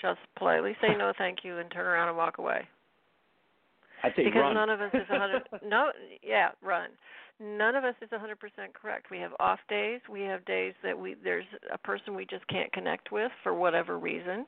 just 0.00 0.20
politely 0.36 0.76
say 0.80 0.96
no, 0.96 1.12
thank 1.16 1.38
you, 1.42 1.58
and 1.58 1.70
turn 1.70 1.86
around 1.86 2.08
and 2.08 2.16
walk 2.16 2.38
away. 2.38 2.66
I'd 4.02 4.12
say 4.14 4.24
because 4.24 4.40
run. 4.40 4.54
none 4.54 4.70
of 4.70 4.80
us 4.80 4.90
is 4.94 5.06
a 5.08 5.12
100. 5.12 5.42
no, 5.68 5.90
yeah, 6.22 6.50
run. 6.62 6.90
None 7.40 7.76
of 7.76 7.84
us 7.84 7.94
is 8.00 8.08
a 8.12 8.16
100% 8.16 8.72
correct. 8.72 9.10
We 9.10 9.18
have 9.18 9.32
off 9.40 9.58
days. 9.68 10.00
We 10.10 10.22
have 10.22 10.44
days 10.44 10.74
that 10.82 10.98
we 10.98 11.16
there's 11.22 11.44
a 11.72 11.78
person 11.78 12.14
we 12.14 12.26
just 12.26 12.46
can't 12.48 12.72
connect 12.72 13.12
with 13.12 13.30
for 13.42 13.52
whatever 13.52 13.98
reason. 13.98 14.46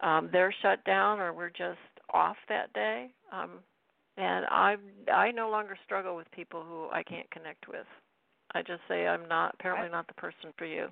Um, 0.00 0.28
they're 0.32 0.54
shut 0.62 0.84
down, 0.84 1.20
or 1.20 1.32
we're 1.32 1.50
just 1.50 1.78
off 2.12 2.36
that 2.48 2.72
day. 2.72 3.10
Um, 3.32 3.58
and 4.16 4.46
I 4.46 4.76
I 5.12 5.30
no 5.30 5.50
longer 5.50 5.76
struggle 5.84 6.16
with 6.16 6.30
people 6.32 6.62
who 6.62 6.88
I 6.90 7.02
can't 7.02 7.30
connect 7.30 7.68
with. 7.68 7.86
I 8.54 8.62
just 8.62 8.80
say 8.88 9.06
I'm 9.06 9.28
not 9.28 9.54
apparently 9.58 9.90
not 9.90 10.06
the 10.06 10.14
person 10.14 10.52
for 10.56 10.64
you. 10.64 10.88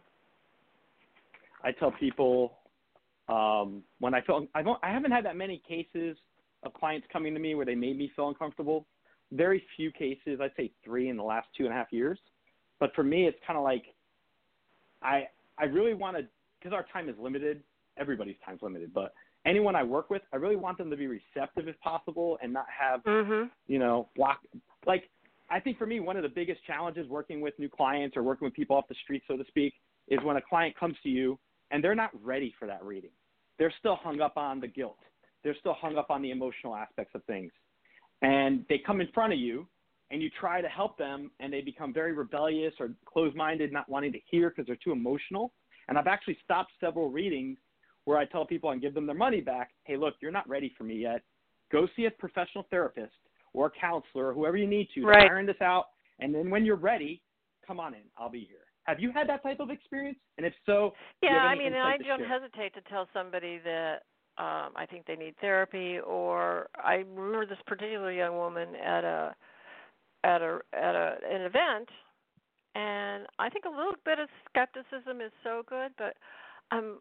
I 1.63 1.73
tell 1.73 1.93
people 1.93 2.53
um, 3.29 3.83
when 4.01 4.15
I 4.15 4.21
feel 4.21 4.47
I 4.55 4.63
don't 4.63 4.79
I 4.83 4.91
haven't 4.91 5.13
had 5.13 5.25
that 5.25 5.37
many 5.37 5.63
cases 5.67 6.17
of 6.63 6.73
clients 6.75 7.07
coming 7.13 7.35
to 7.35 7.41
me 7.41 7.55
where 7.55 7.67
they 7.67 7.75
made 7.75 7.97
me 7.97 8.11
feel 8.15 8.29
uncomfortable. 8.29 8.87
Very 9.33 9.65
few 9.77 9.91
cases. 9.91 10.41
I'd 10.41 10.53
say 10.57 10.71
three 10.85 11.09
in 11.09 11.17
the 11.17 11.23
last 11.23 11.49
two 11.57 11.65
and 11.65 11.73
a 11.73 11.77
half 11.77 11.93
years. 11.93 12.19
But 12.81 12.95
for 12.95 13.03
me, 13.03 13.27
it's 13.27 13.39
kind 13.47 13.57
of 13.57 13.65
like 13.65 13.85
I 15.03 15.29
I 15.59 15.65
really 15.65 15.95
want 15.95 16.17
to 16.17 16.27
because 16.59 16.73
our 16.73 16.87
time 16.93 17.09
is 17.09 17.17
limited. 17.19 17.63
Everybody's 17.97 18.37
time's 18.45 18.63
limited, 18.63 18.93
but 18.93 19.15
anyone 19.47 19.77
I 19.77 19.85
work 19.85 20.11
with, 20.11 20.23
I 20.33 20.37
really 20.37 20.57
want 20.57 20.79
them 20.79 20.91
to 20.91 20.97
be 20.97 21.07
receptive 21.07 21.69
if 21.69 21.79
possible 21.81 22.39
and 22.43 22.53
not 22.53 22.67
have 22.69 23.03
Mhm. 23.05 23.51
you 23.67 23.79
know, 23.79 24.09
block 24.17 24.41
like 24.87 25.09
I 25.51 25.61
think 25.61 25.79
for 25.79 25.87
me 25.87 26.01
one 26.01 26.17
of 26.17 26.23
the 26.23 26.29
biggest 26.29 26.65
challenges 26.65 27.09
working 27.09 27.41
with 27.41 27.59
new 27.59 27.69
clients 27.69 28.17
or 28.17 28.23
working 28.23 28.47
with 28.47 28.55
people 28.55 28.77
off 28.77 28.89
the 28.89 28.95
street, 28.97 29.23
so 29.29 29.37
to 29.37 29.45
speak, 29.47 29.75
is 30.09 30.19
when 30.23 30.37
a 30.37 30.41
client 30.43 30.77
comes 30.77 30.97
to 31.03 31.09
you 31.09 31.39
and 31.71 31.83
they're 31.83 31.95
not 31.95 32.11
ready 32.23 32.55
for 32.59 32.67
that 32.67 32.83
reading. 32.85 33.11
They're 33.59 33.73
still 33.79 33.97
hung 33.97 34.21
up 34.21 34.37
on 34.37 34.61
the 34.61 34.69
guilt. 34.69 34.99
They're 35.43 35.57
still 35.61 35.75
hung 35.75 35.97
up 35.97 36.11
on 36.11 36.23
the 36.23 36.31
emotional 36.31 36.75
aspects 36.75 37.15
of 37.15 37.25
things. 37.25 37.53
And 38.23 38.65
they 38.69 38.79
come 38.79 39.01
in 39.01 39.09
front 39.13 39.33
of 39.33 39.39
you 39.39 39.67
and 40.11 40.23
you 40.23 40.31
try 40.41 40.61
to 40.61 40.69
help 40.69 40.97
them 40.97 41.31
and 41.41 41.53
they 41.53 41.61
become 41.61 41.93
very 41.93 42.13
rebellious 42.13 42.75
or 42.81 42.91
closed 43.05 43.37
minded, 43.37 43.73
not 43.73 43.89
wanting 43.89 44.13
to 44.13 44.19
hear 44.31 44.51
because 44.51 44.67
they're 44.67 44.77
too 44.83 44.93
emotional. 44.93 45.53
And 45.89 45.99
I've 45.99 46.07
actually 46.07 46.39
stopped 46.43 46.73
several 46.81 47.11
readings 47.11 47.59
where 48.05 48.19
I 48.19 48.25
tell 48.25 48.47
people 48.47 48.71
and 48.71 48.81
give 48.81 48.95
them 48.95 49.07
their 49.07 49.15
money 49.15 49.41
back, 49.41 49.71
hey, 49.85 49.97
look, 49.97 50.15
you're 50.21 50.31
not 50.33 50.49
ready 50.49 50.73
for 50.77 50.85
me 50.85 50.97
yet. 50.97 51.23
Go 51.73 51.87
see 51.97 52.07
a 52.07 52.11
professional 52.11 52.67
therapist 52.71 53.15
or 53.53 53.67
a 53.67 53.71
counselor 53.71 54.29
or 54.29 54.35
whoever 54.35 54.57
you 54.57 54.67
need 54.67 54.89
to 54.95 55.05
Right. 55.05 55.27
to 55.27 55.31
iron 55.33 55.47
this 55.47 55.61
out. 55.61 55.87
And 56.21 56.35
then 56.35 56.51
when 56.51 56.65
you're 56.65 56.77
ready, 56.77 57.23
come 57.67 57.81
on 57.81 57.95
in. 57.95 58.03
I'll 58.17 58.31
be 58.31 58.45
here. 58.45 58.67
Have 58.85 59.01
you 59.01 59.11
had 59.13 59.29
that 59.29 59.43
type 59.43 59.61
of 59.61 59.71
experience? 59.71 60.19
And 60.37 60.47
if 60.47 60.53
so, 60.67 60.93
Yeah, 61.23 61.31
I 61.31 61.57
mean, 61.57 61.73
I 61.75 61.97
don't 61.99 62.19
share? 62.19 62.29
hesitate 62.29 62.75
to 62.75 62.81
tell 62.83 63.09
somebody 63.13 63.59
that 63.65 64.03
um 64.37 64.73
I 64.77 64.87
think 64.91 65.07
they 65.07 65.17
need 65.17 65.35
therapy 65.41 65.99
or 66.01 66.69
I 66.77 67.05
remember 67.15 67.47
this 67.47 67.59
particular 67.67 68.11
young 68.13 68.37
woman 68.37 68.75
at 68.77 69.05
a 69.05 69.35
at 70.25 70.43
a 70.43 70.59
at 70.73 70.95
a 70.95 71.17
an 71.31 71.43
event 71.43 71.89
and 72.75 73.27
I 73.39 73.49
think 73.51 73.65
a 73.65 73.69
little 73.69 73.95
bit 74.05 74.19
of 74.19 74.29
skepticism 74.51 75.21
is 75.21 75.31
so 75.45 75.63
good, 75.69 75.93
but 75.97 76.17
I'm 76.73 76.99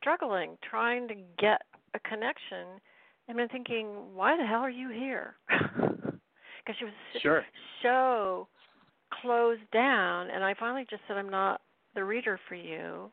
struggling 0.00 0.56
trying 0.68 1.08
to 1.08 1.14
get 1.38 1.62
a 1.94 1.98
connection 1.98 2.80
and 3.28 3.40
I'm 3.40 3.48
thinking, 3.48 4.14
why 4.14 4.36
the 4.36 4.46
hell 4.46 4.60
are 4.60 4.70
you 4.70 4.88
here? 4.90 5.34
Because 6.64 6.78
she 6.80 6.84
was 6.84 6.94
Sure. 7.22 7.44
so 7.82 8.48
closed 9.22 9.70
down 9.72 10.30
and 10.30 10.44
I 10.44 10.54
finally 10.54 10.86
just 10.88 11.02
said 11.08 11.16
I'm 11.16 11.28
not 11.28 11.60
the 11.94 12.04
reader 12.04 12.38
for 12.48 12.54
you. 12.54 13.10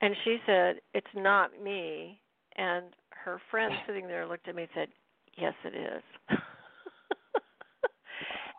And 0.00 0.14
she 0.24 0.38
said, 0.46 0.76
It's 0.94 1.06
not 1.14 1.50
me 1.62 2.20
and 2.56 2.86
her 3.10 3.40
friend 3.50 3.72
sitting 3.86 4.06
there 4.06 4.26
looked 4.26 4.48
at 4.48 4.54
me 4.54 4.62
and 4.62 4.70
said, 4.74 4.88
Yes 5.36 5.54
it 5.64 5.74
is 5.74 6.38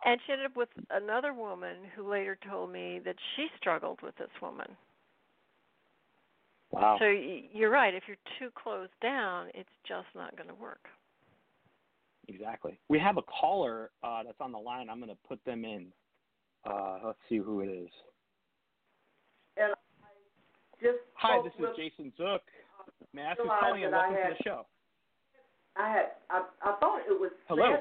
And 0.04 0.18
she 0.24 0.32
ended 0.32 0.46
up 0.46 0.56
with 0.56 0.68
another 0.90 1.34
woman 1.34 1.76
who 1.94 2.08
later 2.10 2.38
told 2.48 2.72
me 2.72 3.00
that 3.04 3.16
she 3.34 3.48
struggled 3.58 4.00
with 4.02 4.16
this 4.16 4.30
woman. 4.40 4.68
Wow. 6.70 6.96
So 6.98 7.06
you're 7.06 7.70
right. 7.70 7.94
If 7.94 8.04
you're 8.06 8.16
too 8.38 8.48
closed 8.54 8.92
down, 9.02 9.48
it's 9.54 9.68
just 9.86 10.06
not 10.14 10.36
going 10.36 10.48
to 10.48 10.54
work. 10.54 10.86
Exactly. 12.28 12.78
We 12.88 12.98
have 12.98 13.16
a 13.16 13.22
caller 13.22 13.90
uh, 14.02 14.22
that's 14.24 14.40
on 14.40 14.52
the 14.52 14.58
line. 14.58 14.88
I'm 14.88 14.98
going 14.98 15.10
to 15.10 15.28
put 15.28 15.44
them 15.44 15.64
in. 15.64 15.86
Uh, 16.64 16.98
let's 17.04 17.18
see 17.28 17.38
who 17.38 17.60
it 17.60 17.68
is. 17.68 17.88
And 19.56 19.72
I 19.72 20.82
just 20.82 20.98
Hi, 21.14 21.38
spoke 21.38 21.44
this 21.44 21.68
is 21.68 21.76
Jason 21.76 22.12
Zook. 22.16 22.42
May 23.12 23.22
I 23.22 23.30
ask 23.32 23.38
who's 23.38 23.44
realized 23.44 23.60
calling 23.62 23.84
and 23.84 23.92
that 23.92 24.00
I 24.00 24.08
welcome 24.10 24.30
to 24.30 24.36
the 24.38 24.42
show? 24.44 24.66
I 25.76 25.90
had 25.90 26.06
I 26.30 26.42
I 26.62 26.76
thought 26.80 27.00
it 27.06 27.18
was 27.18 27.30
Hello. 27.48 27.76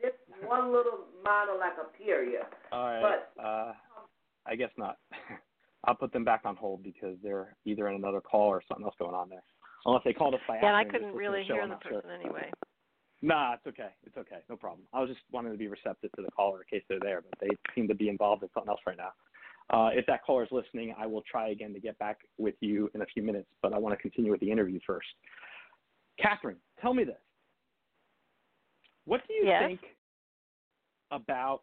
Seth 0.00 0.14
one 0.46 0.72
little 0.72 1.00
minor 1.24 1.58
like 1.58 1.74
a 1.80 1.96
period. 2.02 2.42
All 2.72 2.84
right. 2.84 3.02
But- 3.36 3.42
uh, 3.42 3.72
I 4.46 4.56
guess 4.56 4.70
not. 4.78 4.96
I'll 5.84 5.94
put 5.94 6.12
them 6.12 6.24
back 6.24 6.42
on 6.44 6.56
hold 6.56 6.82
because 6.82 7.16
they're 7.22 7.56
either 7.64 7.88
in 7.88 7.96
another 7.96 8.20
call 8.20 8.48
or 8.48 8.62
something 8.68 8.84
else 8.84 8.94
going 8.98 9.14
on 9.14 9.28
there. 9.28 9.42
Unless 9.86 10.02
they 10.04 10.12
called 10.12 10.34
us 10.34 10.40
by 10.46 10.56
accident. 10.56 10.74
Yeah, 10.74 10.78
and 10.80 10.88
I 10.88 10.90
couldn't 10.90 11.08
to 11.12 11.16
listen 11.16 11.24
to 11.24 11.28
really 11.30 11.38
the 11.40 11.54
hear 11.54 11.62
I'm 11.62 11.68
the 11.70 11.74
not 11.74 11.82
sure. 11.88 12.00
person 12.02 12.10
anyway. 12.20 12.50
Nah, 13.22 13.54
it's 13.54 13.66
okay. 13.66 13.90
It's 14.04 14.16
okay. 14.16 14.38
No 14.48 14.56
problem. 14.56 14.86
I 14.92 15.00
was 15.00 15.10
just 15.10 15.20
wanting 15.30 15.52
to 15.52 15.58
be 15.58 15.68
receptive 15.68 16.10
to 16.16 16.22
the 16.22 16.30
caller 16.30 16.62
in 16.62 16.78
case 16.78 16.84
they're 16.88 17.00
there, 17.00 17.22
but 17.22 17.38
they 17.40 17.54
seem 17.74 17.86
to 17.88 17.94
be 17.94 18.08
involved 18.08 18.42
in 18.42 18.48
something 18.54 18.70
else 18.70 18.80
right 18.86 18.96
now. 18.96 19.12
Uh, 19.70 19.90
if 19.92 20.04
that 20.06 20.24
caller 20.24 20.42
is 20.42 20.48
listening, 20.50 20.94
I 20.98 21.06
will 21.06 21.22
try 21.30 21.50
again 21.50 21.72
to 21.74 21.80
get 21.80 21.98
back 21.98 22.18
with 22.38 22.54
you 22.60 22.90
in 22.94 23.02
a 23.02 23.06
few 23.06 23.22
minutes, 23.22 23.48
but 23.62 23.72
I 23.72 23.78
want 23.78 23.96
to 23.96 24.00
continue 24.00 24.30
with 24.30 24.40
the 24.40 24.50
interview 24.50 24.80
first. 24.86 25.06
Kathryn, 26.18 26.56
tell 26.80 26.94
me 26.94 27.04
this. 27.04 27.20
What 29.04 29.26
do 29.28 29.34
you 29.34 29.46
Yes? 29.46 29.68
think 29.68 29.80
about 31.10 31.62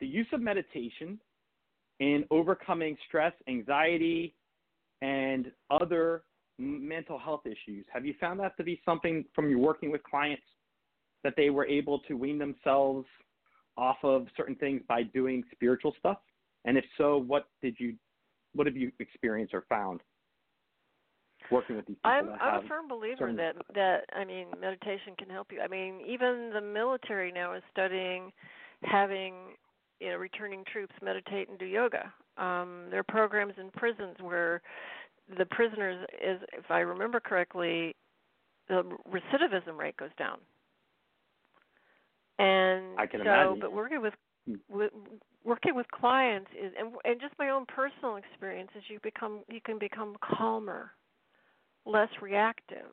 the 0.00 0.06
use 0.06 0.26
of 0.32 0.40
meditation 0.40 1.20
in 2.00 2.24
overcoming 2.30 2.96
stress, 3.06 3.32
anxiety, 3.48 4.34
and 5.02 5.52
other 5.70 6.22
mental 6.58 7.18
health 7.18 7.42
issues. 7.46 7.86
Have 7.92 8.04
you 8.04 8.14
found 8.20 8.40
that 8.40 8.56
to 8.56 8.64
be 8.64 8.80
something 8.84 9.24
from 9.34 9.48
your 9.48 9.58
working 9.58 9.90
with 9.90 10.02
clients 10.02 10.42
that 11.24 11.34
they 11.36 11.50
were 11.50 11.66
able 11.66 12.00
to 12.00 12.14
wean 12.14 12.38
themselves 12.38 13.06
off 13.76 13.98
of 14.02 14.26
certain 14.36 14.56
things 14.56 14.82
by 14.88 15.04
doing 15.04 15.44
spiritual 15.52 15.94
stuff? 15.98 16.18
And 16.64 16.76
if 16.76 16.84
so, 16.96 17.18
what 17.18 17.48
did 17.62 17.76
you 17.78 17.94
what 18.54 18.66
have 18.66 18.76
you 18.76 18.90
experienced 18.98 19.54
or 19.54 19.64
found 19.68 20.00
working 21.50 21.76
with 21.76 21.86
these 21.86 21.96
people? 21.96 22.10
I'm 22.10 22.30
I'm 22.40 22.64
a 22.64 22.68
firm 22.68 22.88
believer 22.88 23.32
that 23.34 23.54
that 23.74 24.04
I 24.14 24.24
mean 24.24 24.48
meditation 24.60 25.14
can 25.18 25.30
help 25.30 25.52
you. 25.52 25.60
I 25.60 25.68
mean 25.68 26.00
even 26.06 26.50
the 26.52 26.60
military 26.60 27.30
now 27.30 27.54
is 27.54 27.62
studying 27.70 28.32
having 28.82 29.34
you 30.00 30.10
know 30.10 30.16
returning 30.16 30.64
troops 30.72 30.94
meditate 31.02 31.48
and 31.48 31.58
do 31.58 31.66
yoga. 31.66 32.12
Um, 32.36 32.86
there 32.90 33.00
are 33.00 33.04
programs 33.04 33.54
in 33.58 33.70
prisons 33.70 34.16
where 34.20 34.62
the 35.36 35.46
prisoners 35.46 36.06
is 36.24 36.40
if 36.52 36.70
I 36.70 36.80
remember 36.80 37.20
correctly, 37.20 37.94
the 38.68 38.82
recidivism 39.10 39.76
rate 39.78 39.96
goes 39.96 40.10
down. 40.18 40.38
And 42.38 42.98
I 42.98 43.06
can 43.06 43.20
so, 43.20 43.26
imagine. 43.26 43.60
but 43.60 43.72
working 43.72 44.00
with 44.00 44.14
Hmm. 44.46 44.54
with 44.70 44.92
working 45.44 45.74
with 45.74 45.90
clients 45.90 46.50
is 46.52 46.72
and 46.78 46.94
and 47.04 47.20
just 47.20 47.34
my 47.38 47.50
own 47.50 47.66
personal 47.66 48.16
experience 48.16 48.70
is 48.76 48.82
you 48.88 48.98
become 49.02 49.40
you 49.48 49.60
can 49.64 49.78
become 49.78 50.16
calmer 50.22 50.92
less 51.86 52.08
reactive 52.20 52.92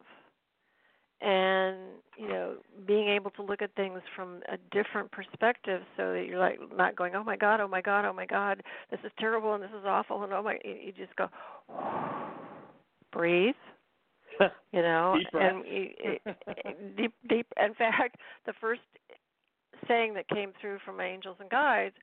and 1.21 1.77
you 2.17 2.27
know 2.27 2.55
being 2.85 3.07
able 3.07 3.31
to 3.31 3.41
look 3.41 3.61
at 3.61 3.73
things 3.75 4.01
from 4.15 4.41
a 4.51 4.57
different 4.71 5.11
perspective 5.11 5.81
so 5.95 6.13
that 6.13 6.25
you're 6.27 6.39
like 6.39 6.59
not 6.75 6.95
going 6.95 7.15
oh 7.15 7.23
my 7.23 7.37
god 7.37 7.59
oh 7.61 7.67
my 7.67 7.81
god 7.81 8.05
oh 8.05 8.13
my 8.13 8.25
god 8.25 8.61
this 8.91 8.99
is 9.03 9.11
terrible 9.19 9.53
and 9.53 9.63
this 9.63 9.69
is 9.71 9.85
awful 9.85 10.23
and 10.23 10.33
oh 10.33 10.43
my 10.43 10.57
you 10.63 10.91
just 10.95 11.15
go 11.15 11.27
breathe 13.13 13.55
you 14.73 14.81
know 14.81 15.15
Deep 15.17 15.31
breath. 15.31 15.53
and 15.53 15.65
you, 15.65 15.89
it, 15.99 16.97
deep 16.97 17.13
deep 17.29 17.47
in 17.63 17.73
fact 17.75 18.17
the 18.45 18.53
first 18.59 18.81
saying 19.87 20.13
that 20.13 20.27
came 20.27 20.51
through 20.59 20.79
from 20.83 20.97
my 20.97 21.05
angels 21.05 21.37
and 21.39 21.49
guides 21.49 21.95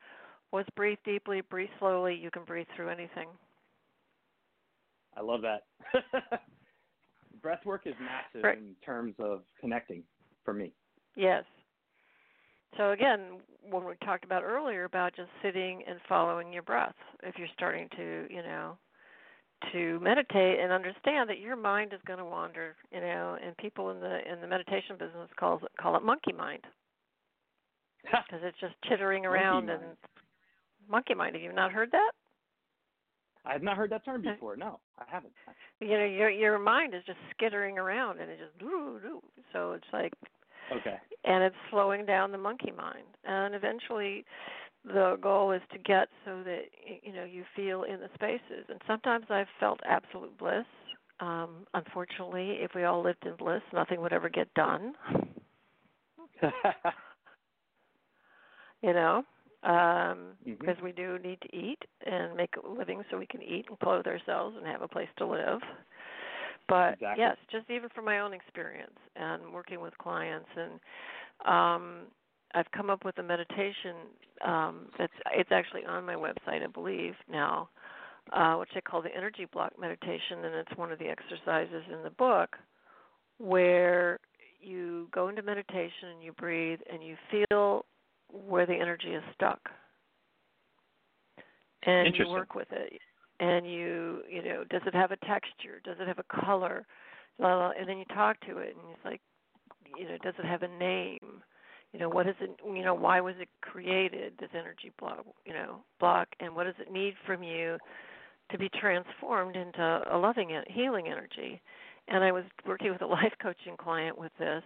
was 0.52 0.64
breathe 0.74 0.98
deeply 1.04 1.42
breathe 1.42 1.70
slowly 1.78 2.14
you 2.14 2.30
can 2.30 2.44
breathe 2.44 2.66
through 2.74 2.88
anything 2.88 3.28
I 5.16 5.20
love 5.20 5.42
that. 5.42 5.64
Breath 7.42 7.64
work 7.64 7.82
is 7.86 7.94
massive 8.00 8.44
Right. 8.44 8.58
in 8.58 8.74
terms 8.84 9.14
of 9.18 9.42
connecting 9.60 10.02
for 10.44 10.54
me. 10.54 10.72
Yes. 11.16 11.44
So 12.76 12.90
again, 12.92 13.40
when 13.68 13.84
we 13.84 13.94
talked 14.04 14.24
about 14.24 14.42
earlier 14.44 14.84
about 14.84 15.14
just 15.14 15.28
sitting 15.42 15.82
and 15.86 16.00
following 16.08 16.52
your 16.52 16.62
breath, 16.62 16.94
if 17.22 17.36
you're 17.36 17.48
starting 17.52 17.88
to, 17.96 18.26
you 18.30 18.42
know, 18.42 18.78
to 19.72 20.00
meditate 20.00 20.58
and 20.58 20.72
understand 20.72 21.28
that 21.30 21.38
your 21.38 21.54
mind 21.56 21.92
is 21.92 22.00
going 22.06 22.18
to 22.18 22.24
wander, 22.24 22.74
you 22.90 23.00
know, 23.00 23.36
and 23.44 23.56
people 23.58 23.90
in 23.90 24.00
the 24.00 24.20
in 24.30 24.40
the 24.40 24.46
meditation 24.46 24.96
business 24.98 25.28
calls 25.38 25.62
it, 25.62 25.70
call 25.80 25.96
it 25.96 26.02
monkey 26.02 26.32
mind 26.32 26.62
because 28.02 28.40
it's 28.42 28.58
just 28.58 28.74
chittering 28.88 29.22
Monkey 29.22 29.34
around 29.38 29.66
mind. 29.66 29.80
and 29.82 29.96
monkey 30.88 31.14
mind. 31.14 31.34
Have 31.34 31.42
you 31.42 31.52
not 31.52 31.72
heard 31.72 31.90
that? 31.92 32.12
I 33.44 33.52
have 33.52 33.62
not 33.62 33.76
heard 33.76 33.90
that 33.90 34.04
term 34.04 34.22
before. 34.22 34.56
No, 34.56 34.78
I 34.98 35.04
haven't. 35.08 35.32
You 35.80 35.98
know, 35.98 36.04
your 36.04 36.30
your 36.30 36.58
mind 36.58 36.94
is 36.94 37.02
just 37.06 37.18
skittering 37.34 37.78
around 37.78 38.20
and 38.20 38.30
it 38.30 38.38
just 38.38 38.56
doo 38.58 39.00
doo. 39.02 39.20
So 39.52 39.72
it's 39.72 39.86
like 39.92 40.12
Okay. 40.70 40.96
and 41.24 41.42
it's 41.44 41.56
slowing 41.70 42.06
down 42.06 42.32
the 42.32 42.38
monkey 42.38 42.72
mind 42.76 43.06
and 43.24 43.54
eventually 43.54 44.24
the 44.84 45.16
goal 45.20 45.52
is 45.52 45.62
to 45.72 45.78
get 45.78 46.08
so 46.24 46.42
that 46.42 46.62
you 47.02 47.12
know 47.12 47.24
you 47.24 47.44
feel 47.54 47.84
in 47.84 48.00
the 48.00 48.08
spaces 48.14 48.64
and 48.68 48.80
sometimes 48.86 49.24
i've 49.30 49.46
felt 49.60 49.80
absolute 49.84 50.36
bliss 50.38 50.64
um 51.20 51.66
unfortunately 51.74 52.58
if 52.60 52.72
we 52.74 52.84
all 52.84 53.02
lived 53.02 53.24
in 53.24 53.36
bliss 53.36 53.62
nothing 53.72 54.00
would 54.00 54.12
ever 54.12 54.28
get 54.28 54.52
done 54.54 54.92
you 58.82 58.92
know 58.92 59.22
um 59.64 60.36
Mhm. 60.46 60.58
because 60.58 60.76
we 60.82 60.92
do 60.92 61.18
need 61.18 61.40
to 61.40 61.56
eat 61.56 61.78
and 62.04 62.36
make 62.36 62.50
a 62.62 62.68
living 62.68 63.02
so 63.10 63.18
we 63.18 63.26
can 63.26 63.42
eat 63.42 63.66
and 63.68 63.78
clothe 63.78 64.06
ourselves 64.06 64.56
and 64.56 64.66
have 64.66 64.82
a 64.82 64.88
place 64.88 65.08
to 65.16 65.26
live 65.26 65.60
but 66.68 66.94
Exactly. 66.94 67.22
yes 67.22 67.36
just 67.50 67.70
even 67.70 67.88
from 67.90 68.04
my 68.04 68.20
own 68.20 68.32
experience 68.32 68.98
and 69.16 69.52
working 69.52 69.80
with 69.80 69.96
clients 69.98 70.48
and 70.56 70.72
um 71.44 72.06
I've 72.54 72.70
come 72.72 72.90
up 72.90 73.04
with 73.04 73.16
a 73.18 73.22
meditation 73.22 73.96
um 74.44 74.86
that's 74.98 75.12
it's 75.32 75.52
actually 75.52 75.84
on 75.84 76.04
my 76.04 76.14
website 76.14 76.62
I 76.62 76.66
believe 76.66 77.14
now 77.30 77.68
uh 78.32 78.54
which 78.56 78.70
I 78.74 78.80
call 78.80 79.00
the 79.02 79.14
energy 79.16 79.46
block 79.52 79.78
meditation 79.80 80.44
and 80.44 80.54
it's 80.54 80.76
one 80.76 80.90
of 80.92 80.98
the 80.98 81.06
exercises 81.08 81.84
in 81.92 82.02
the 82.02 82.10
book 82.10 82.56
where 83.38 84.18
you 84.60 85.08
go 85.12 85.28
into 85.28 85.42
meditation 85.42 86.08
and 86.14 86.22
you 86.22 86.32
breathe 86.32 86.80
and 86.92 87.02
you 87.02 87.16
feel 87.30 87.84
where 88.32 88.66
the 88.66 88.74
energy 88.74 89.08
is 89.08 89.22
stuck. 89.34 89.60
And 91.84 92.14
you 92.16 92.28
work 92.28 92.54
with 92.54 92.68
it. 92.70 93.00
And 93.40 93.66
you 93.66 94.20
you 94.30 94.42
know 94.42 94.64
does 94.70 94.82
it 94.86 94.94
have 94.94 95.10
a 95.10 95.16
texture? 95.16 95.80
Does 95.84 95.96
it 96.00 96.06
have 96.06 96.18
a 96.18 96.44
color? 96.44 96.86
Blah, 97.38 97.56
blah, 97.56 97.72
and 97.78 97.88
then 97.88 97.98
you 97.98 98.04
talk 98.14 98.38
to 98.42 98.58
it 98.58 98.76
and 98.76 98.94
it's 98.94 99.04
like 99.04 99.20
you 99.98 100.08
know 100.08 100.16
does 100.22 100.34
it 100.38 100.44
have 100.44 100.62
a 100.62 100.68
name? 100.68 101.42
You 101.92 101.98
know 101.98 102.08
what 102.08 102.28
is 102.28 102.36
it 102.40 102.50
you 102.64 102.84
know 102.84 102.94
why 102.94 103.20
was 103.20 103.34
it 103.40 103.48
created 103.62 104.34
this 104.38 104.50
energy 104.54 104.92
block 104.98 105.24
you 105.44 105.52
know 105.52 105.78
block? 105.98 106.28
And 106.38 106.54
what 106.54 106.64
does 106.64 106.74
it 106.78 106.92
need 106.92 107.14
from 107.26 107.42
you 107.42 107.78
to 108.50 108.58
be 108.58 108.68
transformed 108.68 109.56
into 109.56 110.02
a 110.10 110.16
loving 110.16 110.50
healing 110.68 111.08
energy? 111.08 111.60
And 112.08 112.22
i 112.24 112.32
was 112.32 112.44
working 112.66 112.90
with 112.90 113.02
a 113.02 113.06
life 113.18 113.32
coaching 113.42 113.76
client 113.76 114.18
with 114.18 114.32
this. 114.38 114.62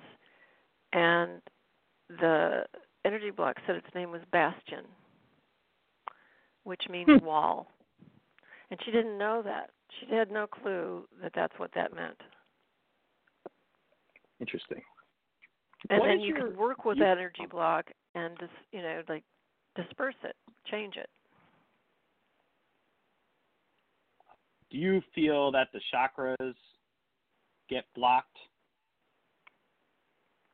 And 0.92 1.40
the 2.08 2.64
energy 3.06 3.30
block 3.30 3.56
said 3.66 3.76
its 3.76 3.94
name 3.94 4.10
was 4.10 4.20
bastion 4.32 4.84
which 6.64 6.82
means 6.90 7.08
Hmm. 7.08 7.24
wall 7.24 7.72
and 8.70 8.80
she 8.84 8.90
didn't 8.90 9.16
know 9.16 9.42
that 9.42 9.70
she 10.00 10.06
had 10.14 10.30
no 10.30 10.46
clue 10.46 11.06
that 11.22 11.32
that's 11.34 11.56
what 11.58 11.70
that 11.72 11.94
meant 11.94 12.20
Interesting. 14.40 14.82
and 15.88 16.00
What 16.00 16.08
then 16.08 16.20
you 16.20 16.34
your- 16.34 16.48
can 16.48 16.56
work 16.56 16.84
with 16.84 16.98
you- 16.98 17.04
that 17.04 17.16
energy 17.18 17.46
block 17.46 17.90
and 18.14 18.38
just 18.38 18.52
you 18.72 18.82
know 18.82 19.02
like 19.08 19.24
disperse 19.76 20.16
it 20.24 20.36
change 20.66 20.96
it 20.96 21.08
Do 24.70 24.78
you 24.78 25.00
feel 25.14 25.52
that 25.52 25.68
the 25.72 25.80
chakras 25.92 26.56
get 27.68 27.84
blocked? 27.94 28.36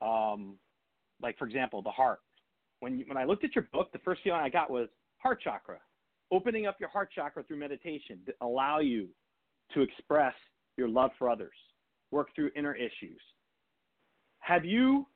Um, 0.03 0.59
like 1.23 1.39
for 1.39 1.47
example, 1.47 1.81
the 1.83 1.91
heart. 1.91 2.21
When 2.83 2.99
you, 2.99 3.05
when 3.07 3.16
I 3.16 3.22
looked 3.22 3.45
at 3.45 3.55
your 3.55 3.68
book, 3.72 3.93
the 3.93 4.01
first 4.01 4.22
feeling 4.24 4.41
I 4.41 4.49
got 4.49 4.68
was 4.68 4.89
heart 5.18 5.41
chakra. 5.41 5.78
Opening 6.33 6.66
up 6.66 6.80
your 6.80 6.89
heart 6.89 7.11
chakra 7.14 7.45
through 7.45 7.59
meditation 7.59 8.18
to 8.26 8.33
allow 8.41 8.80
you 8.80 9.07
to 9.72 9.83
express 9.83 10.35
your 10.76 10.89
love 10.89 11.12
for 11.16 11.30
others, 11.30 11.55
work 12.11 12.35
through 12.35 12.51
inner 12.57 12.74
issues. 12.74 13.20
Have 14.41 14.64
you, 14.64 15.07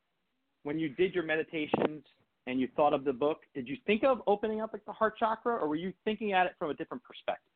when 0.62 0.78
you 0.78 0.90
did 0.90 1.12
your 1.12 1.24
meditations 1.24 2.04
and 2.46 2.60
you 2.60 2.68
thought 2.76 2.92
of 2.92 3.02
the 3.02 3.12
book, 3.12 3.40
did 3.52 3.66
you 3.66 3.76
think 3.84 4.04
of 4.04 4.22
opening 4.28 4.60
up 4.60 4.72
like 4.72 4.84
the 4.84 4.92
heart 4.92 5.18
chakra, 5.18 5.56
or 5.56 5.66
were 5.66 5.74
you 5.74 5.92
thinking 6.04 6.34
at 6.34 6.46
it 6.46 6.52
from 6.60 6.70
a 6.70 6.74
different 6.74 7.02
perspective? 7.02 7.50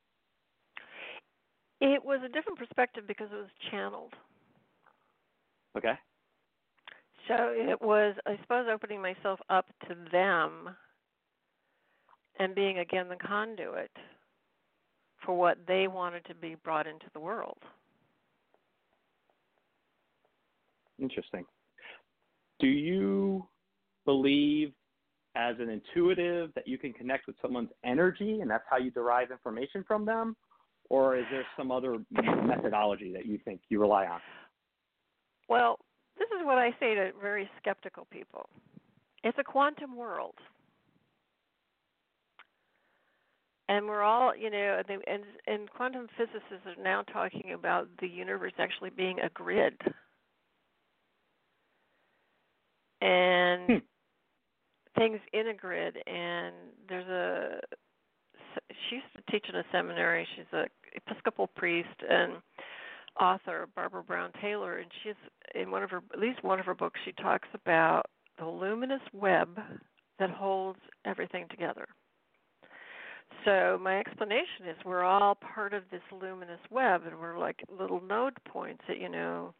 it 1.80 2.04
was 2.04 2.20
a 2.26 2.28
different 2.28 2.58
perspective 2.58 3.04
because 3.06 3.28
it 3.32 3.36
was 3.36 3.48
channeled 3.70 4.12
Okay. 5.78 5.94
So 7.28 7.34
it 7.52 7.80
was 7.80 8.14
i 8.26 8.36
suppose 8.42 8.66
opening 8.72 9.00
myself 9.00 9.40
up 9.48 9.66
to 9.88 9.94
them 10.12 10.70
and 12.38 12.54
being 12.54 12.78
again 12.78 13.08
the 13.08 13.16
conduit 13.16 13.90
for 15.24 15.36
what 15.36 15.58
they 15.66 15.86
wanted 15.86 16.24
to 16.24 16.34
be 16.34 16.56
brought 16.62 16.86
into 16.86 17.06
the 17.12 17.20
world 17.20 17.58
Interesting. 21.00 21.44
Do 22.58 22.66
you 22.66 23.46
believe 24.04 24.72
as 25.34 25.56
an 25.58 25.70
intuitive 25.70 26.50
that 26.54 26.66
you 26.68 26.76
can 26.76 26.92
connect 26.92 27.26
with 27.26 27.36
someone's 27.40 27.70
energy 27.84 28.40
and 28.40 28.50
that's 28.50 28.64
how 28.68 28.76
you 28.76 28.90
derive 28.90 29.30
information 29.30 29.84
from 29.86 30.04
them? 30.04 30.36
Or 30.90 31.16
is 31.16 31.24
there 31.30 31.46
some 31.56 31.70
other 31.70 31.98
methodology 32.10 33.12
that 33.12 33.24
you 33.24 33.38
think 33.44 33.60
you 33.68 33.80
rely 33.80 34.06
on? 34.06 34.20
Well, 35.48 35.78
this 36.20 36.28
is 36.38 36.44
what 36.46 36.58
I 36.58 36.70
say 36.78 36.94
to 36.94 37.10
very 37.20 37.48
skeptical 37.60 38.06
people. 38.12 38.48
It's 39.24 39.38
a 39.38 39.44
quantum 39.44 39.96
world. 39.96 40.34
And 43.68 43.86
we're 43.86 44.02
all, 44.02 44.36
you 44.36 44.50
know, 44.50 44.82
and 44.88 45.02
and, 45.06 45.24
and 45.46 45.70
quantum 45.70 46.08
physicists 46.18 46.66
are 46.66 46.82
now 46.82 47.02
talking 47.02 47.52
about 47.54 47.88
the 48.00 48.08
universe 48.08 48.52
actually 48.58 48.90
being 48.90 49.18
a 49.20 49.30
grid. 49.30 49.80
And 53.00 53.66
Hmm. 53.68 53.78
things 54.98 55.20
in 55.32 55.48
a 55.48 55.54
grid. 55.54 55.96
And 56.06 56.54
there's 56.88 57.08
a 57.08 57.60
she 58.88 58.96
used 58.96 59.06
to 59.16 59.32
teach 59.32 59.48
in 59.48 59.54
a 59.54 59.64
seminary. 59.72 60.26
She's 60.36 60.52
a 60.52 60.66
Episcopal 60.96 61.46
priest 61.46 61.88
and 62.08 62.32
author, 63.20 63.68
Barbara 63.74 64.02
Brown 64.02 64.30
Taylor, 64.40 64.78
and 64.78 64.90
she's 65.02 65.14
in 65.54 65.70
one 65.70 65.82
of 65.82 65.90
her 65.90 66.02
at 66.12 66.18
least 66.18 66.42
one 66.42 66.58
of 66.58 66.66
her 66.66 66.74
books. 66.74 66.98
She 67.04 67.12
talks 67.12 67.48
about 67.54 68.04
the 68.38 68.46
luminous 68.46 69.02
web 69.12 69.58
that 70.18 70.30
holds 70.30 70.78
everything 71.04 71.46
together. 71.50 71.86
So 73.44 73.78
my 73.80 73.98
explanation 73.98 74.68
is 74.68 74.76
we're 74.84 75.04
all 75.04 75.34
part 75.34 75.72
of 75.72 75.84
this 75.90 76.02
luminous 76.12 76.60
web, 76.70 77.02
and 77.06 77.18
we're 77.18 77.38
like 77.38 77.62
little 77.78 78.00
node 78.00 78.34
points 78.44 78.82
that 78.88 78.98
you 78.98 79.08
know 79.08 79.54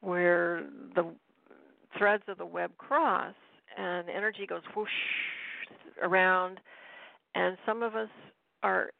where 0.00 0.64
the 0.94 1.14
threads 1.96 2.24
of 2.28 2.38
the 2.38 2.46
web 2.46 2.76
cross, 2.78 3.34
and 3.76 4.08
energy 4.08 4.46
goes 4.46 4.62
whoosh 4.74 4.88
around, 6.02 6.58
and 7.34 7.56
some 7.64 7.82
of 7.82 7.94
us 7.94 8.08
are 8.62 8.90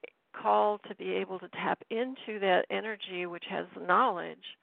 called 0.41 0.81
to 0.89 0.95
be 0.95 1.13
able 1.15 1.39
to 1.39 1.49
tap 1.49 1.83
into 1.91 2.39
that 2.41 2.65
energy 2.71 3.27
which 3.27 3.45
has 3.49 3.67
knowledge, 3.81 4.57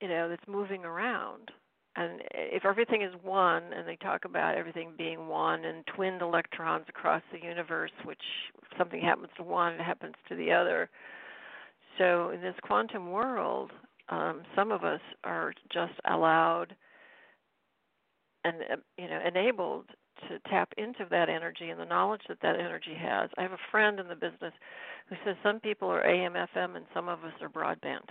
you 0.00 0.08
know, 0.08 0.28
that's 0.28 0.46
moving 0.48 0.84
around. 0.84 1.50
And 1.94 2.22
if 2.34 2.64
everything 2.64 3.02
is 3.02 3.12
one 3.22 3.64
and 3.74 3.86
they 3.86 3.96
talk 3.96 4.24
about 4.24 4.56
everything 4.56 4.92
being 4.96 5.28
one 5.28 5.64
and 5.64 5.84
twinned 5.94 6.22
electrons 6.22 6.86
across 6.88 7.22
the 7.32 7.46
universe 7.46 7.90
which 8.04 8.22
if 8.62 8.78
something 8.78 9.00
happens 9.00 9.28
to 9.36 9.42
one 9.42 9.74
it 9.74 9.80
happens 9.80 10.14
to 10.28 10.36
the 10.36 10.52
other. 10.52 10.88
So 11.98 12.30
in 12.30 12.40
this 12.40 12.54
quantum 12.62 13.10
world 13.10 13.72
um, 14.08 14.42
some 14.56 14.72
of 14.72 14.84
us 14.84 15.00
are 15.24 15.52
just 15.72 15.92
allowed 16.10 16.74
and 18.44 18.56
uh, 18.72 18.76
you 18.96 19.08
know 19.08 19.20
enabled 19.26 19.86
to 20.28 20.38
tap 20.50 20.72
into 20.76 21.06
that 21.10 21.28
energy 21.28 21.70
and 21.70 21.80
the 21.80 21.84
knowledge 21.84 22.22
that 22.28 22.38
that 22.42 22.58
energy 22.58 22.94
has 22.98 23.30
i 23.38 23.42
have 23.42 23.52
a 23.52 23.68
friend 23.70 24.00
in 24.00 24.08
the 24.08 24.14
business 24.14 24.52
who 25.08 25.16
says 25.24 25.36
some 25.42 25.60
people 25.60 25.88
are 25.88 26.04
am 26.04 26.32
fm 26.32 26.76
and 26.76 26.84
some 26.94 27.08
of 27.08 27.24
us 27.24 27.32
are 27.40 27.48
broadband 27.48 28.08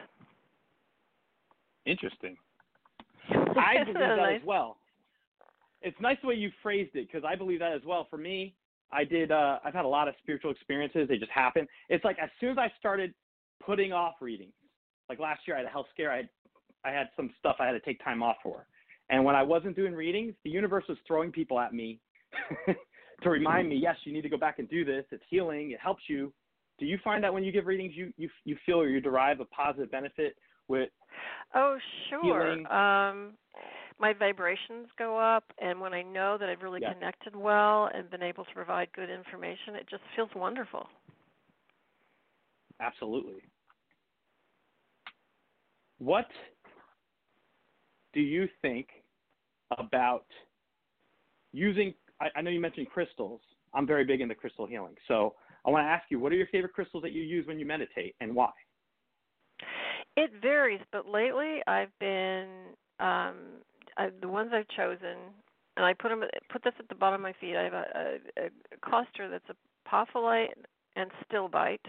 interesting 1.85 2.37
I 3.29 3.83
believe 3.83 3.93
that 3.95 4.15
nice? 4.17 4.41
as 4.41 4.47
well. 4.47 4.77
It's 5.81 5.97
nice 5.99 6.17
the 6.21 6.27
way 6.27 6.35
you 6.35 6.51
phrased 6.61 6.95
it 6.95 7.07
because 7.11 7.23
I 7.27 7.35
believe 7.35 7.59
that 7.59 7.73
as 7.73 7.81
well. 7.85 8.07
For 8.09 8.17
me, 8.17 8.55
I 8.91 9.03
did. 9.03 9.31
Uh, 9.31 9.59
I've 9.63 9.73
had 9.73 9.85
a 9.85 9.89
lot 9.89 10.07
of 10.07 10.15
spiritual 10.21 10.51
experiences. 10.51 11.07
They 11.07 11.17
just 11.17 11.31
happen. 11.31 11.67
It's 11.89 12.03
like 12.03 12.17
as 12.19 12.29
soon 12.39 12.51
as 12.51 12.57
I 12.57 12.71
started 12.79 13.13
putting 13.65 13.93
off 13.93 14.15
readings, 14.21 14.53
like 15.09 15.19
last 15.19 15.41
year, 15.47 15.55
I 15.55 15.59
had 15.59 15.67
a 15.67 15.71
health 15.71 15.87
scare. 15.93 16.11
I 16.11 16.17
had, 16.17 16.29
I 16.83 16.91
had 16.91 17.09
some 17.15 17.31
stuff 17.39 17.57
I 17.59 17.65
had 17.65 17.73
to 17.73 17.79
take 17.79 18.03
time 18.03 18.21
off 18.21 18.37
for, 18.43 18.65
and 19.11 19.23
when 19.23 19.35
I 19.35 19.43
wasn't 19.43 19.75
doing 19.75 19.93
readings, 19.93 20.33
the 20.43 20.49
universe 20.49 20.85
was 20.89 20.97
throwing 21.05 21.31
people 21.31 21.59
at 21.59 21.73
me 21.73 21.99
to 23.23 23.29
remind 23.29 23.69
me, 23.69 23.75
yes, 23.75 23.97
you 24.05 24.13
need 24.13 24.21
to 24.21 24.29
go 24.29 24.37
back 24.37 24.57
and 24.59 24.69
do 24.69 24.85
this. 24.85 25.05
It's 25.11 25.23
healing. 25.29 25.71
It 25.71 25.79
helps 25.79 26.03
you. 26.07 26.33
Do 26.79 26.85
you 26.85 26.97
find 27.03 27.23
that 27.23 27.31
when 27.33 27.43
you 27.43 27.51
give 27.51 27.67
readings, 27.67 27.93
you 27.95 28.11
you 28.17 28.29
you 28.45 28.57
feel 28.65 28.79
or 28.79 28.87
you 28.87 29.01
derive 29.01 29.39
a 29.39 29.45
positive 29.45 29.91
benefit 29.91 30.35
with 30.67 30.89
Oh, 31.53 31.77
sure. 32.09 32.21
Healing. 32.23 32.65
Um, 32.67 33.33
my 33.99 34.13
vibrations 34.13 34.87
go 34.97 35.19
up, 35.19 35.43
and 35.61 35.79
when 35.79 35.93
I 35.93 36.01
know 36.01 36.37
that 36.39 36.49
I've 36.49 36.61
really 36.61 36.79
Yeah. 36.79 36.93
connected 36.93 37.35
well 37.35 37.89
and 37.93 38.09
been 38.09 38.23
able 38.23 38.45
to 38.45 38.53
provide 38.53 38.91
good 38.93 39.09
information, 39.09 39.75
it 39.75 39.87
just 39.89 40.01
feels 40.15 40.29
wonderful. 40.35 40.87
Absolutely. 42.79 43.43
What 45.99 46.25
do 48.13 48.21
you 48.21 48.47
think 48.61 48.87
about 49.77 50.25
using? 51.51 51.93
I, 52.21 52.27
I 52.35 52.41
know 52.41 52.49
you 52.49 52.59
mentioned 52.59 52.87
crystals. 52.89 53.41
I'm 53.73 53.87
very 53.87 54.03
big 54.03 54.21
into 54.21 54.35
crystal 54.35 54.65
healing. 54.65 54.95
So 55.07 55.35
I 55.65 55.69
want 55.69 55.85
to 55.85 55.89
ask 55.89 56.05
you, 56.09 56.19
what 56.19 56.31
are 56.31 56.35
your 56.35 56.47
favorite 56.47 56.73
crystals 56.73 57.03
that 57.03 57.11
you 57.13 57.21
use 57.21 57.47
when 57.47 57.59
you 57.59 57.65
meditate, 57.65 58.15
and 58.19 58.35
why? 58.35 58.51
It 60.17 60.31
varies, 60.41 60.81
but 60.91 61.07
lately 61.07 61.61
I've 61.67 61.97
been 61.99 62.47
um, 62.99 63.35
I, 63.97 64.09
the 64.21 64.27
ones 64.27 64.51
I've 64.53 64.67
chosen, 64.75 65.17
and 65.77 65.85
I 65.85 65.93
put 65.93 66.09
them 66.09 66.23
put 66.51 66.63
this 66.63 66.73
at 66.79 66.89
the 66.89 66.95
bottom 66.95 67.15
of 67.15 67.21
my 67.21 67.33
feet. 67.39 67.55
I 67.55 67.63
have 67.63 67.73
a, 67.73 67.85
a, 68.37 68.45
a 68.45 68.89
cluster 68.89 69.29
that's 69.29 69.49
a 69.49 69.55
apophyllite 69.91 70.53
and 70.95 71.09
stilbite, 71.25 71.79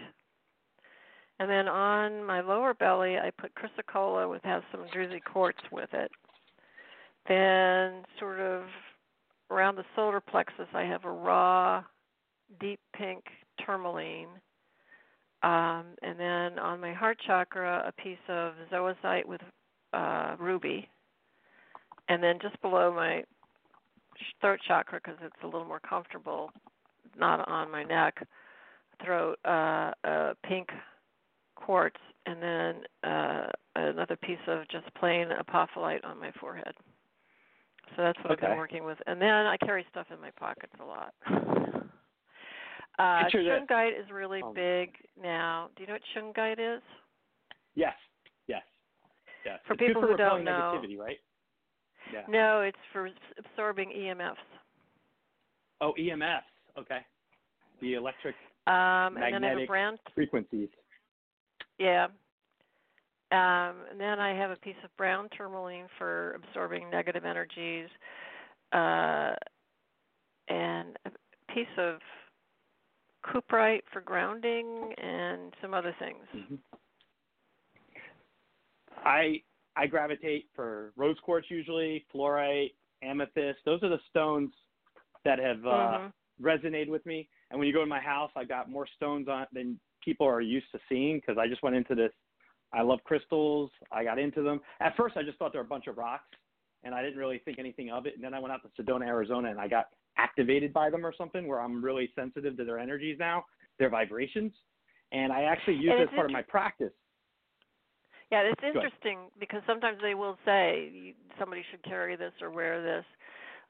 and 1.39 1.49
then 1.49 1.67
on 1.67 2.23
my 2.23 2.41
lower 2.41 2.73
belly 2.73 3.17
I 3.17 3.31
put 3.37 3.51
chrysocolla, 3.55 4.29
with 4.29 4.43
has 4.43 4.63
some 4.71 4.85
druzy 4.95 5.23
quartz 5.23 5.59
with 5.71 5.89
it. 5.93 6.11
Then 7.27 8.03
sort 8.19 8.39
of 8.39 8.63
around 9.49 9.75
the 9.75 9.85
solar 9.95 10.19
plexus 10.19 10.67
I 10.73 10.83
have 10.83 11.05
a 11.05 11.11
raw, 11.11 11.83
deep 12.59 12.79
pink 12.95 13.23
tourmaline 13.65 14.27
um, 15.43 15.87
and 16.01 16.17
then 16.17 16.57
on 16.57 16.79
my 16.79 16.93
heart 16.93 17.17
chakra, 17.27 17.83
a 17.85 18.01
piece 18.01 18.17
of 18.29 18.53
zoisite 18.71 19.25
with 19.25 19.41
uh, 19.91 20.35
ruby. 20.39 20.87
And 22.07 22.23
then 22.23 22.39
just 22.41 22.59
below 22.61 22.93
my 22.93 23.23
throat 24.39 24.59
chakra, 24.65 25.01
because 25.03 25.19
it's 25.21 25.35
a 25.43 25.45
little 25.45 25.65
more 25.65 25.81
comfortable, 25.81 26.51
not 27.17 27.47
on 27.47 27.69
my 27.69 27.83
neck, 27.83 28.25
throat, 29.03 29.37
uh, 29.45 29.91
a 30.05 30.33
pink 30.45 30.69
quartz, 31.55 31.99
and 32.25 32.41
then 32.41 32.75
uh, 33.03 33.47
another 33.75 34.15
piece 34.15 34.37
of 34.47 34.67
just 34.69 34.85
plain 34.95 35.27
apophyllite 35.27 36.05
on 36.05 36.19
my 36.19 36.31
forehead. 36.39 36.73
So 37.95 38.01
that's 38.03 38.17
what 38.23 38.31
I've 38.31 38.39
been 38.39 38.57
working 38.57 38.83
with. 38.85 38.97
And 39.07 39.21
then 39.21 39.29
I 39.29 39.57
carry 39.57 39.85
stuff 39.91 40.07
in 40.11 40.19
my 40.19 40.31
pockets 40.31 40.73
a 40.81 40.85
lot. 40.85 41.13
Uh, 42.99 43.23
shungite 43.33 43.99
is 43.99 44.05
really 44.11 44.43
um, 44.43 44.53
big 44.53 44.91
now. 45.19 45.67
Do 45.75 45.81
you 45.81 45.87
know 45.87 45.93
what 45.93 46.01
shungite 46.15 46.59
is? 46.77 46.81
Yes, 47.73 47.95
yes, 48.47 48.61
yes. 49.43 49.57
For 49.65 49.73
It's 49.73 49.79
people 49.81 50.03
for 50.03 50.09
who 50.09 50.15
don't 50.17 50.43
know- 50.43 50.79
negativity, 50.79 50.99
right? 50.99 51.17
Yeah. 52.13 52.21
No, 52.29 52.61
it's 52.61 52.77
for 52.91 53.09
absorbing 53.39 53.89
EMFs. 53.89 54.35
Oh, 55.81 55.93
EMFs. 55.99 56.41
Okay. 56.77 56.99
The 57.81 57.95
electric 57.95 58.35
Um, 58.67 58.73
and 58.73 59.17
then 59.17 59.23
I 59.23 59.25
have 59.25 59.33
a 59.33 59.39
Magnetic- 59.39 59.67
brand, 59.67 59.99
frequencies. 60.13 60.69
yeah. 61.79 62.07
Um, 63.33 63.77
and 63.89 63.99
then 63.99 64.19
I 64.19 64.37
have 64.37 64.51
a 64.51 64.55
piece 64.57 64.75
of 64.83 64.95
brown 64.95 65.27
tourmaline 65.35 65.87
for 65.97 66.33
absorbing 66.33 66.87
negative 66.91 67.25
energies, 67.25 67.89
uh, 68.71 69.33
and 70.47 70.99
a 71.05 71.51
piece 71.51 71.65
of 71.79 71.99
cuprite 73.25 73.81
for 73.91 74.01
grounding, 74.01 74.93
and 75.01 75.51
some 75.61 75.73
other 75.73 75.95
things. 75.97 76.27
Mhm. 76.35 76.59
I 79.03 79.41
I 79.75 79.87
gravitate 79.87 80.47
for 80.53 80.93
rose 80.95 81.19
quartz 81.21 81.49
usually, 81.49 82.05
fluorite, 82.13 82.75
amethyst. 83.01 83.65
Those 83.65 83.81
are 83.81 83.89
the 83.89 84.01
stones 84.11 84.53
that 85.25 85.39
have 85.39 85.65
uh, 85.65 85.97
Mhm. 85.97 86.13
resonated 86.39 86.89
with 86.89 87.03
me. 87.07 87.27
And 87.49 87.57
when 87.57 87.67
you 87.67 87.73
go 87.73 87.79
to 87.79 87.87
my 87.87 87.99
house, 87.99 88.31
I 88.35 88.43
got 88.43 88.69
more 88.69 88.85
stones 88.85 89.27
on 89.27 89.47
than 89.53 89.79
people 90.01 90.27
are 90.27 90.41
used 90.41 90.71
to 90.73 90.79
seeing 90.87 91.17
because 91.17 91.39
I 91.39 91.47
just 91.47 91.63
went 91.63 91.75
into 91.75 91.95
this. 91.95 92.13
I 92.73 92.81
love 92.81 92.99
crystals. 93.03 93.69
I 93.91 94.03
got 94.03 94.19
into 94.19 94.41
them. 94.41 94.59
At 94.79 94.95
first, 94.97 95.15
I 95.15 95.23
just 95.23 95.37
thought 95.37 95.53
they 95.53 95.59
were 95.59 95.65
a 95.65 95.67
bunch 95.67 95.87
of 95.87 95.97
rocks, 95.97 96.37
and 96.83 96.93
I 96.93 97.01
didn't 97.01 97.19
really 97.19 97.39
think 97.45 97.59
anything 97.59 97.91
of 97.91 98.05
it. 98.05 98.15
And 98.15 98.23
then 98.23 98.33
I 98.33 98.39
went 98.39 98.51
out 98.51 98.61
to 98.63 98.81
Sedona, 98.81 99.05
Arizona, 99.05 99.49
and 99.49 99.59
I 99.59 99.67
got 99.67 99.89
activated 100.17 100.73
by 100.73 100.89
them 100.89 101.05
or 101.05 101.13
something, 101.17 101.47
where 101.47 101.61
I'm 101.61 101.83
really 101.83 102.09
sensitive 102.15 102.57
to 102.57 102.65
their 102.65 102.79
energies 102.79 103.17
now, 103.19 103.45
their 103.79 103.89
vibrations, 103.89 104.51
and 105.11 105.31
I 105.31 105.43
actually 105.43 105.75
use 105.75 105.93
it 105.97 106.03
as 106.03 106.09
part 106.15 106.25
of 106.25 106.31
my 106.31 106.41
practice. 106.41 106.91
Yeah, 108.31 108.41
it's 108.41 108.61
interesting 108.65 109.29
because 109.39 109.61
sometimes 109.67 109.99
they 110.01 110.15
will 110.15 110.37
say 110.43 111.13
somebody 111.39 111.63
should 111.69 111.83
carry 111.83 112.15
this 112.15 112.33
or 112.41 112.49
wear 112.49 112.81
this. 112.81 113.05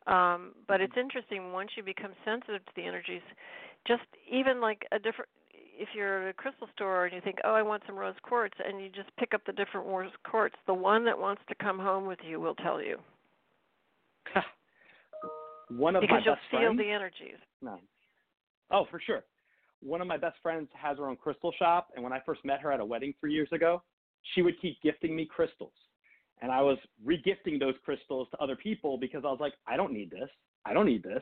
Um, 0.07 0.53
but 0.67 0.79
it's 0.79 0.95
interesting 0.97 1.51
once 1.51 1.71
you 1.75 1.83
become 1.83 2.11
sensitive 2.23 2.65
to 2.65 2.71
the 2.75 2.83
energies, 2.83 3.21
just 3.85 4.03
even 4.31 4.61
like 4.61 4.85
a 4.91 4.99
different 4.99 5.29
if 5.77 5.89
you're 5.95 6.23
at 6.23 6.29
a 6.29 6.33
crystal 6.33 6.67
store 6.75 7.05
and 7.05 7.13
you 7.13 7.21
think, 7.21 7.37
"Oh, 7.43 7.53
I 7.53 7.61
want 7.61 7.83
some 7.85 7.95
rose 7.95 8.15
quartz," 8.21 8.55
and 8.63 8.81
you 8.81 8.89
just 8.89 9.15
pick 9.17 9.33
up 9.33 9.41
the 9.45 9.53
different 9.53 9.87
rose 9.87 10.11
quartz, 10.23 10.55
the 10.67 10.73
one 10.73 11.03
that 11.05 11.17
wants 11.17 11.41
to 11.49 11.55
come 11.55 11.79
home 11.79 12.05
with 12.05 12.19
you 12.23 12.39
will 12.39 12.55
tell 12.55 12.81
you 12.81 12.99
One 15.69 15.95
of 15.95 16.01
because 16.01 16.19
my 16.19 16.21
you'll 16.25 16.35
best 16.35 16.45
feel 16.51 16.59
friends. 16.61 16.77
the 16.79 16.89
energies. 16.89 17.37
No. 17.61 17.79
Oh, 18.71 18.85
for 18.91 18.99
sure. 18.99 19.23
One 19.81 20.01
of 20.01 20.07
my 20.07 20.17
best 20.17 20.37
friends 20.41 20.69
has 20.73 20.97
her 20.97 21.07
own 21.07 21.17
crystal 21.17 21.51
shop, 21.57 21.89
and 21.95 22.03
when 22.03 22.13
I 22.13 22.19
first 22.25 22.43
met 22.45 22.61
her 22.61 22.71
at 22.71 22.79
a 22.79 22.85
wedding 22.85 23.13
three 23.19 23.33
years 23.33 23.49
ago, 23.51 23.81
she 24.33 24.41
would 24.41 24.59
keep 24.61 24.81
gifting 24.81 25.15
me 25.15 25.25
crystals, 25.25 25.73
and 26.41 26.51
I 26.51 26.61
was 26.61 26.77
regifting 27.05 27.59
those 27.59 27.75
crystals 27.83 28.29
to 28.31 28.37
other 28.37 28.55
people 28.55 28.97
because 28.97 29.23
I 29.25 29.27
was 29.27 29.39
like, 29.41 29.53
I 29.67 29.75
don't 29.75 29.91
need 29.91 30.09
this, 30.09 30.29
I 30.65 30.73
don't 30.73 30.85
need 30.85 31.03
this, 31.03 31.21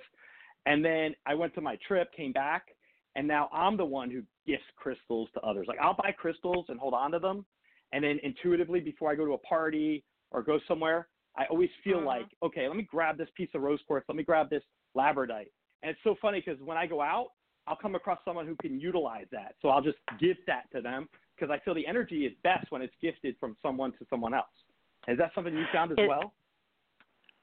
and 0.68 0.86
then 0.86 1.16
I 1.26 1.34
went 1.34 1.56
to 1.56 1.62
my 1.62 1.78
trip, 1.88 2.14
came 2.14 2.32
back, 2.32 2.68
and 3.16 3.28
now 3.28 3.50
I'm 3.52 3.78
the 3.78 3.86
one 3.86 4.10
who 4.10 4.24
gifts 4.46 4.64
crystals 4.76 5.30
to 5.34 5.42
others. 5.42 5.68
Like 5.68 5.80
I'll 5.80 5.96
buy 5.96 6.12
crystals 6.12 6.66
and 6.70 6.80
hold 6.80 6.94
on 6.94 7.12
to 7.12 7.20
them, 7.20 7.46
and 7.92 8.04
then 8.04 8.20
intuitively 8.24 8.80
before 8.80 9.12
I 9.12 9.16
go 9.16 9.26
to 9.26 9.34
a 9.34 9.38
party 9.40 10.04
or 10.32 10.42
go 10.42 10.60
somewhere, 10.68 11.10
I 11.36 11.46
always 11.46 11.70
feel 11.84 12.00
Mhm. 12.00 12.06
like, 12.06 12.28
okay, 12.44 12.68
let 12.68 12.78
me 12.78 12.84
grab 12.84 13.18
this 13.18 13.30
piece 13.32 13.54
of 13.54 13.62
rose 13.62 13.82
quartz, 13.84 14.08
let 14.08 14.16
me 14.16 14.24
grab 14.24 14.50
this 14.50 14.64
labradite. 14.96 15.52
And 15.82 15.92
it's 15.92 16.04
so 16.04 16.16
funny 16.16 16.42
because 16.42 16.62
when 16.62 16.78
I 16.78 16.86
go 16.86 17.02
out, 17.02 17.32
I'll 17.68 17.76
come 17.76 17.96
across 17.96 18.20
someone 18.26 18.48
who 18.48 18.56
can 18.58 18.80
utilize 18.80 19.28
that. 19.32 19.56
So 19.62 19.70
I'll 19.70 19.82
just 19.82 19.98
gift 20.20 20.42
that 20.48 20.70
to 20.72 20.82
them 20.82 21.08
because 21.36 21.52
I 21.52 21.60
feel 21.60 21.74
the 21.74 21.86
energy 21.88 22.26
is 22.26 22.34
best 22.44 22.72
when 22.72 22.82
it's 22.82 22.96
gifted 23.02 23.38
from 23.40 23.56
someone 23.62 23.92
to 23.94 24.06
someone 24.10 24.34
else. 24.34 24.66
Is 25.08 25.18
that 25.18 25.34
something 25.34 25.54
you 25.54 25.66
found 25.72 25.92
as 25.92 25.98
It- 25.98 26.08
well? 26.08 26.34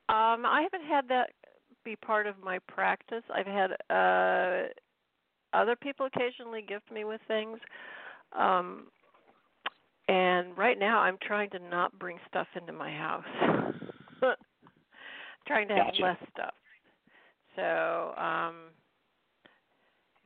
Um, 0.08 0.46
I 0.46 0.62
haven't 0.62 0.84
had 0.84 1.08
that 1.08 1.34
be 1.84 1.96
part 1.96 2.26
of 2.26 2.38
my 2.42 2.58
practice. 2.60 3.24
I've 3.30 3.46
had 3.46 3.72
uh 3.90 4.68
other 5.52 5.76
people 5.76 6.06
occasionally 6.06 6.62
gift 6.62 6.90
me 6.92 7.04
with 7.04 7.20
things. 7.28 7.58
Um 8.36 8.86
and 10.08 10.56
right 10.56 10.78
now 10.78 11.00
I'm 11.00 11.18
trying 11.22 11.50
to 11.50 11.58
not 11.58 11.98
bring 11.98 12.18
stuff 12.28 12.46
into 12.58 12.72
my 12.72 12.90
house. 12.90 13.24
trying 15.46 15.68
to 15.68 15.74
have 15.74 15.94
less 16.00 16.16
stuff. 16.32 16.54
So, 17.56 18.14
um 18.16 18.54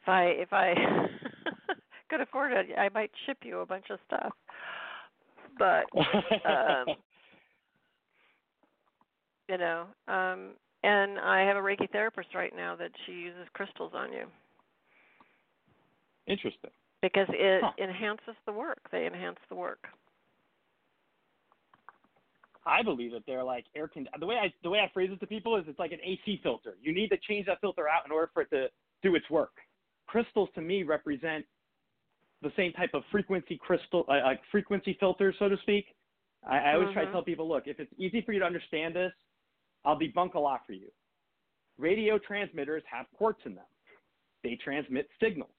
if 0.03 0.09
I 0.09 0.23
if 0.25 0.53
I 0.53 0.75
could 2.11 2.21
afford 2.21 2.53
it, 2.53 2.67
I 2.77 2.89
might 2.89 3.11
ship 3.27 3.39
you 3.43 3.61
a 3.61 3.67
bunch 3.67 3.87
of 3.91 3.99
stuff. 4.07 4.33
But 5.59 5.85
um, 5.97 6.87
you 9.53 9.59
know 9.59 9.87
um 10.09 10.51
and 10.83 11.19
i 11.19 11.41
have 11.41 11.57
a 11.57 11.61
reiki 11.61 11.91
therapist 11.91 12.35
right 12.35 12.55
now 12.57 12.75
that 12.77 12.91
she 13.05 13.13
uses 13.13 13.47
crystals 13.53 13.93
on 13.95 14.13
you 14.13 14.25
Interesting. 16.27 16.71
because 17.01 17.27
it 17.31 17.63
Huh. 17.65 17.73
enhances 17.79 18.37
the 18.47 18.53
work 18.53 18.79
they 18.91 19.07
enhance 19.07 19.39
the 19.49 19.55
work 19.55 19.89
I 22.65 22.83
believe 22.83 23.11
that 23.13 23.25
they're 23.27 23.43
like 23.43 23.67
air 23.75 23.89
con. 23.89 24.09
The 24.21 24.27
way 24.27 24.37
I 24.37 24.53
the 24.63 24.71
way 24.71 24.79
I 24.79 24.89
phrase 24.95 25.11
it 25.13 25.19
to 25.21 25.27
people 25.27 25.57
is 25.57 25.65
it's 25.67 25.79
like 25.79 25.93
an 25.93 25.99
AC 26.05 26.39
filter. 26.43 26.77
You 26.81 26.95
need 26.95 27.09
to 27.09 27.17
change 27.19 27.47
that 27.47 27.61
filter 27.61 27.89
out 27.89 28.07
in 28.07 28.13
order 28.13 28.31
for 28.33 28.43
it 28.43 28.51
to 28.51 28.69
do 29.03 29.17
its 29.17 29.29
work. 29.31 29.51
Crystals 30.07 30.49
to 30.55 30.61
me 30.61 30.85
represent 30.85 31.45
the 32.41 32.53
same 32.57 32.73
type 32.73 32.91
of 32.95 33.03
frequency 33.11 33.57
crystal, 33.57 34.05
uh, 34.09 34.21
like 34.25 34.41
frequency 34.51 34.97
filter, 35.01 35.35
so 35.39 35.49
to 35.49 35.57
speak. 35.59 35.87
I, 36.49 36.59
I 36.59 36.75
always 36.75 36.93
try 36.93 37.03
to 37.03 37.09
Mhm. 37.09 37.13
tell 37.13 37.25
people, 37.25 37.49
look, 37.49 37.67
if 37.67 37.79
it's 37.81 37.93
easy 37.99 38.21
for 38.21 38.33
you 38.33 38.41
to 38.41 38.47
understand 38.47 38.95
this, 38.95 39.13
I'll 39.85 39.99
debunk 39.99 40.35
a 40.35 40.41
lot 40.41 40.65
for 40.67 40.73
you. 40.73 40.91
Radio 41.79 42.19
transmitters 42.19 42.85
have 42.91 43.07
quartz 43.17 43.45
in 43.45 43.55
them. 43.55 43.67
They 44.43 44.57
transmit 44.57 45.09
signals. 45.21 45.51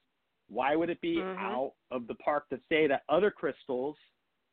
Why 0.48 0.76
would 0.76 0.90
it 0.90 1.00
be 1.00 1.16
Mhm. 1.16 1.38
out 1.38 1.72
of 1.90 2.06
the 2.06 2.14
park 2.16 2.48
to 2.50 2.60
say 2.68 2.86
that 2.86 3.04
other 3.08 3.30
crystals 3.30 3.96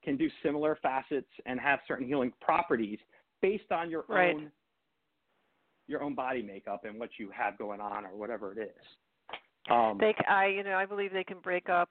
can 0.03 0.17
do 0.17 0.29
similar 0.41 0.75
facets 0.77 1.29
and 1.45 1.59
have 1.59 1.79
certain 1.87 2.07
healing 2.07 2.33
properties 2.41 2.99
based 3.41 3.71
on 3.71 3.89
your 3.89 4.05
Right. 4.07 4.35
own 4.35 4.51
your 5.87 6.01
own 6.01 6.15
body 6.15 6.41
makeup 6.41 6.85
and 6.85 6.99
what 6.99 7.09
you 7.17 7.29
have 7.31 7.57
going 7.57 7.81
on 7.81 8.05
or 8.05 8.15
whatever 8.15 8.53
it 8.53 8.57
is. 8.59 8.85
Um, 9.69 9.97
they 9.99 10.15
I, 10.27 10.47
you 10.47 10.63
know 10.63 10.75
i 10.75 10.85
believe 10.85 11.13
they 11.13 11.23
can 11.23 11.39
break 11.39 11.69
up 11.69 11.89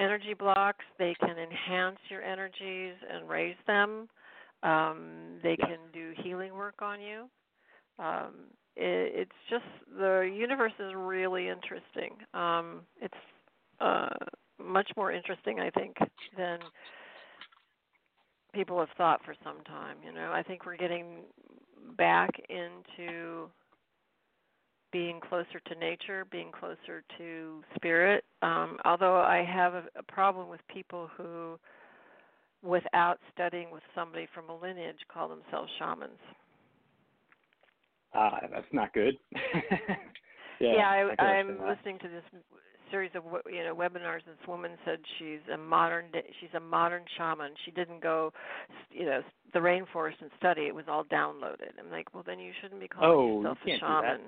energy 0.00 0.34
blocks 0.34 0.84
they 0.98 1.14
can 1.20 1.38
enhance 1.38 1.98
your 2.08 2.22
energies 2.22 2.94
and 3.10 3.28
raise 3.28 3.56
them 3.66 4.08
um 4.62 5.38
they 5.42 5.56
Yes. 5.58 5.68
can 5.68 5.78
do 5.92 6.12
healing 6.22 6.54
work 6.54 6.82
on 6.82 7.00
you 7.00 7.30
um 7.98 8.50
it's 8.76 9.30
just 9.48 9.64
the 9.98 10.30
universe 10.32 10.72
is 10.78 10.92
really 10.94 11.48
interesting 11.48 12.16
um 12.34 12.80
it's 13.00 13.14
uh 13.80 14.08
much 14.62 14.90
more 14.96 15.12
interesting 15.12 15.60
i 15.60 15.70
think 15.70 15.96
than 16.36 16.58
people 18.54 18.78
have 18.78 18.88
thought 18.96 19.20
for 19.24 19.34
some 19.44 19.62
time 19.64 19.96
you 20.04 20.12
know 20.12 20.30
i 20.32 20.42
think 20.42 20.66
we're 20.66 20.76
getting 20.76 21.22
back 21.96 22.30
into 22.48 23.48
being 24.92 25.20
closer 25.20 25.60
to 25.66 25.74
nature, 25.74 26.24
being 26.30 26.50
closer 26.50 27.04
to 27.18 27.62
spirit. 27.74 28.24
Um, 28.42 28.78
although 28.84 29.16
I 29.16 29.44
have 29.44 29.74
a, 29.74 29.84
a 29.98 30.02
problem 30.02 30.48
with 30.48 30.60
people 30.72 31.10
who, 31.16 31.58
without 32.62 33.18
studying 33.34 33.70
with 33.70 33.82
somebody 33.94 34.26
from 34.32 34.48
a 34.48 34.56
lineage, 34.56 34.96
call 35.12 35.28
themselves 35.28 35.70
shamans. 35.78 36.18
Uh, 38.16 38.46
that's 38.52 38.72
not 38.72 38.92
good. 38.92 39.14
yeah, 40.60 40.88
I, 40.88 41.14
can 41.18 41.26
I'm 41.26 41.48
listening 41.68 41.98
to 42.00 42.08
this 42.08 42.22
series 42.90 43.10
of 43.14 43.24
you 43.50 43.64
know 43.64 43.74
webinars. 43.74 44.24
This 44.26 44.46
woman 44.48 44.72
said 44.84 44.98
she's 45.18 45.40
a 45.52 45.56
modern 45.56 46.06
she's 46.40 46.50
a 46.54 46.60
modern 46.60 47.04
shaman. 47.16 47.52
She 47.64 47.70
didn't 47.70 48.02
go, 48.02 48.32
you 48.90 49.06
know, 49.06 49.22
the 49.52 49.58
rainforest 49.58 50.20
and 50.20 50.30
study. 50.38 50.62
It 50.62 50.74
was 50.74 50.84
all 50.88 51.04
downloaded. 51.04 51.74
I'm 51.78 51.90
like, 51.90 52.14
well, 52.14 52.24
then 52.26 52.38
you 52.38 52.52
shouldn't 52.62 52.80
be 52.80 52.88
calling 52.88 53.10
Oh, 53.10 53.26
you 53.26 53.38
yourself 53.38 53.58
can't 53.66 53.82
a 53.82 53.86
shaman. 53.86 54.20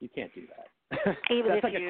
You 0.00 0.08
can't 0.14 0.34
do 0.34 0.42
that. 0.56 0.68
even 1.30 1.52
if 1.52 1.64
like 1.64 1.72
you 1.72 1.78
a 1.78 1.82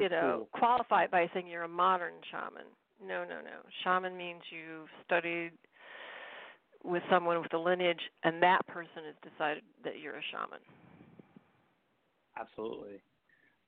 you 0.00 0.08
know 0.08 0.46
school. 0.46 0.48
qualify 0.52 1.04
it 1.04 1.10
by 1.10 1.28
saying 1.34 1.46
you're 1.46 1.64
a 1.64 1.68
modern 1.68 2.14
shaman. 2.30 2.66
No, 3.00 3.24
no, 3.24 3.40
no. 3.42 3.60
Shaman 3.84 4.16
means 4.16 4.40
you've 4.50 4.88
studied 5.04 5.52
with 6.86 7.02
someone 7.10 7.40
with 7.40 7.52
a 7.52 7.58
lineage, 7.58 8.00
and 8.22 8.42
that 8.42 8.66
person 8.66 9.02
has 9.06 9.32
decided 9.32 9.62
that 9.84 9.98
you're 10.00 10.16
a 10.16 10.22
shaman. 10.30 10.60
Absolutely. 12.38 13.02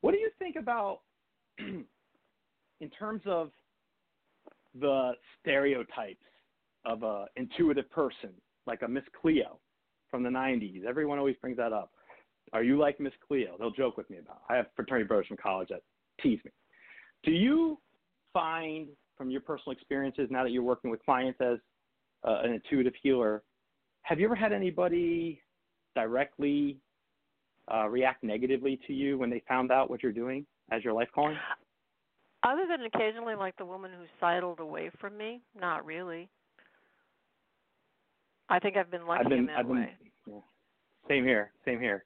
What 0.01 0.13
do 0.13 0.19
you 0.19 0.31
think 0.39 0.57
about 0.57 1.01
in 1.59 2.91
terms 2.97 3.23
of 3.27 3.51
the 4.79 5.13
stereotypes 5.41 6.25
of 6.85 7.03
a 7.03 7.27
intuitive 7.37 7.91
person, 7.91 8.31
like 8.67 8.83
a 8.83 8.89
Miss 8.89 9.05
Cleo 9.21 9.59
from 10.11 10.23
the 10.23 10.31
'90s? 10.31 10.85
Everyone 10.85 11.19
always 11.19 11.37
brings 11.41 11.57
that 11.57 11.73
up. 11.73 11.91
Are 12.53 12.63
you 12.63 12.79
like 12.79 13.01
Miss 13.01 13.13
Cleo? 13.27 13.57
They'll 13.59 13.71
joke 13.71 13.97
with 13.97 14.09
me 14.09 14.19
about. 14.19 14.43
I 14.49 14.57
have 14.57 14.67
fraternity 14.77 15.07
brothers 15.07 15.27
from 15.27 15.37
college 15.37 15.69
that 15.71 15.83
tease 16.23 16.39
me. 16.45 16.51
Do 17.25 17.33
you 17.33 17.79
find, 18.33 18.89
from 19.17 19.31
your 19.31 19.41
personal 19.41 19.73
experiences, 19.73 20.29
now 20.31 20.45
that 20.45 20.51
you're 20.51 20.63
working 20.63 20.91
with 20.91 21.05
clients 21.05 21.41
as 21.41 21.59
uh, 22.25 22.41
an 22.45 22.53
intuitive 22.53 22.95
healer, 23.03 23.43
have 24.03 24.19
you 24.19 24.27
ever 24.27 24.35
had 24.35 24.53
anybody 24.53 25.41
directly 25.95 26.79
uh, 27.73 27.89
react 27.89 28.23
negatively 28.23 28.81
to 28.87 28.93
you 28.93 29.19
when 29.19 29.31
they 29.31 29.43
found 29.47 29.71
out 29.71 29.91
what 29.91 30.03
you're 30.03 30.13
doing 30.13 30.47
as 30.71 30.83
your 30.85 30.93
life 30.93 31.09
calling? 31.15 31.37
Other 32.43 32.67
than 32.69 32.87
occasionally, 32.87 33.35
like 33.35 33.57
the 33.57 33.67
woman 33.67 33.91
who 33.91 34.05
sidled 34.21 34.61
away 34.61 34.91
from 35.01 35.17
me, 35.17 35.43
not 35.59 35.85
really. 35.85 36.29
I 38.49 38.59
think 38.59 38.77
I've 38.77 38.91
been 38.91 39.07
lucky 39.07 39.25
I've 39.25 39.29
been, 39.29 39.39
in 39.41 39.47
that 39.47 39.59
I've 39.59 39.67
been, 39.67 39.77
way. 39.77 39.91
yeah. 40.27 40.35
Same 41.09 41.25
here, 41.25 41.53
same 41.65 41.81
here. 41.81 42.05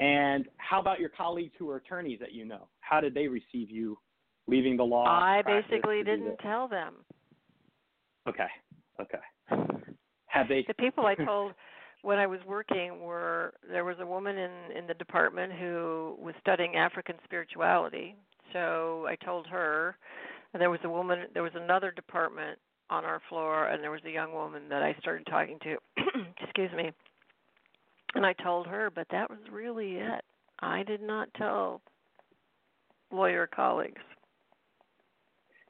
And 0.00 0.46
how 0.58 0.80
about 0.80 1.00
your 1.00 1.08
colleagues 1.08 1.52
who 1.58 1.70
are 1.70 1.76
attorneys 1.76 2.20
that 2.20 2.32
you 2.32 2.44
know? 2.44 2.68
How 2.80 3.00
did 3.00 3.14
they 3.14 3.26
receive 3.26 3.70
you 3.70 3.98
leaving 4.46 4.76
the 4.76 4.84
law? 4.84 5.04
I 5.06 5.42
basically 5.44 6.02
didn't 6.02 6.36
tell 6.38 6.68
them. 6.68 6.94
Okay, 8.28 8.46
okay. 9.00 9.18
Have 10.28 10.48
they? 10.48 10.64
the 10.66 10.74
people 10.74 11.06
I 11.06 11.14
told 11.24 11.52
when 12.02 12.18
I 12.18 12.26
was 12.26 12.40
working 12.46 13.00
were 13.00 13.54
there 13.68 13.84
was 13.84 13.96
a 14.00 14.06
woman 14.06 14.36
in 14.38 14.50
in 14.76 14.86
the 14.86 14.94
department 14.94 15.52
who 15.52 16.16
was 16.18 16.34
studying 16.40 16.76
African 16.76 17.16
spirituality. 17.24 18.14
So 18.52 19.06
I 19.08 19.16
told 19.16 19.46
her. 19.46 19.96
And 20.54 20.62
there 20.62 20.70
was 20.70 20.80
a 20.84 20.88
woman. 20.88 21.26
There 21.34 21.42
was 21.42 21.52
another 21.54 21.90
department 21.90 22.58
on 22.90 23.04
our 23.04 23.20
floor, 23.28 23.68
and 23.68 23.82
there 23.82 23.90
was 23.90 24.00
a 24.06 24.10
young 24.10 24.32
woman 24.32 24.62
that 24.70 24.82
I 24.82 24.94
started 24.98 25.26
talking 25.26 25.58
to. 25.62 25.76
excuse 26.42 26.70
me. 26.74 26.90
And 28.14 28.24
I 28.24 28.32
told 28.32 28.66
her, 28.66 28.90
but 28.94 29.06
that 29.10 29.28
was 29.28 29.38
really 29.52 29.96
it. 29.96 30.24
I 30.60 30.82
did 30.82 31.02
not 31.02 31.28
tell 31.34 31.82
lawyer 33.12 33.46
colleagues. 33.46 34.00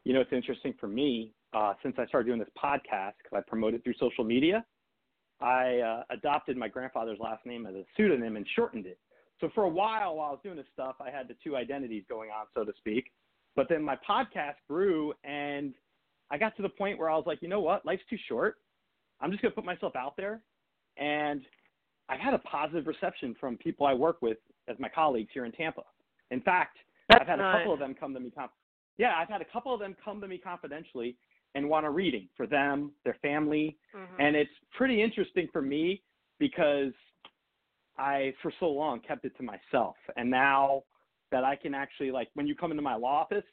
You 0.04 0.14
know, 0.14 0.20
it's 0.20 0.32
interesting 0.32 0.74
for 0.78 0.86
me 0.86 1.32
uh, 1.58 1.74
since 1.82 1.96
I 1.98 2.06
started 2.06 2.26
doing 2.26 2.38
this 2.38 2.48
podcast 2.56 3.14
because 3.22 3.36
I 3.36 3.40
promoted 3.40 3.82
through 3.82 3.94
social 3.98 4.22
media. 4.22 4.64
I 5.40 5.78
uh, 5.78 6.02
adopted 6.10 6.56
my 6.56 6.68
grandfather's 6.68 7.18
last 7.18 7.44
name 7.46 7.66
as 7.66 7.74
a 7.74 7.84
pseudonym 7.96 8.36
and 8.36 8.46
shortened 8.54 8.86
it. 8.86 8.98
So 9.40 9.50
for 9.54 9.64
a 9.64 9.68
while, 9.68 10.16
while 10.16 10.28
I 10.28 10.30
was 10.32 10.40
doing 10.42 10.56
this 10.56 10.66
stuff, 10.72 10.96
I 11.00 11.10
had 11.10 11.26
the 11.26 11.34
two 11.42 11.56
identities 11.56 12.04
going 12.08 12.30
on, 12.30 12.46
so 12.54 12.64
to 12.64 12.72
speak. 12.78 13.10
But 13.56 13.68
then 13.68 13.82
my 13.82 13.96
podcast 14.08 14.54
grew, 14.68 15.12
and 15.24 15.74
I 16.30 16.38
got 16.38 16.56
to 16.56 16.62
the 16.62 16.68
point 16.68 16.98
where 16.98 17.10
I 17.10 17.16
was 17.16 17.24
like, 17.26 17.42
you 17.42 17.48
know 17.48 17.60
what? 17.60 17.84
Life's 17.84 18.02
too 18.08 18.18
short. 18.28 18.56
I'm 19.20 19.30
just 19.30 19.42
going 19.42 19.50
to 19.50 19.56
put 19.56 19.64
myself 19.64 19.96
out 19.96 20.16
there. 20.16 20.40
And 20.96 21.42
I've 22.08 22.20
had 22.20 22.34
a 22.34 22.38
positive 22.38 22.86
reception 22.86 23.34
from 23.40 23.56
people 23.56 23.86
I 23.86 23.94
work 23.94 24.22
with 24.22 24.38
as 24.68 24.76
my 24.78 24.88
colleagues 24.88 25.30
here 25.34 25.44
in 25.44 25.52
Tampa. 25.52 25.82
In 26.30 26.40
fact, 26.40 26.78
That's 27.08 27.22
I've 27.22 27.28
had 27.28 27.40
a 27.40 27.52
couple 27.58 27.72
of 27.72 27.80
them 27.80 27.96
come 27.98 28.14
to 28.14 28.20
me. 28.20 28.30
Conf- 28.30 28.50
yeah, 28.96 29.14
I've 29.16 29.28
had 29.28 29.40
a 29.40 29.46
couple 29.52 29.72
of 29.72 29.80
them 29.80 29.96
come 30.04 30.20
to 30.20 30.28
me 30.28 30.38
confidentially 30.38 31.16
and 31.54 31.68
want 31.68 31.86
a 31.86 31.90
reading 31.90 32.28
for 32.36 32.46
them, 32.46 32.92
their 33.04 33.16
family, 33.22 33.76
Mhm. 33.94 34.16
and 34.18 34.36
it's 34.36 34.52
pretty 34.72 35.02
interesting 35.02 35.48
for 35.48 35.62
me 35.62 36.02
because 36.38 36.92
I, 37.96 38.32
for 38.42 38.52
so 38.60 38.70
long, 38.70 39.00
kept 39.00 39.24
it 39.24 39.36
to 39.36 39.42
myself, 39.42 39.96
and 40.16 40.30
now 40.30 40.84
that 41.30 41.44
I 41.44 41.56
can 41.56 41.74
actually 41.74 42.10
like 42.10 42.28
when 42.34 42.46
you 42.46 42.54
come 42.54 42.70
into 42.70 42.82
my 42.82 42.94
law 42.94 43.20
office, 43.20 43.44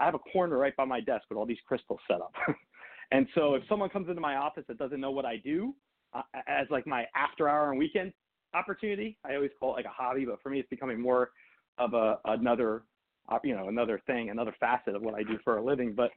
I 0.00 0.04
have 0.04 0.14
a 0.14 0.18
corner 0.18 0.58
right 0.58 0.76
by 0.76 0.84
my 0.84 1.00
desk 1.00 1.24
with 1.28 1.38
all 1.38 1.46
these 1.46 1.60
crystals 1.66 2.00
set 2.06 2.20
up, 2.20 2.34
and 3.12 3.26
so 3.34 3.54
if 3.54 3.66
someone 3.68 3.88
comes 3.88 4.08
into 4.08 4.20
my 4.20 4.36
office 4.36 4.64
that 4.68 4.78
doesn't 4.78 5.00
know 5.00 5.10
what 5.10 5.24
I 5.24 5.36
do, 5.36 5.74
uh, 6.12 6.22
as 6.46 6.66
like 6.70 6.86
my 6.86 7.06
after 7.14 7.48
hour 7.48 7.70
and 7.70 7.78
weekend, 7.78 8.12
opportunity. 8.56 9.18
I 9.24 9.34
always 9.34 9.50
call 9.58 9.74
it 9.74 9.76
like 9.76 9.84
a 9.84 9.90
hobby, 9.90 10.24
but 10.24 10.42
for 10.42 10.50
me, 10.50 10.58
it's 10.58 10.68
becoming 10.68 11.00
more 11.00 11.30
of 11.78 11.94
a 11.94 12.18
another, 12.24 12.82
uh, 13.28 13.38
you 13.44 13.54
know, 13.54 13.68
another 13.68 14.00
thing, 14.06 14.30
another 14.30 14.54
facet 14.58 14.96
of 14.96 15.02
what 15.02 15.14
I 15.14 15.22
do 15.22 15.38
for 15.44 15.58
a 15.58 15.64
living. 15.64 15.92
But 15.92 16.10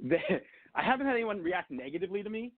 they, 0.00 0.22
I 0.74 0.82
haven't 0.82 1.06
had 1.06 1.14
anyone 1.14 1.42
react 1.42 1.70
negatively 1.70 2.22
to 2.22 2.30
me. 2.30 2.52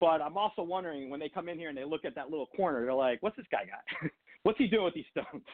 But 0.00 0.20
I'm 0.20 0.36
also 0.36 0.62
wondering 0.62 1.10
when 1.10 1.20
they 1.20 1.28
come 1.28 1.48
in 1.48 1.56
here 1.56 1.68
and 1.68 1.78
they 1.78 1.84
look 1.84 2.04
at 2.04 2.16
that 2.16 2.28
little 2.28 2.46
corner, 2.46 2.84
they're 2.84 2.92
like, 2.92 3.22
"What's 3.22 3.36
this 3.36 3.46
guy 3.52 3.66
got? 3.66 4.10
What's 4.42 4.58
he 4.58 4.66
doing 4.66 4.84
with 4.84 4.94
these 4.94 5.04
stones?" 5.12 5.44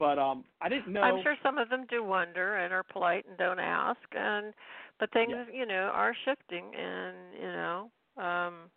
But 0.00 0.18
um, 0.18 0.44
I 0.60 0.68
didn't 0.68 0.92
know. 0.92 1.02
I'm 1.02 1.22
sure 1.22 1.36
some 1.44 1.58
of 1.58 1.68
them 1.68 1.86
do 1.88 2.02
wonder 2.02 2.56
and 2.56 2.72
are 2.72 2.82
polite 2.82 3.24
and 3.28 3.38
don't 3.38 3.60
ask, 3.60 4.00
and 4.10 4.52
but 4.98 5.12
things 5.12 5.30
Yeah. 5.30 5.44
you 5.60 5.66
know 5.66 5.92
are 5.94 6.12
shifting, 6.24 6.64
and 6.74 7.16
you 7.40 7.46
know. 7.46 7.90
um 8.16 8.70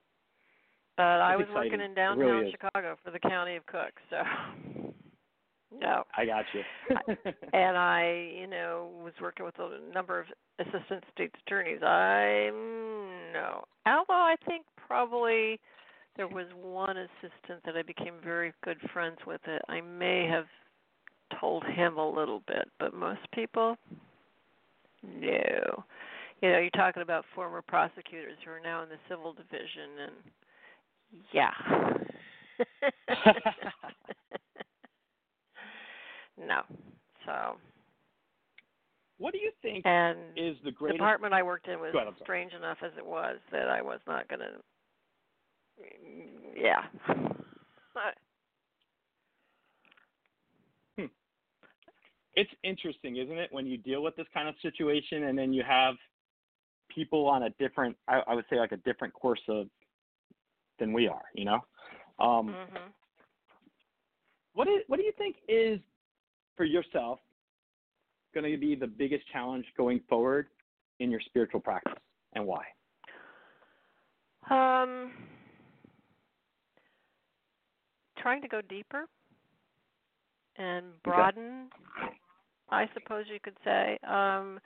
But 0.98 1.22
I 1.22 1.36
was 1.36 1.48
It's 1.48 1.56
working 1.56 1.82
in 1.82 1.96
downtown 1.96 2.20
really. 2.20 2.52
Chicago 2.52 2.96
for 3.04 3.10
the 3.10 3.20
county 3.20 3.56
of 3.56 3.66
Cook, 3.66 3.94
so 4.12 4.87
no. 5.72 6.04
I 6.16 6.26
got 6.26 6.46
you. 6.54 6.64
and 7.54 7.78
I, 7.78 8.32
you 8.40 8.48
know, 8.48 8.90
was 9.04 9.14
working 9.22 9.46
with 9.46 9.56
a 9.60 9.80
number 9.94 10.20
of 10.20 10.26
assistant 10.60 11.04
state's 11.14 11.36
attorneys. 11.46 11.82
I 11.84 12.50
no, 13.34 13.64
although 13.86 14.14
I 14.14 14.36
think 14.48 14.66
probably 14.88 15.60
there 16.16 16.28
was 16.28 16.48
one 16.62 16.98
assistant 16.98 17.62
that 17.66 17.76
I 17.76 17.84
became 17.84 18.16
very 18.24 18.54
good 18.64 18.78
friends 18.94 19.18
with. 19.26 19.42
It 19.46 19.62
I 19.68 19.82
may 19.82 20.28
have 20.28 20.46
told 21.40 21.64
him 21.66 21.98
a 21.98 22.10
little 22.10 22.42
bit, 22.48 22.70
but 22.80 22.94
most 22.94 23.22
people, 23.34 23.76
no. 25.04 25.84
You 26.42 26.52
know, 26.52 26.60
you're 26.60 26.70
talking 26.72 27.02
about 27.02 27.26
former 27.34 27.62
prosecutors 27.62 28.38
who 28.46 28.52
are 28.52 28.60
now 28.64 28.84
in 28.84 28.90
the 28.90 28.98
civil 29.10 29.34
division, 29.34 29.90
and 30.06 30.14
yeah. 31.34 31.52
no. 36.40 36.62
So, 37.26 37.58
what 39.18 39.34
do 39.34 39.40
you 39.40 39.52
think 39.62 39.86
and 39.86 40.18
is 40.36 40.56
the 40.64 40.72
greatest? 40.72 40.98
department 40.98 41.34
I 41.34 41.44
worked 41.44 41.68
in 41.68 41.80
was 41.80 41.94
ahead, 41.94 42.14
strange 42.22 42.54
enough 42.54 42.78
as 42.84 42.92
it 42.98 43.06
was 43.06 43.38
that 43.52 43.68
I 43.70 43.82
was 43.82 44.00
not 44.08 44.28
going 44.28 44.42
to. 44.42 44.52
Yeah. 46.56 46.84
it's 52.38 52.52
interesting, 52.64 53.18
isn't 53.18 53.38
it, 53.38 53.52
when 53.52 53.66
you 53.66 53.78
deal 53.78 54.04
with 54.04 54.16
this 54.16 54.28
kind 54.32 54.48
of 54.48 54.54
situation 54.62 55.24
and 55.24 55.38
then 55.38 55.52
you 55.52 55.64
have 55.68 55.96
people 56.94 57.28
on 57.28 57.44
a 57.44 57.50
different, 57.60 57.98
I, 58.08 58.22
I 58.28 58.36
would 58.36 58.46
say 58.50 58.58
like 58.58 58.72
a 58.72 58.78
different 58.78 59.14
course 59.14 59.42
of 59.50 59.68
than 60.80 60.94
we 60.94 61.08
are, 61.08 61.24
you 61.34 61.46
know. 61.46 61.60
Um, 62.20 62.50
mhm. 62.50 62.92
What 64.54 64.68
is, 64.68 64.82
what 64.88 64.98
do 64.98 65.04
you 65.04 65.14
think 65.18 65.38
is 65.48 65.80
for 66.58 66.66
yourself 66.66 67.20
going 68.34 68.52
to 68.52 68.58
be 68.58 68.76
the 68.76 68.88
biggest 68.88 69.24
challenge 69.32 69.66
going 69.78 70.02
forward 70.10 70.48
in 71.00 71.10
your 71.10 71.22
spiritual 71.22 71.60
practice, 71.60 71.94
and 72.34 72.46
why? 72.46 72.64
Um, 74.50 75.12
trying 78.20 78.42
to 78.42 78.48
go 78.48 78.62
deeper 78.62 79.06
and 80.58 80.86
broaden, 81.04 81.70
I 82.70 82.90
suppose 82.94 83.26
you 83.32 83.40
could 83.42 83.58
say. 83.64 84.00
Um, 84.08 84.60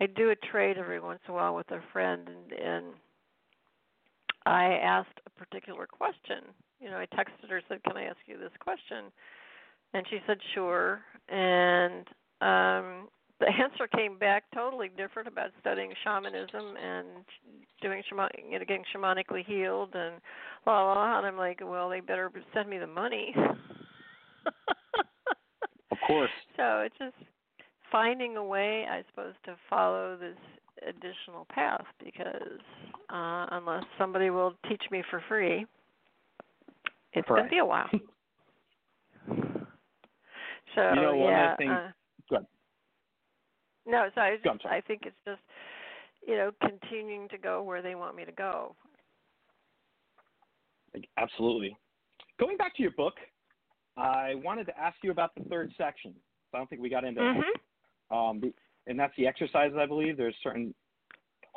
I 0.00 0.06
do 0.06 0.30
a 0.30 0.36
trade 0.50 0.78
every 0.78 1.00
once 1.00 1.20
in 1.26 1.32
a 1.32 1.36
while 1.36 1.54
with 1.54 1.70
a 1.70 1.80
friend, 1.92 2.28
and, 2.28 2.52
and 2.52 2.86
I 4.46 4.74
asked 4.82 5.20
a 5.26 5.30
particular 5.30 5.86
question. 5.86 6.44
You 6.80 6.90
know, 6.90 6.96
I 6.96 7.06
texted 7.06 7.50
her 7.50 7.62
said, 7.68 7.82
"Can 7.84 7.96
I 7.96 8.04
ask 8.04 8.18
you 8.26 8.38
this 8.38 8.52
question?" 8.60 9.12
And 9.94 10.06
she 10.08 10.18
said, 10.26 10.38
"Sure." 10.54 11.00
And 11.28 12.06
um, 12.40 13.08
the 13.40 13.46
answer 13.62 13.86
came 13.88 14.18
back 14.18 14.44
totally 14.54 14.90
different 14.96 15.28
about 15.28 15.50
studying 15.60 15.92
shamanism 16.04 16.76
and 16.82 17.06
doing 17.80 18.02
shaman, 18.08 18.28
you 18.50 18.58
know, 18.58 18.64
getting 18.64 18.84
shamanically 18.94 19.44
healed 19.44 19.90
and 19.94 20.16
la 20.66 20.84
la. 20.84 20.94
la. 20.94 21.18
And 21.18 21.26
I'm 21.26 21.36
like, 21.36 21.60
well, 21.62 21.88
they 21.88 22.00
better 22.00 22.30
send 22.54 22.70
me 22.70 22.78
the 22.78 22.86
money. 22.86 23.34
Of 25.90 25.98
course. 26.06 26.30
so 26.56 26.80
it's 26.80 26.96
just 26.98 27.16
finding 27.90 28.36
a 28.36 28.44
way, 28.44 28.86
I 28.90 29.02
suppose, 29.10 29.34
to 29.44 29.56
follow 29.68 30.16
this 30.16 30.38
additional 30.88 31.46
path 31.50 31.84
because 32.02 32.60
uh, 33.10 33.46
unless 33.52 33.84
somebody 33.98 34.30
will 34.30 34.54
teach 34.68 34.82
me 34.90 35.02
for 35.10 35.22
free, 35.28 35.66
it's 37.12 37.28
going 37.28 37.44
to 37.44 37.50
be 37.50 37.58
a 37.58 37.64
while. 37.64 37.88
so 40.74 40.90
You 40.94 41.00
know, 41.00 41.16
one 41.16 41.32
of 41.32 41.36
the 41.36 41.42
yeah. 41.42 41.56
things- 41.56 41.70
uh, 41.70 41.90
Go 42.30 42.36
ahead. 42.36 42.46
no, 43.86 44.08
so 44.14 44.20
I, 44.20 44.36
just, 44.36 44.62
sorry. 44.62 44.76
I 44.76 44.80
think 44.80 45.02
it's 45.06 45.16
just 45.26 45.40
you 46.26 46.36
know 46.36 46.52
continuing 46.62 47.28
to 47.30 47.38
go 47.38 47.62
where 47.62 47.82
they 47.82 47.94
want 47.94 48.16
me 48.16 48.24
to 48.24 48.32
go. 48.32 48.74
Absolutely. 51.16 51.76
Going 52.38 52.56
back 52.56 52.74
to 52.76 52.82
your 52.82 52.92
book, 52.92 53.14
I 53.96 54.34
wanted 54.36 54.66
to 54.66 54.78
ask 54.78 54.96
you 55.02 55.10
about 55.10 55.34
the 55.34 55.42
third 55.44 55.72
section. 55.78 56.14
I 56.54 56.58
don't 56.58 56.68
think 56.68 56.82
we 56.82 56.88
got 56.90 57.04
into 57.04 57.20
that. 57.20 57.36
Mhm. 57.36 58.14
Um, 58.14 58.54
and 58.86 58.98
that's 58.98 59.14
the 59.16 59.26
exercises, 59.26 59.76
I 59.78 59.86
believe. 59.86 60.16
There's 60.16 60.36
certain 60.42 60.74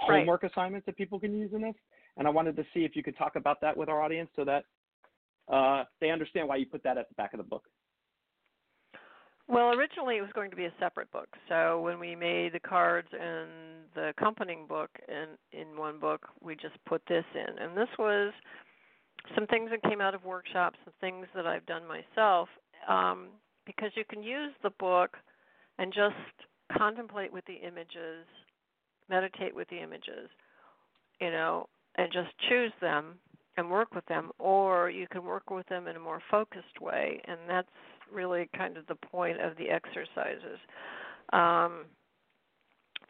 Right. 0.07 0.19
homework 0.19 0.43
assignments 0.43 0.85
that 0.85 0.95
people 0.95 1.19
can 1.19 1.33
use 1.37 1.53
in 1.53 1.61
this. 1.61 1.75
And 2.17 2.27
I 2.27 2.29
wanted 2.31 2.55
to 2.57 2.65
see 2.73 2.85
if 2.85 2.95
you 2.95 3.03
could 3.03 3.15
talk 3.17 3.35
about 3.35 3.59
that 3.61 3.75
with 3.75 3.89
our 3.89 4.01
audience 4.01 4.29
so 4.35 4.43
that 4.45 4.65
uh, 5.47 5.85
they 5.99 6.09
understand 6.09 6.47
why 6.47 6.55
you 6.55 6.65
put 6.65 6.81
that 6.83 6.97
at 6.97 7.07
the 7.07 7.13
back 7.15 7.33
of 7.33 7.37
the 7.37 7.43
book. 7.43 7.69
Well, 9.47 9.73
originally 9.77 10.17
it 10.17 10.21
was 10.21 10.31
going 10.33 10.49
to 10.49 10.55
be 10.55 10.65
a 10.65 10.73
separate 10.79 11.11
book. 11.11 11.27
So 11.47 11.79
when 11.81 11.99
we 11.99 12.15
made 12.15 12.53
the 12.53 12.59
cards 12.59 13.07
and 13.11 13.49
the 13.93 14.09
accompanying 14.09 14.65
book 14.67 14.89
in 15.07 15.59
in 15.59 15.77
one 15.77 15.99
book, 15.99 16.27
we 16.41 16.55
just 16.55 16.75
put 16.85 17.01
this 17.07 17.25
in. 17.35 17.59
And 17.59 17.77
this 17.77 17.89
was 17.99 18.33
some 19.35 19.45
things 19.47 19.69
that 19.71 19.83
came 19.89 20.01
out 20.01 20.15
of 20.15 20.23
workshops, 20.23 20.77
some 20.83 20.93
things 20.99 21.27
that 21.35 21.45
I've 21.45 21.65
done 21.65 21.83
myself, 21.87 22.49
um, 22.87 23.27
because 23.65 23.91
you 23.95 24.03
can 24.07 24.23
use 24.23 24.53
the 24.63 24.71
book 24.71 25.17
and 25.77 25.93
just 25.93 26.15
contemplate 26.77 27.31
with 27.31 27.45
the 27.45 27.55
images, 27.55 28.25
meditate 29.09 29.55
with 29.55 29.67
the 29.69 29.81
images, 29.81 30.29
you 31.21 31.31
know, 31.31 31.67
and 31.97 32.11
just 32.11 32.29
choose 32.49 32.71
them 32.81 33.15
and 33.57 33.69
work 33.69 33.93
with 33.95 34.05
them, 34.07 34.31
or 34.37 34.89
you 34.89 35.07
can 35.07 35.23
work 35.23 35.49
with 35.49 35.67
them 35.67 35.87
in 35.87 35.95
a 35.95 35.99
more 35.99 36.21
focused 36.29 36.81
way, 36.81 37.21
and 37.25 37.39
that's 37.47 37.67
really 38.13 38.49
kind 38.55 38.77
of 38.77 38.87
the 38.87 38.95
point 38.95 39.41
of 39.41 39.57
the 39.57 39.69
exercises. 39.69 40.59
Um, 41.33 41.85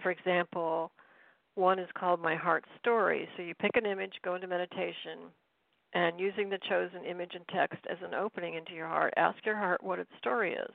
for 0.01 0.11
example, 0.11 0.91
one 1.55 1.79
is 1.79 1.89
called 1.97 2.21
My 2.21 2.35
Heart 2.35 2.65
Story. 2.79 3.27
So 3.35 3.43
you 3.43 3.53
pick 3.55 3.75
an 3.75 3.85
image, 3.85 4.13
go 4.23 4.35
into 4.35 4.47
meditation, 4.47 5.31
and 5.93 6.19
using 6.19 6.49
the 6.49 6.59
chosen 6.69 7.05
image 7.09 7.31
and 7.33 7.45
text 7.47 7.79
as 7.89 7.97
an 8.03 8.13
opening 8.13 8.55
into 8.55 8.73
your 8.73 8.87
heart, 8.87 9.13
ask 9.15 9.37
your 9.45 9.55
heart 9.55 9.81
what 9.83 9.99
its 9.99 10.11
story 10.19 10.53
is. 10.53 10.73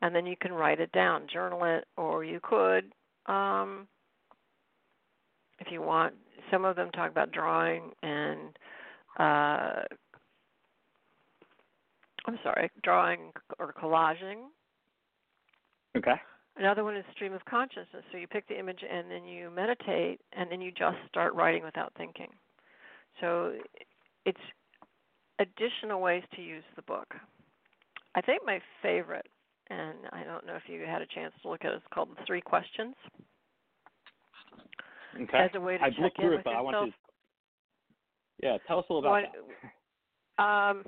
And 0.00 0.14
then 0.14 0.26
you 0.26 0.36
can 0.40 0.52
write 0.52 0.80
it 0.80 0.92
down, 0.92 1.26
journal 1.32 1.64
it, 1.64 1.84
or 1.96 2.24
you 2.24 2.40
could, 2.42 2.92
um, 3.26 3.86
if 5.58 5.70
you 5.70 5.82
want. 5.82 6.14
Some 6.50 6.64
of 6.64 6.76
them 6.76 6.90
talk 6.92 7.10
about 7.10 7.32
drawing 7.32 7.90
and 8.02 8.56
uh, 9.18 9.82
I'm 12.26 12.38
sorry, 12.42 12.70
drawing 12.82 13.32
or 13.58 13.72
collaging. 13.72 14.46
Okay. 15.96 16.14
Another 16.56 16.84
one 16.84 16.96
is 16.96 17.04
stream 17.14 17.32
of 17.32 17.44
consciousness. 17.44 18.04
So 18.10 18.18
you 18.18 18.26
pick 18.26 18.46
the 18.48 18.58
image 18.58 18.80
and 18.88 19.10
then 19.10 19.24
you 19.24 19.50
meditate 19.50 20.20
and 20.32 20.50
then 20.50 20.60
you 20.60 20.70
just 20.72 20.96
start 21.08 21.32
writing 21.34 21.62
without 21.62 21.92
thinking. 21.96 22.28
So 23.20 23.52
it's 24.26 24.38
additional 25.38 26.00
ways 26.00 26.24
to 26.34 26.42
use 26.42 26.64
the 26.76 26.82
book. 26.82 27.14
I 28.14 28.20
think 28.20 28.42
my 28.44 28.60
favorite, 28.82 29.26
and 29.70 29.98
I 30.12 30.24
don't 30.24 30.44
know 30.46 30.54
if 30.56 30.62
you 30.66 30.82
had 30.86 31.00
a 31.02 31.06
chance 31.06 31.32
to 31.42 31.48
look 31.48 31.64
at 31.64 31.72
it, 31.72 31.76
it's 31.76 31.84
called 31.94 32.08
The 32.10 32.24
Three 32.26 32.40
Questions. 32.40 32.94
Okay. 35.20 35.38
As 35.38 35.50
a 35.54 35.60
way 35.60 35.78
to 35.78 35.84
I've 35.84 35.92
check 35.94 36.12
in 36.18 36.24
through 36.24 36.32
it, 36.32 36.36
with 36.36 36.44
but 36.44 36.54
I 36.54 36.60
want 36.60 36.74
yourself. 36.74 36.90
to. 36.90 38.46
Yeah, 38.46 38.56
tell 38.66 38.78
us 38.80 38.84
a 38.90 38.92
little 38.92 39.08
about 39.08 39.22
What- 39.22 39.32
that. 40.38 40.44
Um, 40.44 40.84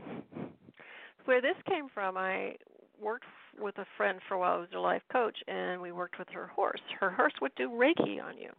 where 1.27 1.41
this 1.41 1.57
came 1.69 1.89
from, 1.93 2.17
I 2.17 2.57
worked 3.01 3.25
with 3.59 3.79
a 3.79 3.87
friend 3.97 4.21
for 4.29 4.35
a 4.35 4.39
while 4.39 4.57
who 4.57 4.61
was 4.61 4.69
a 4.75 4.79
life 4.79 5.03
coach, 5.11 5.37
and 5.49 5.81
we 5.81 5.93
worked 5.93 6.19
with 6.19 6.29
her 6.33 6.47
horse. 6.47 6.81
Her 6.99 7.11
horse 7.11 7.33
would 7.41 7.55
do 7.57 7.71
Reiki 7.71 8.23
on 8.23 8.37
you. 8.37 8.51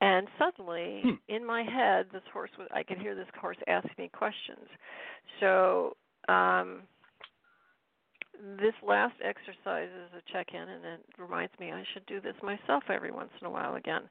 And 0.00 0.28
suddenly, 0.38 1.00
Hmm. 1.02 1.14
in 1.28 1.44
my 1.44 1.62
head, 1.62 2.10
this 2.10 2.22
horse 2.32 2.50
was, 2.58 2.68
I 2.70 2.82
could 2.82 2.98
hear 2.98 3.14
this 3.14 3.28
horse 3.40 3.56
ask 3.66 3.86
me 3.98 4.08
questions. 4.08 4.68
So, 5.40 5.96
um, 6.28 6.82
this 8.58 8.74
last 8.82 9.14
exercise 9.22 9.88
is 9.88 10.12
a 10.12 10.32
check 10.32 10.52
in, 10.52 10.60
and 10.60 10.84
it 10.84 11.00
reminds 11.18 11.58
me 11.58 11.72
I 11.72 11.82
should 11.92 12.04
do 12.06 12.20
this 12.20 12.36
myself 12.42 12.84
every 12.90 13.10
once 13.10 13.30
in 13.40 13.46
a 13.46 13.50
while 13.50 13.76
again. 13.76 14.02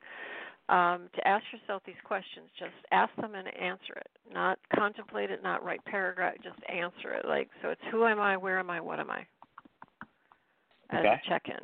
Um, 0.70 1.10
to 1.16 1.28
ask 1.28 1.44
yourself 1.54 1.84
these 1.86 1.96
questions. 2.04 2.48
Just 2.58 2.74
ask 2.92 3.16
them 3.18 3.36
and 3.36 3.48
answer 3.56 3.94
it. 3.96 4.08
Not 4.34 4.58
contemplate 4.76 5.30
it, 5.30 5.44
not 5.44 5.64
write 5.64 5.84
paragraph. 5.86 6.36
Just 6.44 6.60
answer 6.70 7.14
it. 7.14 7.28
Like 7.28 7.50
so, 7.62 7.70
it's 7.70 7.82
who 7.92 8.06
am 8.06 8.20
I, 8.20 8.36
where 8.38 8.58
am 8.60 8.70
I, 8.70 8.82
what 8.82 9.00
am 9.00 9.12
I, 9.12 9.26
as 10.90 11.00
Okay. 11.00 11.08
a 11.10 11.30
check-in. 11.30 11.60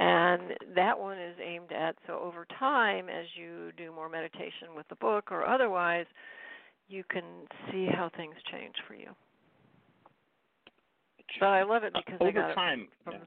And 0.00 0.54
that 0.76 0.96
one 0.96 1.18
is 1.18 1.34
aimed 1.44 1.72
at 1.72 1.96
so 2.06 2.20
over 2.20 2.46
time, 2.58 3.08
as 3.08 3.26
you 3.34 3.72
do 3.76 3.90
more 3.90 4.08
meditation 4.08 4.76
with 4.76 4.86
the 4.88 4.94
book 4.96 5.32
or 5.32 5.44
otherwise, 5.44 6.06
you 6.88 7.02
can 7.10 7.24
see 7.72 7.86
how 7.86 8.08
things 8.16 8.36
change 8.52 8.74
for 8.86 8.94
you. 8.94 9.10
But 11.40 11.46
I 11.46 11.62
love 11.64 11.82
it 11.82 11.92
because 11.92 12.20
Uh, 12.20 12.24
I 12.26 12.30
got 12.30 12.54
time. 12.54 12.82
it 12.82 12.88
from 13.04 13.12
yeah. 13.14 13.18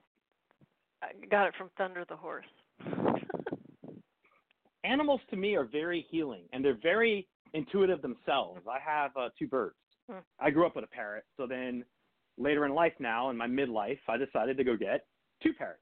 I 1.04 1.26
got 1.30 1.48
it 1.48 1.56
from 1.58 1.70
Thunder 1.78 2.06
the 2.08 2.16
Horse. 2.16 2.46
Animals 4.84 5.22
to 5.30 5.36
me 5.36 5.56
are 5.56 5.66
very 5.66 6.06
healing 6.10 6.44
and 6.54 6.64
they're 6.64 6.80
very 6.82 7.28
intuitive 7.54 8.02
themselves. 8.02 8.62
I 8.70 8.80
have 8.80 9.12
uh, 9.18 9.30
two 9.38 9.48
birds. 9.48 9.76
Hmm. 10.10 10.20
I 10.40 10.50
grew 10.50 10.66
up 10.66 10.76
with 10.76 10.86
a 10.86 10.88
parrot, 10.88 11.26
so 11.38 11.46
then 11.48 11.84
later 12.38 12.66
in 12.66 12.74
life 12.74 12.94
now, 13.00 13.30
in 13.30 13.38
my 13.38 13.48
midlife, 13.48 14.00
I 14.08 14.18
decided 14.18 14.58
to 14.58 14.64
go 14.64 14.76
get 14.76 15.06
two 15.44 15.54
parrots. 15.54 15.80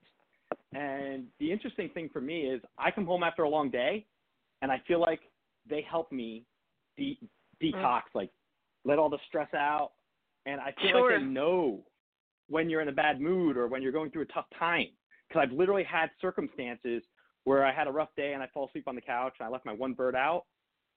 And 0.73 1.25
the 1.39 1.51
interesting 1.51 1.89
thing 1.89 2.09
for 2.11 2.21
me 2.21 2.41
is 2.41 2.61
I 2.77 2.91
come 2.91 3.05
home 3.05 3.23
after 3.23 3.43
a 3.43 3.49
long 3.49 3.69
day 3.69 4.05
and 4.61 4.71
I 4.71 4.81
feel 4.87 4.99
like 4.99 5.21
they 5.69 5.81
help 5.81 6.11
me 6.11 6.45
de- 6.97 7.19
detox, 7.61 8.01
like 8.13 8.29
let 8.85 8.99
all 8.99 9.09
the 9.09 9.19
stress 9.27 9.53
out. 9.53 9.91
And 10.45 10.59
I 10.59 10.71
feel 10.81 10.91
Sure. 10.91 11.11
like 11.11 11.21
they 11.21 11.25
know 11.25 11.83
when 12.49 12.69
you're 12.69 12.81
in 12.81 12.87
a 12.87 12.93
bad 12.93 13.21
mood 13.21 13.57
or 13.57 13.67
when 13.67 13.81
you're 13.81 13.91
going 13.91 14.09
through 14.11 14.23
a 14.23 14.33
tough 14.33 14.47
time. 14.57 14.87
Because 15.27 15.43
I've 15.43 15.51
literally 15.51 15.83
had 15.83 16.09
circumstances 16.19 17.03
where 17.43 17.65
I 17.65 17.73
had 17.73 17.87
a 17.87 17.91
rough 17.91 18.09
day 18.15 18.33
and 18.33 18.43
I 18.43 18.47
fall 18.53 18.67
asleep 18.67 18.87
on 18.87 18.95
the 18.95 19.01
couch 19.01 19.33
and 19.39 19.47
I 19.47 19.51
left 19.51 19.65
my 19.65 19.73
one 19.73 19.93
bird 19.93 20.15
out, 20.15 20.45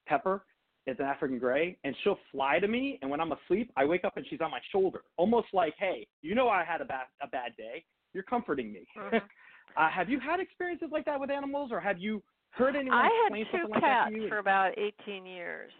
Pepper. 0.06 0.44
It's 0.86 0.98
an 0.98 1.06
African 1.06 1.38
gray, 1.38 1.78
and 1.84 1.94
she'll 2.02 2.18
fly 2.32 2.58
to 2.58 2.66
me. 2.66 2.98
And 3.02 3.10
when 3.10 3.20
I'm 3.20 3.30
asleep, 3.30 3.70
I 3.76 3.84
wake 3.84 4.04
up 4.04 4.16
and 4.16 4.26
she's 4.28 4.40
on 4.40 4.50
my 4.50 4.58
shoulder, 4.72 5.02
almost 5.16 5.46
like, 5.52 5.74
"Hey, 5.78 6.08
you 6.22 6.34
know 6.34 6.48
I 6.48 6.64
had 6.64 6.80
a 6.80 6.84
bad 6.84 7.06
a 7.20 7.28
bad 7.28 7.54
day. 7.56 7.84
You're 8.12 8.24
comforting 8.24 8.72
me." 8.72 8.84
Mhm. 8.96 9.22
uh, 9.76 9.88
have 9.88 10.08
you 10.10 10.18
had 10.18 10.40
experiences 10.40 10.88
like 10.90 11.04
that 11.04 11.20
with 11.20 11.30
animals, 11.30 11.70
or 11.70 11.78
have 11.78 12.00
you 12.00 12.20
heard 12.50 12.74
anyone 12.74 12.98
I 12.98 13.06
explain 13.06 13.44
had 13.44 13.52
two 13.52 13.58
something 13.58 13.70
like 13.74 13.80
that 13.82 14.04
cats 14.04 14.14
to 14.16 14.22
you? 14.22 14.28
for 14.28 14.38
about 14.38 14.76
18 14.76 15.24
years. 15.24 15.72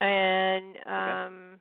And 0.00 0.76
um 0.86 1.60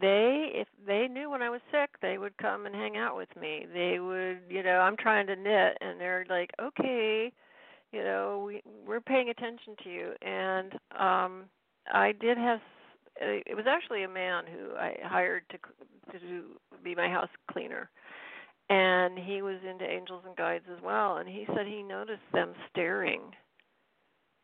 they 0.00 0.50
if 0.54 0.68
they 0.86 1.08
knew 1.08 1.30
when 1.30 1.42
I 1.42 1.50
was 1.50 1.60
sick, 1.70 1.90
they 2.02 2.18
would 2.18 2.36
come 2.38 2.66
and 2.66 2.74
hang 2.74 2.96
out 2.96 3.16
with 3.16 3.28
me. 3.40 3.66
They 3.72 3.98
would, 4.00 4.40
you 4.48 4.62
know, 4.62 4.78
I'm 4.78 4.96
trying 4.96 5.26
to 5.28 5.36
knit 5.36 5.78
and 5.80 6.00
they're 6.00 6.26
like, 6.28 6.50
"Okay, 6.60 7.32
you 7.92 8.02
know, 8.02 8.44
we 8.46 8.62
we're 8.86 9.00
paying 9.00 9.30
attention 9.30 9.74
to 9.84 9.90
you." 9.90 10.12
And 10.22 10.72
um 10.98 11.44
I 11.92 12.12
did 12.12 12.38
have 12.38 12.60
it 13.20 13.56
was 13.56 13.66
actually 13.68 14.02
a 14.04 14.08
man 14.08 14.44
who 14.46 14.76
I 14.76 14.96
hired 15.04 15.44
to 15.50 15.58
to 16.18 16.42
be 16.84 16.94
my 16.94 17.08
house 17.08 17.30
cleaner 17.50 17.90
and 18.68 19.18
he 19.18 19.42
was 19.42 19.56
into 19.68 19.84
angels 19.84 20.22
and 20.26 20.36
guides 20.36 20.64
as 20.74 20.82
well 20.82 21.16
and 21.18 21.28
he 21.28 21.46
said 21.54 21.66
he 21.66 21.82
noticed 21.82 22.22
them 22.32 22.52
staring 22.70 23.20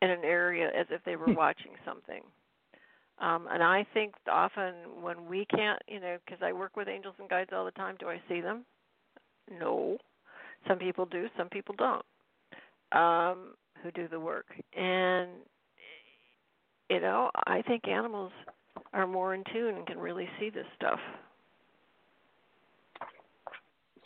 in 0.02 0.10
an 0.10 0.24
area 0.24 0.68
as 0.78 0.86
if 0.90 1.02
they 1.04 1.16
were 1.16 1.30
Hmm. 1.30 1.36
watching 1.36 1.72
something 1.84 2.22
um 3.22 3.48
and 3.50 3.62
i 3.62 3.86
think 3.94 4.14
often 4.30 4.74
when 5.00 5.26
we 5.26 5.46
can't 5.46 5.80
you 5.88 6.00
know 6.00 6.18
because 6.24 6.40
i 6.42 6.52
work 6.52 6.76
with 6.76 6.88
angels 6.88 7.14
and 7.18 7.28
guides 7.28 7.50
all 7.54 7.64
the 7.64 7.70
time 7.72 7.96
do 7.98 8.08
i 8.08 8.20
see 8.28 8.40
them? 8.40 8.64
No. 9.60 9.98
Some 10.68 10.78
people 10.78 11.06
do 11.06 11.26
some 11.36 11.48
people 11.48 11.74
don't. 11.76 12.04
Um 12.92 13.54
who 13.82 13.90
do 13.90 14.06
the 14.08 14.20
work? 14.20 14.46
And 14.76 15.30
you 16.90 17.00
know 17.00 17.30
i 17.46 17.62
think 17.62 17.88
animals 17.88 18.32
are 18.92 19.06
more 19.06 19.34
in 19.34 19.42
tune 19.52 19.76
and 19.76 19.86
can 19.86 19.98
really 19.98 20.28
see 20.38 20.50
this 20.50 20.66
stuff. 20.76 20.98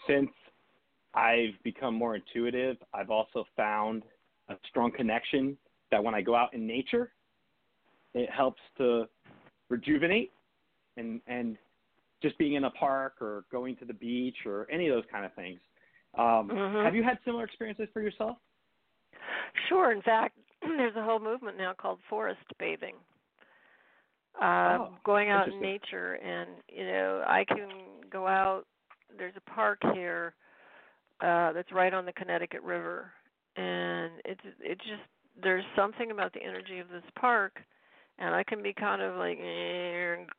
Since 0.09 0.31
I've 1.15 1.61
become 1.65 1.95
more 1.95 2.15
intuitive, 2.15 2.77
I've 2.95 3.11
also 3.11 3.45
found 3.57 4.03
a 4.49 4.55
strong 4.69 4.93
connection 4.93 5.57
that 5.91 6.03
when 6.03 6.15
I 6.15 6.21
go 6.21 6.35
out 6.35 6.55
in 6.55 6.67
nature, 6.67 7.13
it 8.17 8.31
helps 8.31 8.61
to 8.79 9.07
rejuvenate 9.69 10.33
and 10.97 11.21
and 11.27 11.57
just 12.23 12.37
being 12.39 12.55
in 12.55 12.65
a 12.65 12.71
park 12.71 13.21
or 13.21 13.45
going 13.53 13.77
to 13.77 13.85
the 13.85 13.93
beach 13.93 14.37
or 14.47 14.67
any 14.71 14.89
of 14.89 14.97
those 14.97 15.05
kind 15.11 15.25
of 15.25 15.33
things. 15.35 15.61
Um, 16.15 16.49
Mhm. 16.49 16.83
Have 16.85 16.95
you 16.95 17.03
had 17.03 17.19
similar 17.25 17.45
experiences 17.45 17.89
for 17.93 18.01
yourself? 18.01 18.39
Sure. 19.69 19.93
In 19.93 20.01
fact, 20.03 20.39
there's 20.63 20.97
a 20.97 21.03
whole 21.03 21.19
movement 21.19 21.59
now 21.59 21.75
called 21.75 22.01
forest 22.09 22.41
bathing. 22.59 22.97
Uh, 24.41 24.79
Oh, 24.81 24.99
going 25.05 25.31
out 25.31 25.49
in 25.49 25.61
nature, 25.61 26.15
and 26.15 26.51
you 26.69 26.85
know, 26.85 27.23
I 27.27 27.45
can 27.45 27.71
go 28.11 28.27
out. 28.27 28.67
There's 29.17 29.37
a 29.37 29.51
park 29.51 29.79
here 29.95 30.35
uh, 31.21 31.53
that's 31.53 31.73
right 31.73 31.95
on 31.95 32.05
the 32.05 32.13
Connecticut 32.13 32.63
River, 32.63 33.13
and 33.57 34.21
it's 34.25 34.45
it 34.61 34.79
just 34.79 35.09
there's 35.43 35.65
something 35.75 36.11
about 36.11 36.33
the 36.35 36.43
energy 36.43 36.79
of 36.81 36.89
this 36.89 37.05
park, 37.19 37.63
and 38.19 38.35
I 38.35 38.43
can 38.45 38.63
be 38.63 38.73
kind 38.73 39.03
of 39.03 39.17
like 39.17 39.39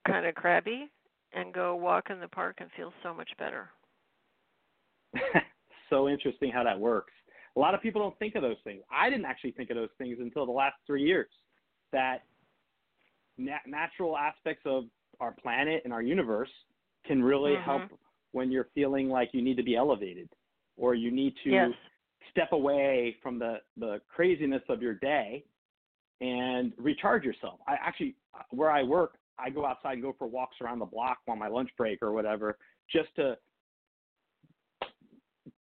kind 0.08 0.26
of 0.26 0.36
crabby, 0.36 0.90
and 1.34 1.54
go 1.54 1.76
walk 1.76 2.10
in 2.10 2.20
the 2.20 2.28
park 2.28 2.58
and 2.60 2.70
feel 2.76 2.94
so 3.04 3.14
much 3.14 3.30
better. 3.38 3.70
so 5.90 6.10
interesting 6.10 6.52
how 6.52 6.64
that 6.64 6.80
works. 6.80 7.14
A 7.56 7.60
lot 7.60 7.74
of 7.74 7.82
people 7.82 8.02
don't 8.02 8.18
think 8.20 8.36
of 8.36 8.42
those 8.42 8.58
things. 8.64 8.82
I 8.92 9.10
didn't 9.10 9.26
actually 9.26 9.52
think 9.52 9.70
of 9.70 9.78
those 9.78 9.90
things 9.98 10.18
until 10.20 10.46
the 10.46 10.52
last 10.52 10.76
three 10.86 11.04
years. 11.04 11.30
That 11.92 12.24
nat- 13.38 13.66
natural 13.66 14.18
aspects 14.18 14.64
of 14.66 14.86
our 15.20 15.32
planet 15.32 15.82
and 15.84 15.94
our 15.94 16.02
universe 16.02 16.52
can 17.06 17.24
really 17.24 17.56
Mhm. 17.56 17.64
help 17.64 18.00
when 18.32 18.52
you're 18.52 18.70
feeling 18.76 19.10
like 19.10 19.34
you 19.34 19.42
need 19.42 19.58
to 19.58 19.64
be 19.64 19.76
elevated 19.76 20.30
or 20.76 20.94
you 20.94 21.10
need 21.10 21.36
to 21.38 21.50
Yes. 21.50 21.76
step 22.30 22.52
away 22.52 23.14
from 23.24 23.40
the 23.40 23.62
the 23.78 24.00
craziness 24.08 24.64
of 24.70 24.82
your 24.82 24.94
day 24.94 25.44
and 26.22 26.74
recharge 26.78 27.24
yourself. 27.24 27.59
I 27.68 27.74
actually 27.74 28.15
where 28.51 28.72
I 28.72 28.84
work, 28.84 29.18
I 29.39 29.49
go 29.49 29.65
outside 29.65 29.93
and 29.93 30.01
go 30.01 30.15
for 30.18 30.28
walks 30.28 30.57
around 30.61 30.80
the 30.80 30.86
block 30.86 31.20
on 31.28 31.38
my 31.39 31.47
lunch 31.47 31.70
break 31.78 32.01
or 32.01 32.11
whatever 32.11 32.57
just 32.91 33.09
to 33.18 33.38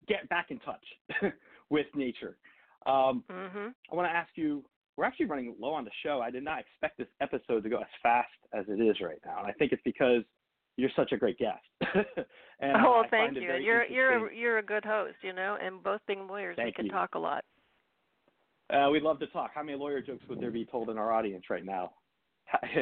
get 0.08 0.28
back 0.30 0.48
in 0.52 0.60
touch 0.60 0.84
with 1.70 1.88
nature. 1.96 2.38
Um, 2.86 3.24
Mhm. 3.30 3.74
I 3.92 3.96
want 3.96 4.08
to 4.10 4.16
ask 4.16 4.30
you. 4.36 4.64
We're 4.96 5.06
actually 5.06 5.26
running 5.26 5.56
low 5.58 5.74
on 5.74 5.86
the 5.86 5.92
show. 6.04 6.22
I 6.22 6.30
did 6.30 6.44
not 6.44 6.60
expect 6.60 7.00
this 7.00 7.08
episode 7.20 7.64
to 7.64 7.70
go 7.70 7.80
as 7.80 7.88
fast 8.04 8.30
as 8.54 8.64
it 8.68 8.80
is 8.80 9.02
right 9.02 9.18
now, 9.26 9.40
and 9.40 9.48
I 9.48 9.52
think 9.54 9.72
it's 9.72 9.82
because 9.82 10.22
you're 10.78 10.92
such 10.96 11.12
a 11.14 11.18
great 11.18 11.40
guest. 11.40 11.64
and 12.60 12.78
oh, 12.78 13.02
I 13.04 13.08
thank 13.10 13.36
you. 13.36 13.42
You're 13.42 13.86
you're 13.86 14.28
a, 14.28 14.36
you're 14.36 14.58
a 14.60 14.64
good 14.64 14.86
host, 14.86 15.16
you 15.24 15.34
know, 15.34 15.58
and 15.60 15.82
both 15.82 16.02
being 16.08 16.28
lawyers, 16.28 16.58
we 16.64 16.72
can 16.72 16.86
you. 16.86 16.92
talk 16.92 17.16
a 17.16 17.20
lot. 17.20 17.44
Uh, 18.74 18.90
we'd 18.90 19.04
love 19.04 19.20
to 19.20 19.28
talk. 19.28 19.52
How 19.54 19.62
many 19.62 19.78
lawyer 19.78 20.02
jokes 20.02 20.24
would 20.28 20.42
there 20.42 20.52
be 20.52 20.66
told 20.66 20.90
in 20.90 20.98
our 20.98 21.12
audience 21.12 21.46
right 21.50 21.66
now? 21.66 21.92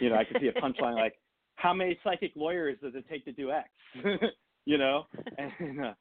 you 0.00 0.08
know, 0.10 0.16
I 0.16 0.24
could 0.24 0.40
see 0.40 0.48
a 0.48 0.52
punchline 0.52 0.94
like, 0.94 1.14
"How 1.56 1.74
many 1.74 1.98
psychic 2.04 2.32
lawyers 2.36 2.78
does 2.82 2.94
it 2.94 3.04
take 3.10 3.24
to 3.24 3.32
do 3.32 3.50
X?" 3.50 3.68
you 4.64 4.78
know. 4.78 5.06
And 5.38 5.84
uh, 5.86 5.92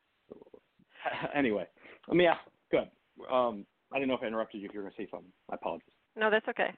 anyway, 1.36 1.66
let 2.08 2.18
me 2.18 2.28
ask. 2.28 2.42
Good. 2.70 2.90
Um, 3.32 3.66
I 3.92 3.96
didn't 3.96 4.10
know 4.10 4.16
if 4.16 4.24
I 4.24 4.28
interrupted 4.28 4.62
you. 4.62 4.68
If 4.68 4.74
you 4.74 4.80
were 4.80 4.84
going 4.84 4.96
to 4.96 5.02
say 5.02 5.08
something, 5.10 5.32
I 5.50 5.56
apologize. 5.56 5.88
No, 6.16 6.30
that's 6.30 6.48
okay. 6.48 6.72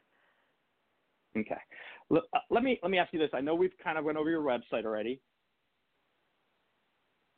Okay. 1.38 1.61
Let, 2.09 2.24
uh, 2.34 2.39
let 2.49 2.63
me 2.63 2.80
let 2.82 2.91
me 2.91 2.97
ask 2.97 3.11
you 3.11 3.19
this. 3.19 3.32
I 3.34 3.41
know 3.41 3.53
we've 3.53 3.78
kind 3.84 3.97
of 3.97 4.05
went 4.05 4.17
over 4.17 4.30
your 4.30 4.41
website 4.41 4.86
already. 4.86 5.19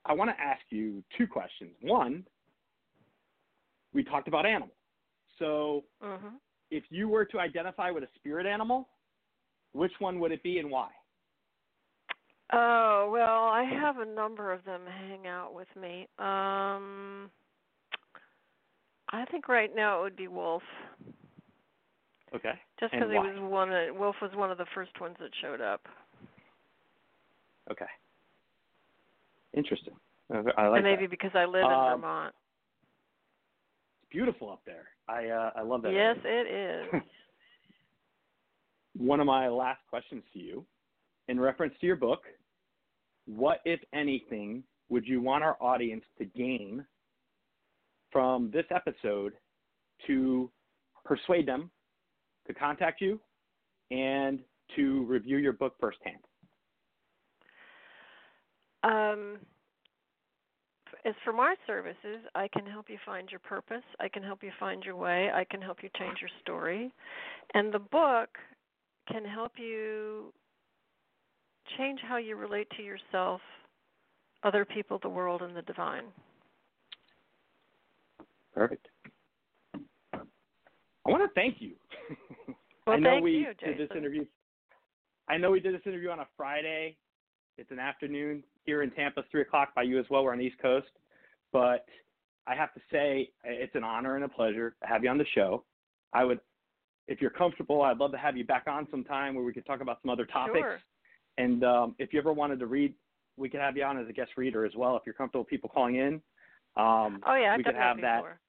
I 0.06 0.14
want 0.14 0.30
to 0.30 0.40
ask 0.40 0.62
you 0.70 1.04
two 1.18 1.26
questions. 1.26 1.72
One, 1.82 2.26
we 3.94 4.04
talked 4.04 4.28
about 4.28 4.46
animals. 4.46 4.72
So, 5.40 5.84
Mhm. 6.02 6.40
if 6.70 6.84
you 6.92 7.08
were 7.10 7.26
to 7.26 7.40
identify 7.40 7.92
with 7.92 8.04
a 8.04 8.10
spirit 8.16 8.46
animal, 8.46 8.90
which 9.74 10.00
one 10.00 10.20
would 10.20 10.32
it 10.32 10.44
be 10.44 10.60
and 10.60 10.70
why? 10.70 10.92
Oh 12.52 13.10
well, 13.12 13.48
I 13.48 13.64
have 13.64 14.00
a 14.00 14.06
number 14.06 14.52
of 14.52 14.64
them 14.64 14.86
hang 14.86 15.26
out 15.28 15.54
with 15.54 15.74
me. 15.76 16.08
Um, 16.20 17.32
I 19.10 19.26
think 19.26 19.48
right 19.48 19.74
now 19.74 20.00
it 20.00 20.04
would 20.04 20.16
be 20.16 20.28
Wolf, 20.28 20.64
Okay. 22.34 22.60
just 22.80 22.92
because 22.94 23.10
he 23.12 23.18
was 23.18 23.40
one. 23.40 23.72
Of, 23.72 23.96
Wolf 23.96 24.16
was 24.22 24.36
one 24.36 24.52
of 24.52 24.58
the 24.58 24.66
first 24.68 25.00
ones 25.00 25.18
that 25.20 25.34
showed 25.42 25.62
up, 25.62 25.88
Okay. 27.72 27.90
Interesting. 29.54 29.96
I 30.32 30.68
like 30.68 30.78
and 30.78 30.84
maybe 30.84 31.06
that. 31.06 31.10
because 31.12 31.32
I 31.36 31.46
live 31.46 31.64
in 31.64 31.72
Um, 31.72 32.02
Vermont. 32.02 32.36
Beautiful 34.14 34.50
up 34.50 34.62
there. 34.66 34.88
I 35.10 35.28
uh, 35.28 35.52
I 35.56 35.62
love 35.64 35.82
that. 35.82 35.92
Yes, 35.92 36.18
area. 36.24 36.86
it 36.92 36.96
is. 36.96 37.02
one 38.98 39.20
of 39.20 39.26
my 39.26 39.50
last 39.50 39.82
questions 39.90 40.24
to 40.32 40.40
you 40.40 40.66
in 41.28 41.40
reference 41.40 41.74
to 41.82 41.88
your 41.88 41.96
book 41.96 42.22
what 43.26 43.60
if 43.66 43.80
anything 43.94 44.64
would 44.90 45.08
you 45.08 45.22
want 45.22 45.44
our 45.44 45.58
audience 45.62 46.04
to 46.18 46.26
gain 46.26 46.86
from 48.12 48.52
this 48.52 48.66
episode 48.70 49.34
to 50.08 50.50
persuade 51.06 51.48
them 51.48 51.72
to 52.48 52.54
contact 52.54 53.02
you 53.02 53.20
and 53.92 54.40
to 54.76 55.06
review 55.06 55.38
your 55.38 55.54
book 55.54 55.76
firsthand? 55.80 56.18
Um, 58.84 59.38
as 61.06 61.14
for 61.24 61.34
my 61.34 61.56
services, 61.68 62.26
I 62.36 62.48
can 62.48 62.66
help 62.66 62.90
you 62.90 62.98
find 63.06 63.30
your 63.30 63.40
purpose. 63.42 63.84
I 64.00 64.08
can 64.08 64.24
help 64.24 64.42
you 64.42 64.52
find 64.60 64.84
your 64.84 64.96
way. 64.96 65.30
I 65.34 65.44
can 65.44 65.62
help 65.62 65.84
you 65.84 65.90
change 66.00 66.20
your 66.22 66.30
story. 66.42 66.94
And 67.54 67.74
the 67.74 67.80
book 67.80 68.30
can 69.12 69.26
help 69.26 69.54
you 69.58 70.32
change 71.78 72.00
how 72.08 72.18
you 72.18 72.36
relate 72.36 72.68
to 72.78 72.84
yourself, 72.84 73.42
other 74.44 74.66
people, 74.66 75.00
the 75.02 75.10
world, 75.10 75.42
and 75.42 75.56
the 75.56 75.62
divine. 75.64 76.06
Perfect. 78.54 78.88
I 80.14 81.12
want 81.12 81.24
to 81.24 81.30
thank 81.36 81.58
you. 81.60 81.74
Well, 82.86 82.98
I 82.98 83.00
know 83.00 83.12
thank 83.12 83.24
we 83.24 83.32
you, 83.32 83.54
did 83.66 83.78
this 83.78 83.96
interview. 83.96 84.26
I 85.30 85.38
know 85.38 85.52
we 85.52 85.62
did 85.62 85.74
this 85.74 85.84
interview 85.86 86.10
on 86.10 86.20
a 86.20 86.28
Friday. 86.36 86.98
It's 87.58 87.72
an 87.72 87.80
afternoon 87.80 88.44
here 88.66 88.82
in 88.82 88.90
Tampa, 88.92 89.24
three 89.30 89.42
o'clock 89.42 89.76
by 89.76 89.84
you 89.84 90.00
as 90.00 90.06
well. 90.10 90.24
We're 90.24 90.32
on 90.32 90.40
the 90.40 90.46
East 90.46 90.60
Coast, 90.60 90.88
but 91.52 91.86
I 92.48 92.56
have 92.56 92.74
to 92.74 92.82
say 92.92 93.30
it's 93.44 93.76
an 93.76 93.84
honor 93.84 94.16
and 94.16 94.26
a 94.26 94.30
pleasure 94.30 94.76
to 94.82 94.88
have 94.88 95.04
you 95.04 95.10
on 95.10 95.18
the 95.18 95.26
show. 95.36 95.64
I 96.14 96.24
would, 96.24 96.40
if 97.08 97.22
you're 97.22 97.30
comfortable, 97.30 97.84
I'd 97.84 97.98
love 97.98 98.12
to 98.12 98.18
have 98.18 98.36
you 98.36 98.44
back 98.44 98.66
on 98.68 98.88
sometime 98.90 99.36
where 99.36 99.44
we 99.44 99.54
could 99.54 99.66
talk 99.66 99.82
about 99.82 100.00
some 100.02 100.10
other 100.10 100.26
topics. 100.26 100.60
Sure. 100.60 100.80
And 101.38 101.64
um, 101.64 101.96
if 102.00 102.12
you 102.12 102.20
ever 102.20 102.34
wanted 102.34 102.60
to 102.60 102.66
read, 102.66 102.94
we 103.38 103.50
could 103.50 103.60
have 103.60 103.78
you 103.78 103.84
on 103.84 104.00
as 104.00 104.08
a 104.10 104.14
guest 104.14 104.32
reader 104.36 104.66
as 104.66 104.74
well 104.76 104.96
if 104.96 105.04
you're 105.06 105.14
comfortable 105.14 105.42
with 105.42 105.50
people 105.50 105.70
calling 105.70 105.96
in. 105.96 106.16
Um, 106.76 107.22
Oh 107.26 107.36
yeah, 107.36 107.56
we 107.56 107.64
could 107.64 107.76
have 107.76 107.98
that 108.02 108.18
before. 108.18 108.40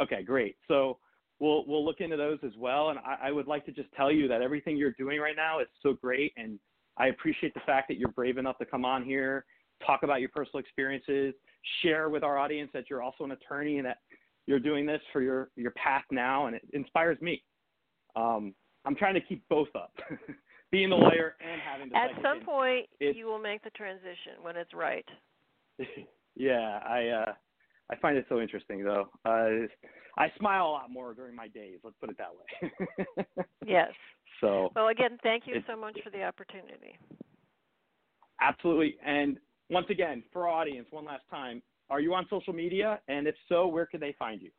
Okay, 0.00 0.22
great. 0.22 0.56
So 0.68 0.98
we'll 1.40 1.66
we'll 1.66 1.84
look 1.84 2.00
into 2.00 2.16
those 2.16 2.38
as 2.44 2.52
well. 2.58 2.90
And 2.90 2.98
I, 2.98 3.28
I 3.28 3.32
would 3.32 3.46
like 3.46 3.64
to 3.66 3.72
just 3.72 3.90
tell 3.92 4.12
you 4.12 4.28
that 4.28 4.42
everything 4.42 4.76
you're 4.76 4.92
doing 4.92 5.18
right 5.20 5.36
now 5.36 5.60
is 5.60 5.68
so 5.82 5.94
great, 5.94 6.32
and 6.36 6.58
I 6.98 7.08
appreciate 7.08 7.54
the 7.54 7.60
fact 7.60 7.88
that 7.88 7.98
you're 7.98 8.10
brave 8.10 8.38
enough 8.38 8.58
to 8.58 8.64
come 8.64 8.84
on 8.84 9.04
here, 9.04 9.44
talk 9.86 10.02
about 10.02 10.20
your 10.20 10.30
personal 10.30 10.60
experiences, 10.60 11.34
share 11.82 12.08
with 12.08 12.22
our 12.22 12.38
audience 12.38 12.70
that 12.74 12.84
you're 12.90 13.02
also 13.02 13.24
an 13.24 13.32
attorney 13.32 13.78
and 13.78 13.86
that 13.86 13.98
you're 14.46 14.58
doing 14.58 14.86
this 14.86 15.00
for 15.12 15.22
your 15.22 15.50
your 15.56 15.72
path 15.72 16.04
now, 16.10 16.46
and 16.46 16.56
it 16.56 16.62
inspires 16.72 17.20
me. 17.20 17.42
Um, 18.16 18.54
I'm 18.84 18.96
trying 18.96 19.14
to 19.14 19.20
keep 19.20 19.46
both 19.48 19.68
up, 19.74 19.92
being 20.72 20.90
the 20.90 20.96
lawyer 20.96 21.36
and 21.40 21.60
having 21.60 21.90
the 21.90 21.96
At 21.96 22.10
some 22.22 22.40
point, 22.40 22.86
you 23.00 23.26
will 23.26 23.38
make 23.38 23.62
the 23.62 23.70
transition 23.70 24.40
when 24.40 24.56
it's 24.56 24.72
right. 24.72 25.04
yeah, 26.34 26.80
I 26.88 27.08
uh 27.08 27.32
I 27.90 27.96
find 27.96 28.16
it 28.18 28.26
so 28.28 28.40
interesting 28.40 28.84
though. 28.84 29.08
Uh 29.24 29.66
I 30.16 30.32
smile 30.38 30.66
a 30.66 30.70
lot 30.70 30.90
more 30.90 31.14
during 31.14 31.36
my 31.36 31.48
days, 31.48 31.78
let's 31.84 31.96
put 32.00 32.10
it 32.10 32.18
that 32.18 32.30
way. 32.34 33.24
Yes. 33.66 33.92
So 34.40 34.70
Well, 34.74 34.88
again, 34.88 35.18
thank 35.22 35.46
you 35.46 35.56
so 35.66 35.76
much 35.76 35.98
for 36.02 36.10
the 36.10 36.22
opportunity. 36.24 36.98
absolutely. 38.40 38.96
And 39.04 39.38
once 39.70 39.86
again, 39.90 40.22
for 40.32 40.48
our 40.48 40.60
audience, 40.60 40.86
one 40.90 41.04
last 41.04 41.24
time, 41.30 41.62
are 41.90 42.00
you 42.00 42.14
on 42.14 42.26
social 42.30 42.52
media? 42.52 43.00
And 43.08 43.26
if 43.26 43.34
so, 43.48 43.66
where 43.66 43.86
can 43.86 44.00
they 44.00 44.14
find 44.18 44.40
you? 44.42 44.50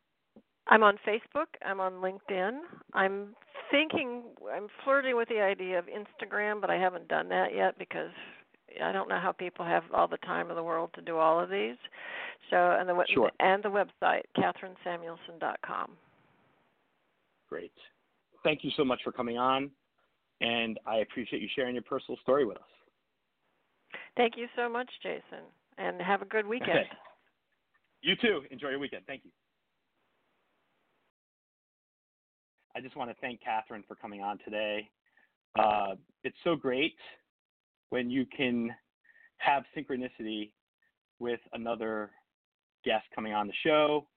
I'm 0.68 0.84
on 0.84 0.98
Facebook. 1.08 1.48
I'm 1.66 1.80
on 1.80 1.94
LinkedIn. 1.94 2.60
I'm 2.94 3.36
thinking, 3.72 4.24
I'm 4.54 4.68
flirting 4.84 5.16
with 5.16 5.30
the 5.30 5.42
idea 5.42 5.80
of 5.80 5.86
Instagram, 5.86 6.62
but 6.62 6.70
I 6.70 6.76
haven't 6.76 7.08
done 7.08 7.30
that 7.30 7.56
yet 7.56 7.78
because 7.80 8.12
I 8.84 8.92
don't 8.92 9.10
know 9.10 9.20
how 9.20 9.32
people 9.32 9.66
have 9.66 9.84
all 9.94 10.08
the 10.08 10.18
time 10.18 10.50
in 10.50 10.56
the 10.56 10.64
world 10.64 10.92
to 10.96 11.02
do 11.02 11.18
all 11.18 11.40
of 11.40 11.50
these. 11.50 11.78
So, 12.50 12.56
and 12.58 12.88
the 12.88 13.06
Sure. 13.14 13.32
and 13.40 13.64
the 13.64 13.70
website, 13.70 14.24
KathrynSamuelson.com. 14.38 15.98
Great. 17.50 17.74
Thank 18.44 18.64
you 18.64 18.72
so 18.78 18.86
much 18.86 19.02
for 19.04 19.12
coming 19.12 19.38
on, 19.38 19.72
and 20.42 20.80
I 20.86 20.98
appreciate 20.98 21.42
you 21.42 21.50
sharing 21.56 21.76
your 21.76 21.84
personal 21.84 22.18
story 22.22 22.46
with 22.46 22.58
us. 22.58 22.64
Thank 24.16 24.38
you 24.38 24.48
so 24.56 24.70
much, 24.70 24.90
Jason, 25.02 25.46
and 25.78 26.02
have 26.02 26.22
a 26.22 26.26
good 26.26 26.46
weekend. 26.46 26.72
Okay. 26.72 26.90
You 28.02 28.16
too. 28.16 28.44
Enjoy 28.50 28.70
your 28.70 28.80
weekend. 28.80 29.04
Thank 29.08 29.26
you. 29.26 29.32
I 32.74 32.80
just 32.80 32.96
want 32.96 33.12
to 33.12 33.16
thank 33.20 33.42
Kathryn 33.42 33.86
for 33.88 33.96
coming 33.96 34.22
on 34.22 34.38
today. 34.46 34.90
Uh, 35.58 35.96
it's 36.24 36.38
so 36.46 36.56
great 36.56 36.96
when 37.90 38.10
you 38.10 38.26
can 38.26 38.70
have 39.38 39.64
synchronicity 39.76 40.52
with 41.20 41.40
another 41.54 42.12
guest 42.86 43.06
coming 43.14 43.34
on 43.34 43.48
the 43.48 43.54
show, 43.64 44.08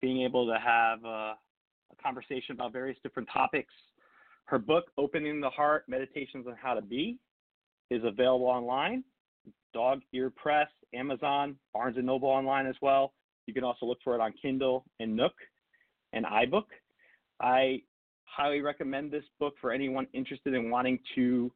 being 0.00 0.22
able 0.22 0.46
to 0.46 0.58
have 0.58 1.04
a, 1.04 1.34
a 1.36 2.02
conversation 2.02 2.52
about 2.52 2.72
various 2.72 2.98
different 3.02 3.28
topics. 3.32 3.72
Her 4.46 4.58
book, 4.58 4.84
Opening 4.98 5.40
the 5.40 5.50
Heart 5.50 5.84
Meditations 5.88 6.46
on 6.46 6.56
How 6.60 6.74
to 6.74 6.82
Be, 6.82 7.18
is 7.90 8.02
available 8.04 8.46
online. 8.46 9.04
Dog 9.74 10.00
Ear 10.12 10.30
Press, 10.30 10.68
Amazon, 10.94 11.56
Barnes 11.72 11.96
and 11.96 12.06
Noble 12.06 12.28
online 12.28 12.66
as 12.66 12.76
well. 12.82 13.14
You 13.46 13.54
can 13.54 13.64
also 13.64 13.86
look 13.86 13.98
for 14.04 14.14
it 14.14 14.20
on 14.20 14.32
Kindle 14.40 14.84
and 15.00 15.16
Nook 15.16 15.32
and 16.12 16.26
iBook. 16.26 16.66
I 17.40 17.82
highly 18.24 18.60
recommend 18.60 19.10
this 19.10 19.24
book 19.40 19.54
for 19.60 19.72
anyone 19.72 20.06
interested 20.12 20.54
in 20.54 20.70
wanting 20.70 20.98
to 21.14 21.50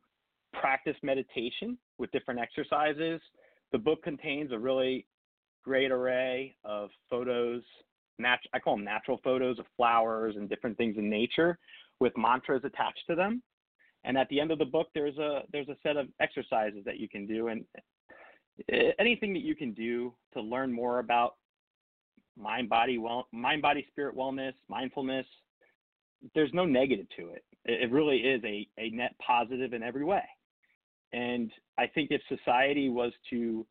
practice 0.61 0.97
meditation 1.03 1.79
with 1.99 2.11
different 2.13 2.41
exercises. 2.41 3.21
The 3.73 3.79
book 3.79 4.03
contains 4.03 4.53
a 4.53 4.59
really 4.59 5.07
great 5.65 5.91
array 5.91 6.55
of 6.65 6.91
photos. 7.11 7.63
Nat- 8.19 8.39
I 8.55 8.59
call 8.59 8.77
them 8.77 8.85
natural 8.85 9.21
photos 9.23 9.59
of 9.59 9.67
flowers 9.77 10.37
and 10.37 10.49
different 10.49 10.77
things 10.77 10.97
in 10.97 11.11
nature 11.11 11.59
with 12.01 12.13
mantras 12.17 12.63
attached 12.65 13.03
to 13.09 13.15
them. 13.15 13.43
And 14.05 14.17
at 14.17 14.29
the 14.29 14.41
end 14.41 14.51
of 14.51 14.59
the 14.59 14.65
book, 14.65 14.89
there's 14.95 15.19
a 15.19 15.43
there's 15.53 15.69
a 15.69 15.77
set 15.83 15.97
of 15.97 16.07
exercises 16.21 16.85
that 16.85 17.01
you 17.01 17.09
can 17.09 17.27
do, 17.27 17.49
and 17.49 17.65
eh, 18.73 18.93
anything 19.01 19.33
that 19.35 19.43
you 19.43 19.57
can 19.57 19.73
do 19.73 20.15
to 20.35 20.41
learn 20.41 20.73
more 20.73 21.01
about 21.01 21.35
mind 22.37 22.69
body 22.69 22.99
well 22.99 23.27
mind 23.33 23.63
body 23.63 23.87
spirit 23.91 24.15
wellness 24.15 24.53
mindfulness 24.69 25.27
there's 26.35 26.53
no 26.53 26.65
negative 26.65 27.07
to 27.17 27.29
it 27.29 27.45
it 27.65 27.85
it 27.85 27.91
really 27.91 28.19
is 28.19 28.43
a, 28.45 28.69
a 28.79 28.91
net 28.91 29.15
positive 29.25 29.73
in 29.73 29.83
every 29.83 30.05
way 30.05 30.23
and 31.13 31.51
i 31.79 31.87
think 31.87 32.11
if 32.11 32.21
society 32.29 32.89
was 32.89 33.13
to 33.31 33.67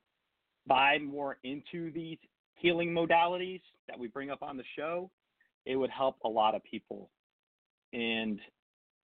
buy 0.68 0.98
more 0.98 1.38
into 1.44 1.92
these 1.92 2.18
healing 2.56 2.90
modalities 2.90 3.62
that 3.88 3.98
we 3.98 4.08
bring 4.08 4.30
up 4.30 4.42
on 4.42 4.58
the 4.58 4.64
show 4.78 5.10
it 5.66 5.76
would 5.76 5.90
help 5.90 6.16
a 6.24 6.30
lot 6.30 6.56
of 6.56 6.64
people 6.64 7.10
and 7.94 8.40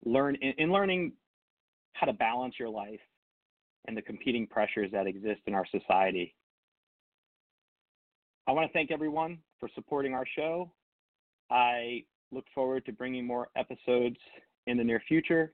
learn 0.05 0.37
in, 0.37 0.53
in 0.59 0.73
learning 0.73 1.13
how 1.95 2.07
to 2.07 2.13
balance 2.13 2.55
your 2.59 2.69
life 2.69 3.01
and 3.89 3.97
the 3.97 4.03
competing 4.03 4.47
pressures 4.47 4.91
that 4.93 5.07
exist 5.07 5.41
in 5.47 5.55
our 5.55 5.67
society 5.71 6.35
I 8.51 8.53
want 8.53 8.67
to 8.67 8.73
thank 8.73 8.91
everyone 8.91 9.39
for 9.61 9.69
supporting 9.77 10.13
our 10.13 10.25
show. 10.35 10.73
I 11.51 12.03
look 12.33 12.47
forward 12.53 12.85
to 12.87 12.93
bringing 12.93 13.25
more 13.25 13.49
episodes 13.57 14.17
in 14.67 14.77
the 14.77 14.83
near 14.83 15.01
future. 15.07 15.53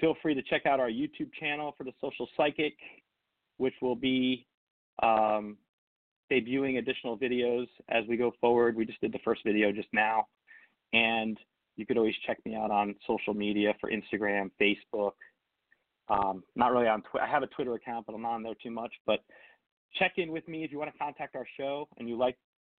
Feel 0.00 0.14
free 0.22 0.34
to 0.34 0.42
check 0.42 0.66
out 0.66 0.80
our 0.80 0.88
YouTube 0.88 1.32
channel 1.38 1.74
for 1.76 1.84
the 1.84 1.92
Social 2.00 2.28
Psychic, 2.36 2.74
which 3.56 3.74
will 3.82 3.96
be 3.96 4.46
um, 5.02 5.56
debuting 6.30 6.78
additional 6.78 7.18
videos 7.18 7.66
as 7.88 8.04
we 8.08 8.16
go 8.16 8.32
forward. 8.40 8.76
We 8.76 8.84
just 8.84 9.00
did 9.00 9.12
the 9.12 9.18
first 9.24 9.42
video 9.44 9.72
just 9.72 9.88
now. 9.92 10.26
And 10.92 11.36
you 11.76 11.86
could 11.86 11.96
always 11.96 12.14
check 12.26 12.38
me 12.44 12.54
out 12.54 12.70
on 12.70 12.94
social 13.06 13.34
media 13.34 13.74
for 13.80 13.90
Instagram, 13.90 14.50
Facebook. 14.60 15.12
Um, 16.08 16.42
not 16.56 16.72
really 16.72 16.88
on 16.88 17.02
Twitter. 17.02 17.26
I 17.26 17.30
have 17.30 17.42
a 17.42 17.48
Twitter 17.48 17.74
account, 17.74 18.06
but 18.06 18.14
I'm 18.14 18.22
not 18.22 18.32
on 18.32 18.42
there 18.42 18.54
too 18.62 18.70
much. 18.70 18.92
But 19.06 19.20
check 19.94 20.14
in 20.16 20.32
with 20.32 20.46
me 20.48 20.64
if 20.64 20.72
you 20.72 20.78
want 20.78 20.92
to 20.92 20.98
contact 20.98 21.36
our 21.36 21.46
show 21.56 21.88
and 21.98 22.08
you 22.08 22.16
like 22.16 22.36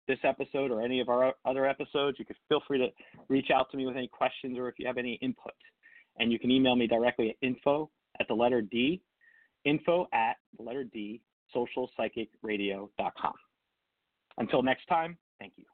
this 0.06 0.18
episode 0.24 0.70
or 0.70 0.82
any 0.82 1.00
of 1.00 1.08
our 1.08 1.34
other 1.44 1.66
episodes. 1.66 2.18
You 2.18 2.24
could 2.24 2.36
feel 2.48 2.62
free 2.66 2.78
to 2.78 2.88
reach 3.28 3.50
out 3.54 3.70
to 3.70 3.76
me 3.76 3.86
with 3.86 3.96
any 3.96 4.08
questions 4.08 4.58
or 4.58 4.68
if 4.68 4.76
you 4.78 4.86
have 4.86 4.98
any 4.98 5.14
input. 5.20 5.52
And 6.18 6.32
you 6.32 6.38
can 6.38 6.50
email 6.50 6.76
me 6.76 6.86
directly 6.86 7.30
at 7.30 7.36
info 7.42 7.90
at 8.20 8.28
the 8.28 8.34
letter 8.34 8.60
D, 8.60 9.00
info 9.64 10.08
at 10.12 10.36
the 10.56 10.64
letter 10.64 10.84
D, 10.84 11.20
socialpsychicradio.com. 11.54 13.32
Until 14.38 14.62
next 14.62 14.86
time, 14.86 15.16
thank 15.38 15.52
you. 15.56 15.64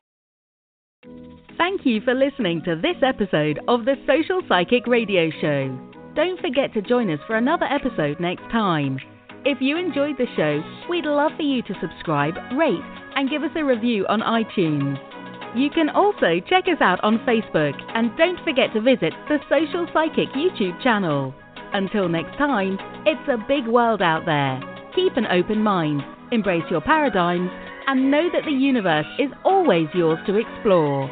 Thank 1.58 1.84
you 1.84 2.00
for 2.00 2.14
listening 2.14 2.62
to 2.64 2.76
this 2.76 2.96
episode 3.02 3.60
of 3.68 3.84
the 3.84 3.96
Social 4.06 4.40
Psychic 4.48 4.86
Radio 4.86 5.30
Show. 5.40 5.78
Don't 6.14 6.40
forget 6.40 6.72
to 6.74 6.82
join 6.82 7.10
us 7.10 7.20
for 7.26 7.36
another 7.36 7.66
episode 7.66 8.20
next 8.20 8.42
time. 8.50 8.98
If 9.44 9.58
you 9.60 9.76
enjoyed 9.76 10.16
the 10.16 10.26
show, 10.36 10.62
we'd 10.88 11.04
love 11.04 11.32
for 11.36 11.42
you 11.42 11.60
to 11.62 11.74
subscribe, 11.80 12.34
rate, 12.56 12.80
and 13.16 13.28
give 13.28 13.42
us 13.42 13.50
a 13.56 13.64
review 13.64 14.06
on 14.08 14.20
iTunes. 14.20 14.98
You 15.54 15.70
can 15.70 15.88
also 15.88 16.40
check 16.48 16.64
us 16.66 16.80
out 16.80 16.98
on 17.04 17.20
Facebook 17.20 17.74
and 17.94 18.16
don't 18.16 18.42
forget 18.42 18.72
to 18.72 18.80
visit 18.80 19.12
the 19.28 19.38
Social 19.48 19.86
Psychic 19.92 20.28
YouTube 20.30 20.82
channel. 20.82 21.32
Until 21.72 22.08
next 22.08 22.36
time, 22.36 22.76
it's 23.06 23.28
a 23.28 23.44
big 23.46 23.66
world 23.68 24.02
out 24.02 24.26
there. 24.26 24.60
Keep 24.96 25.16
an 25.16 25.26
open 25.26 25.62
mind, 25.62 26.02
embrace 26.32 26.64
your 26.70 26.80
paradigms, 26.80 27.50
and 27.86 28.10
know 28.10 28.28
that 28.32 28.44
the 28.44 28.50
universe 28.50 29.06
is 29.20 29.30
always 29.44 29.86
yours 29.94 30.18
to 30.26 30.36
explore. 30.36 31.08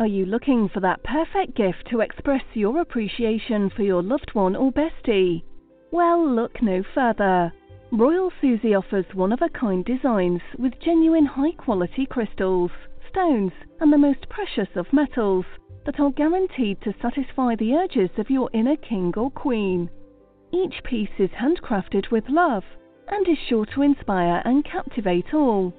Are 0.00 0.06
you 0.08 0.26
looking 0.26 0.68
for 0.68 0.80
that 0.80 1.04
perfect 1.04 1.56
gift 1.56 1.86
to 1.90 2.00
express 2.00 2.42
your 2.54 2.80
appreciation 2.80 3.70
for 3.70 3.82
your 3.82 4.02
loved 4.02 4.30
one 4.32 4.56
or 4.56 4.72
bestie? 4.72 5.44
Well, 5.92 6.28
look 6.28 6.60
no 6.60 6.82
further. 6.92 7.52
Royal 7.94 8.32
Susie 8.40 8.74
offers 8.74 9.04
one 9.12 9.32
of 9.32 9.42
a 9.42 9.50
kind 9.50 9.84
designs 9.84 10.40
with 10.58 10.80
genuine 10.80 11.26
high 11.26 11.52
quality 11.52 12.06
crystals, 12.06 12.70
stones, 13.10 13.52
and 13.80 13.92
the 13.92 13.98
most 13.98 14.30
precious 14.30 14.70
of 14.76 14.90
metals 14.94 15.44
that 15.84 16.00
are 16.00 16.10
guaranteed 16.10 16.80
to 16.80 16.94
satisfy 17.02 17.54
the 17.54 17.74
urges 17.74 18.08
of 18.16 18.30
your 18.30 18.48
inner 18.54 18.76
king 18.76 19.12
or 19.14 19.30
queen. 19.30 19.90
Each 20.52 20.82
piece 20.84 21.10
is 21.18 21.28
handcrafted 21.32 22.10
with 22.10 22.30
love 22.30 22.64
and 23.08 23.28
is 23.28 23.36
sure 23.46 23.66
to 23.66 23.82
inspire 23.82 24.40
and 24.46 24.64
captivate 24.64 25.34
all. 25.34 25.74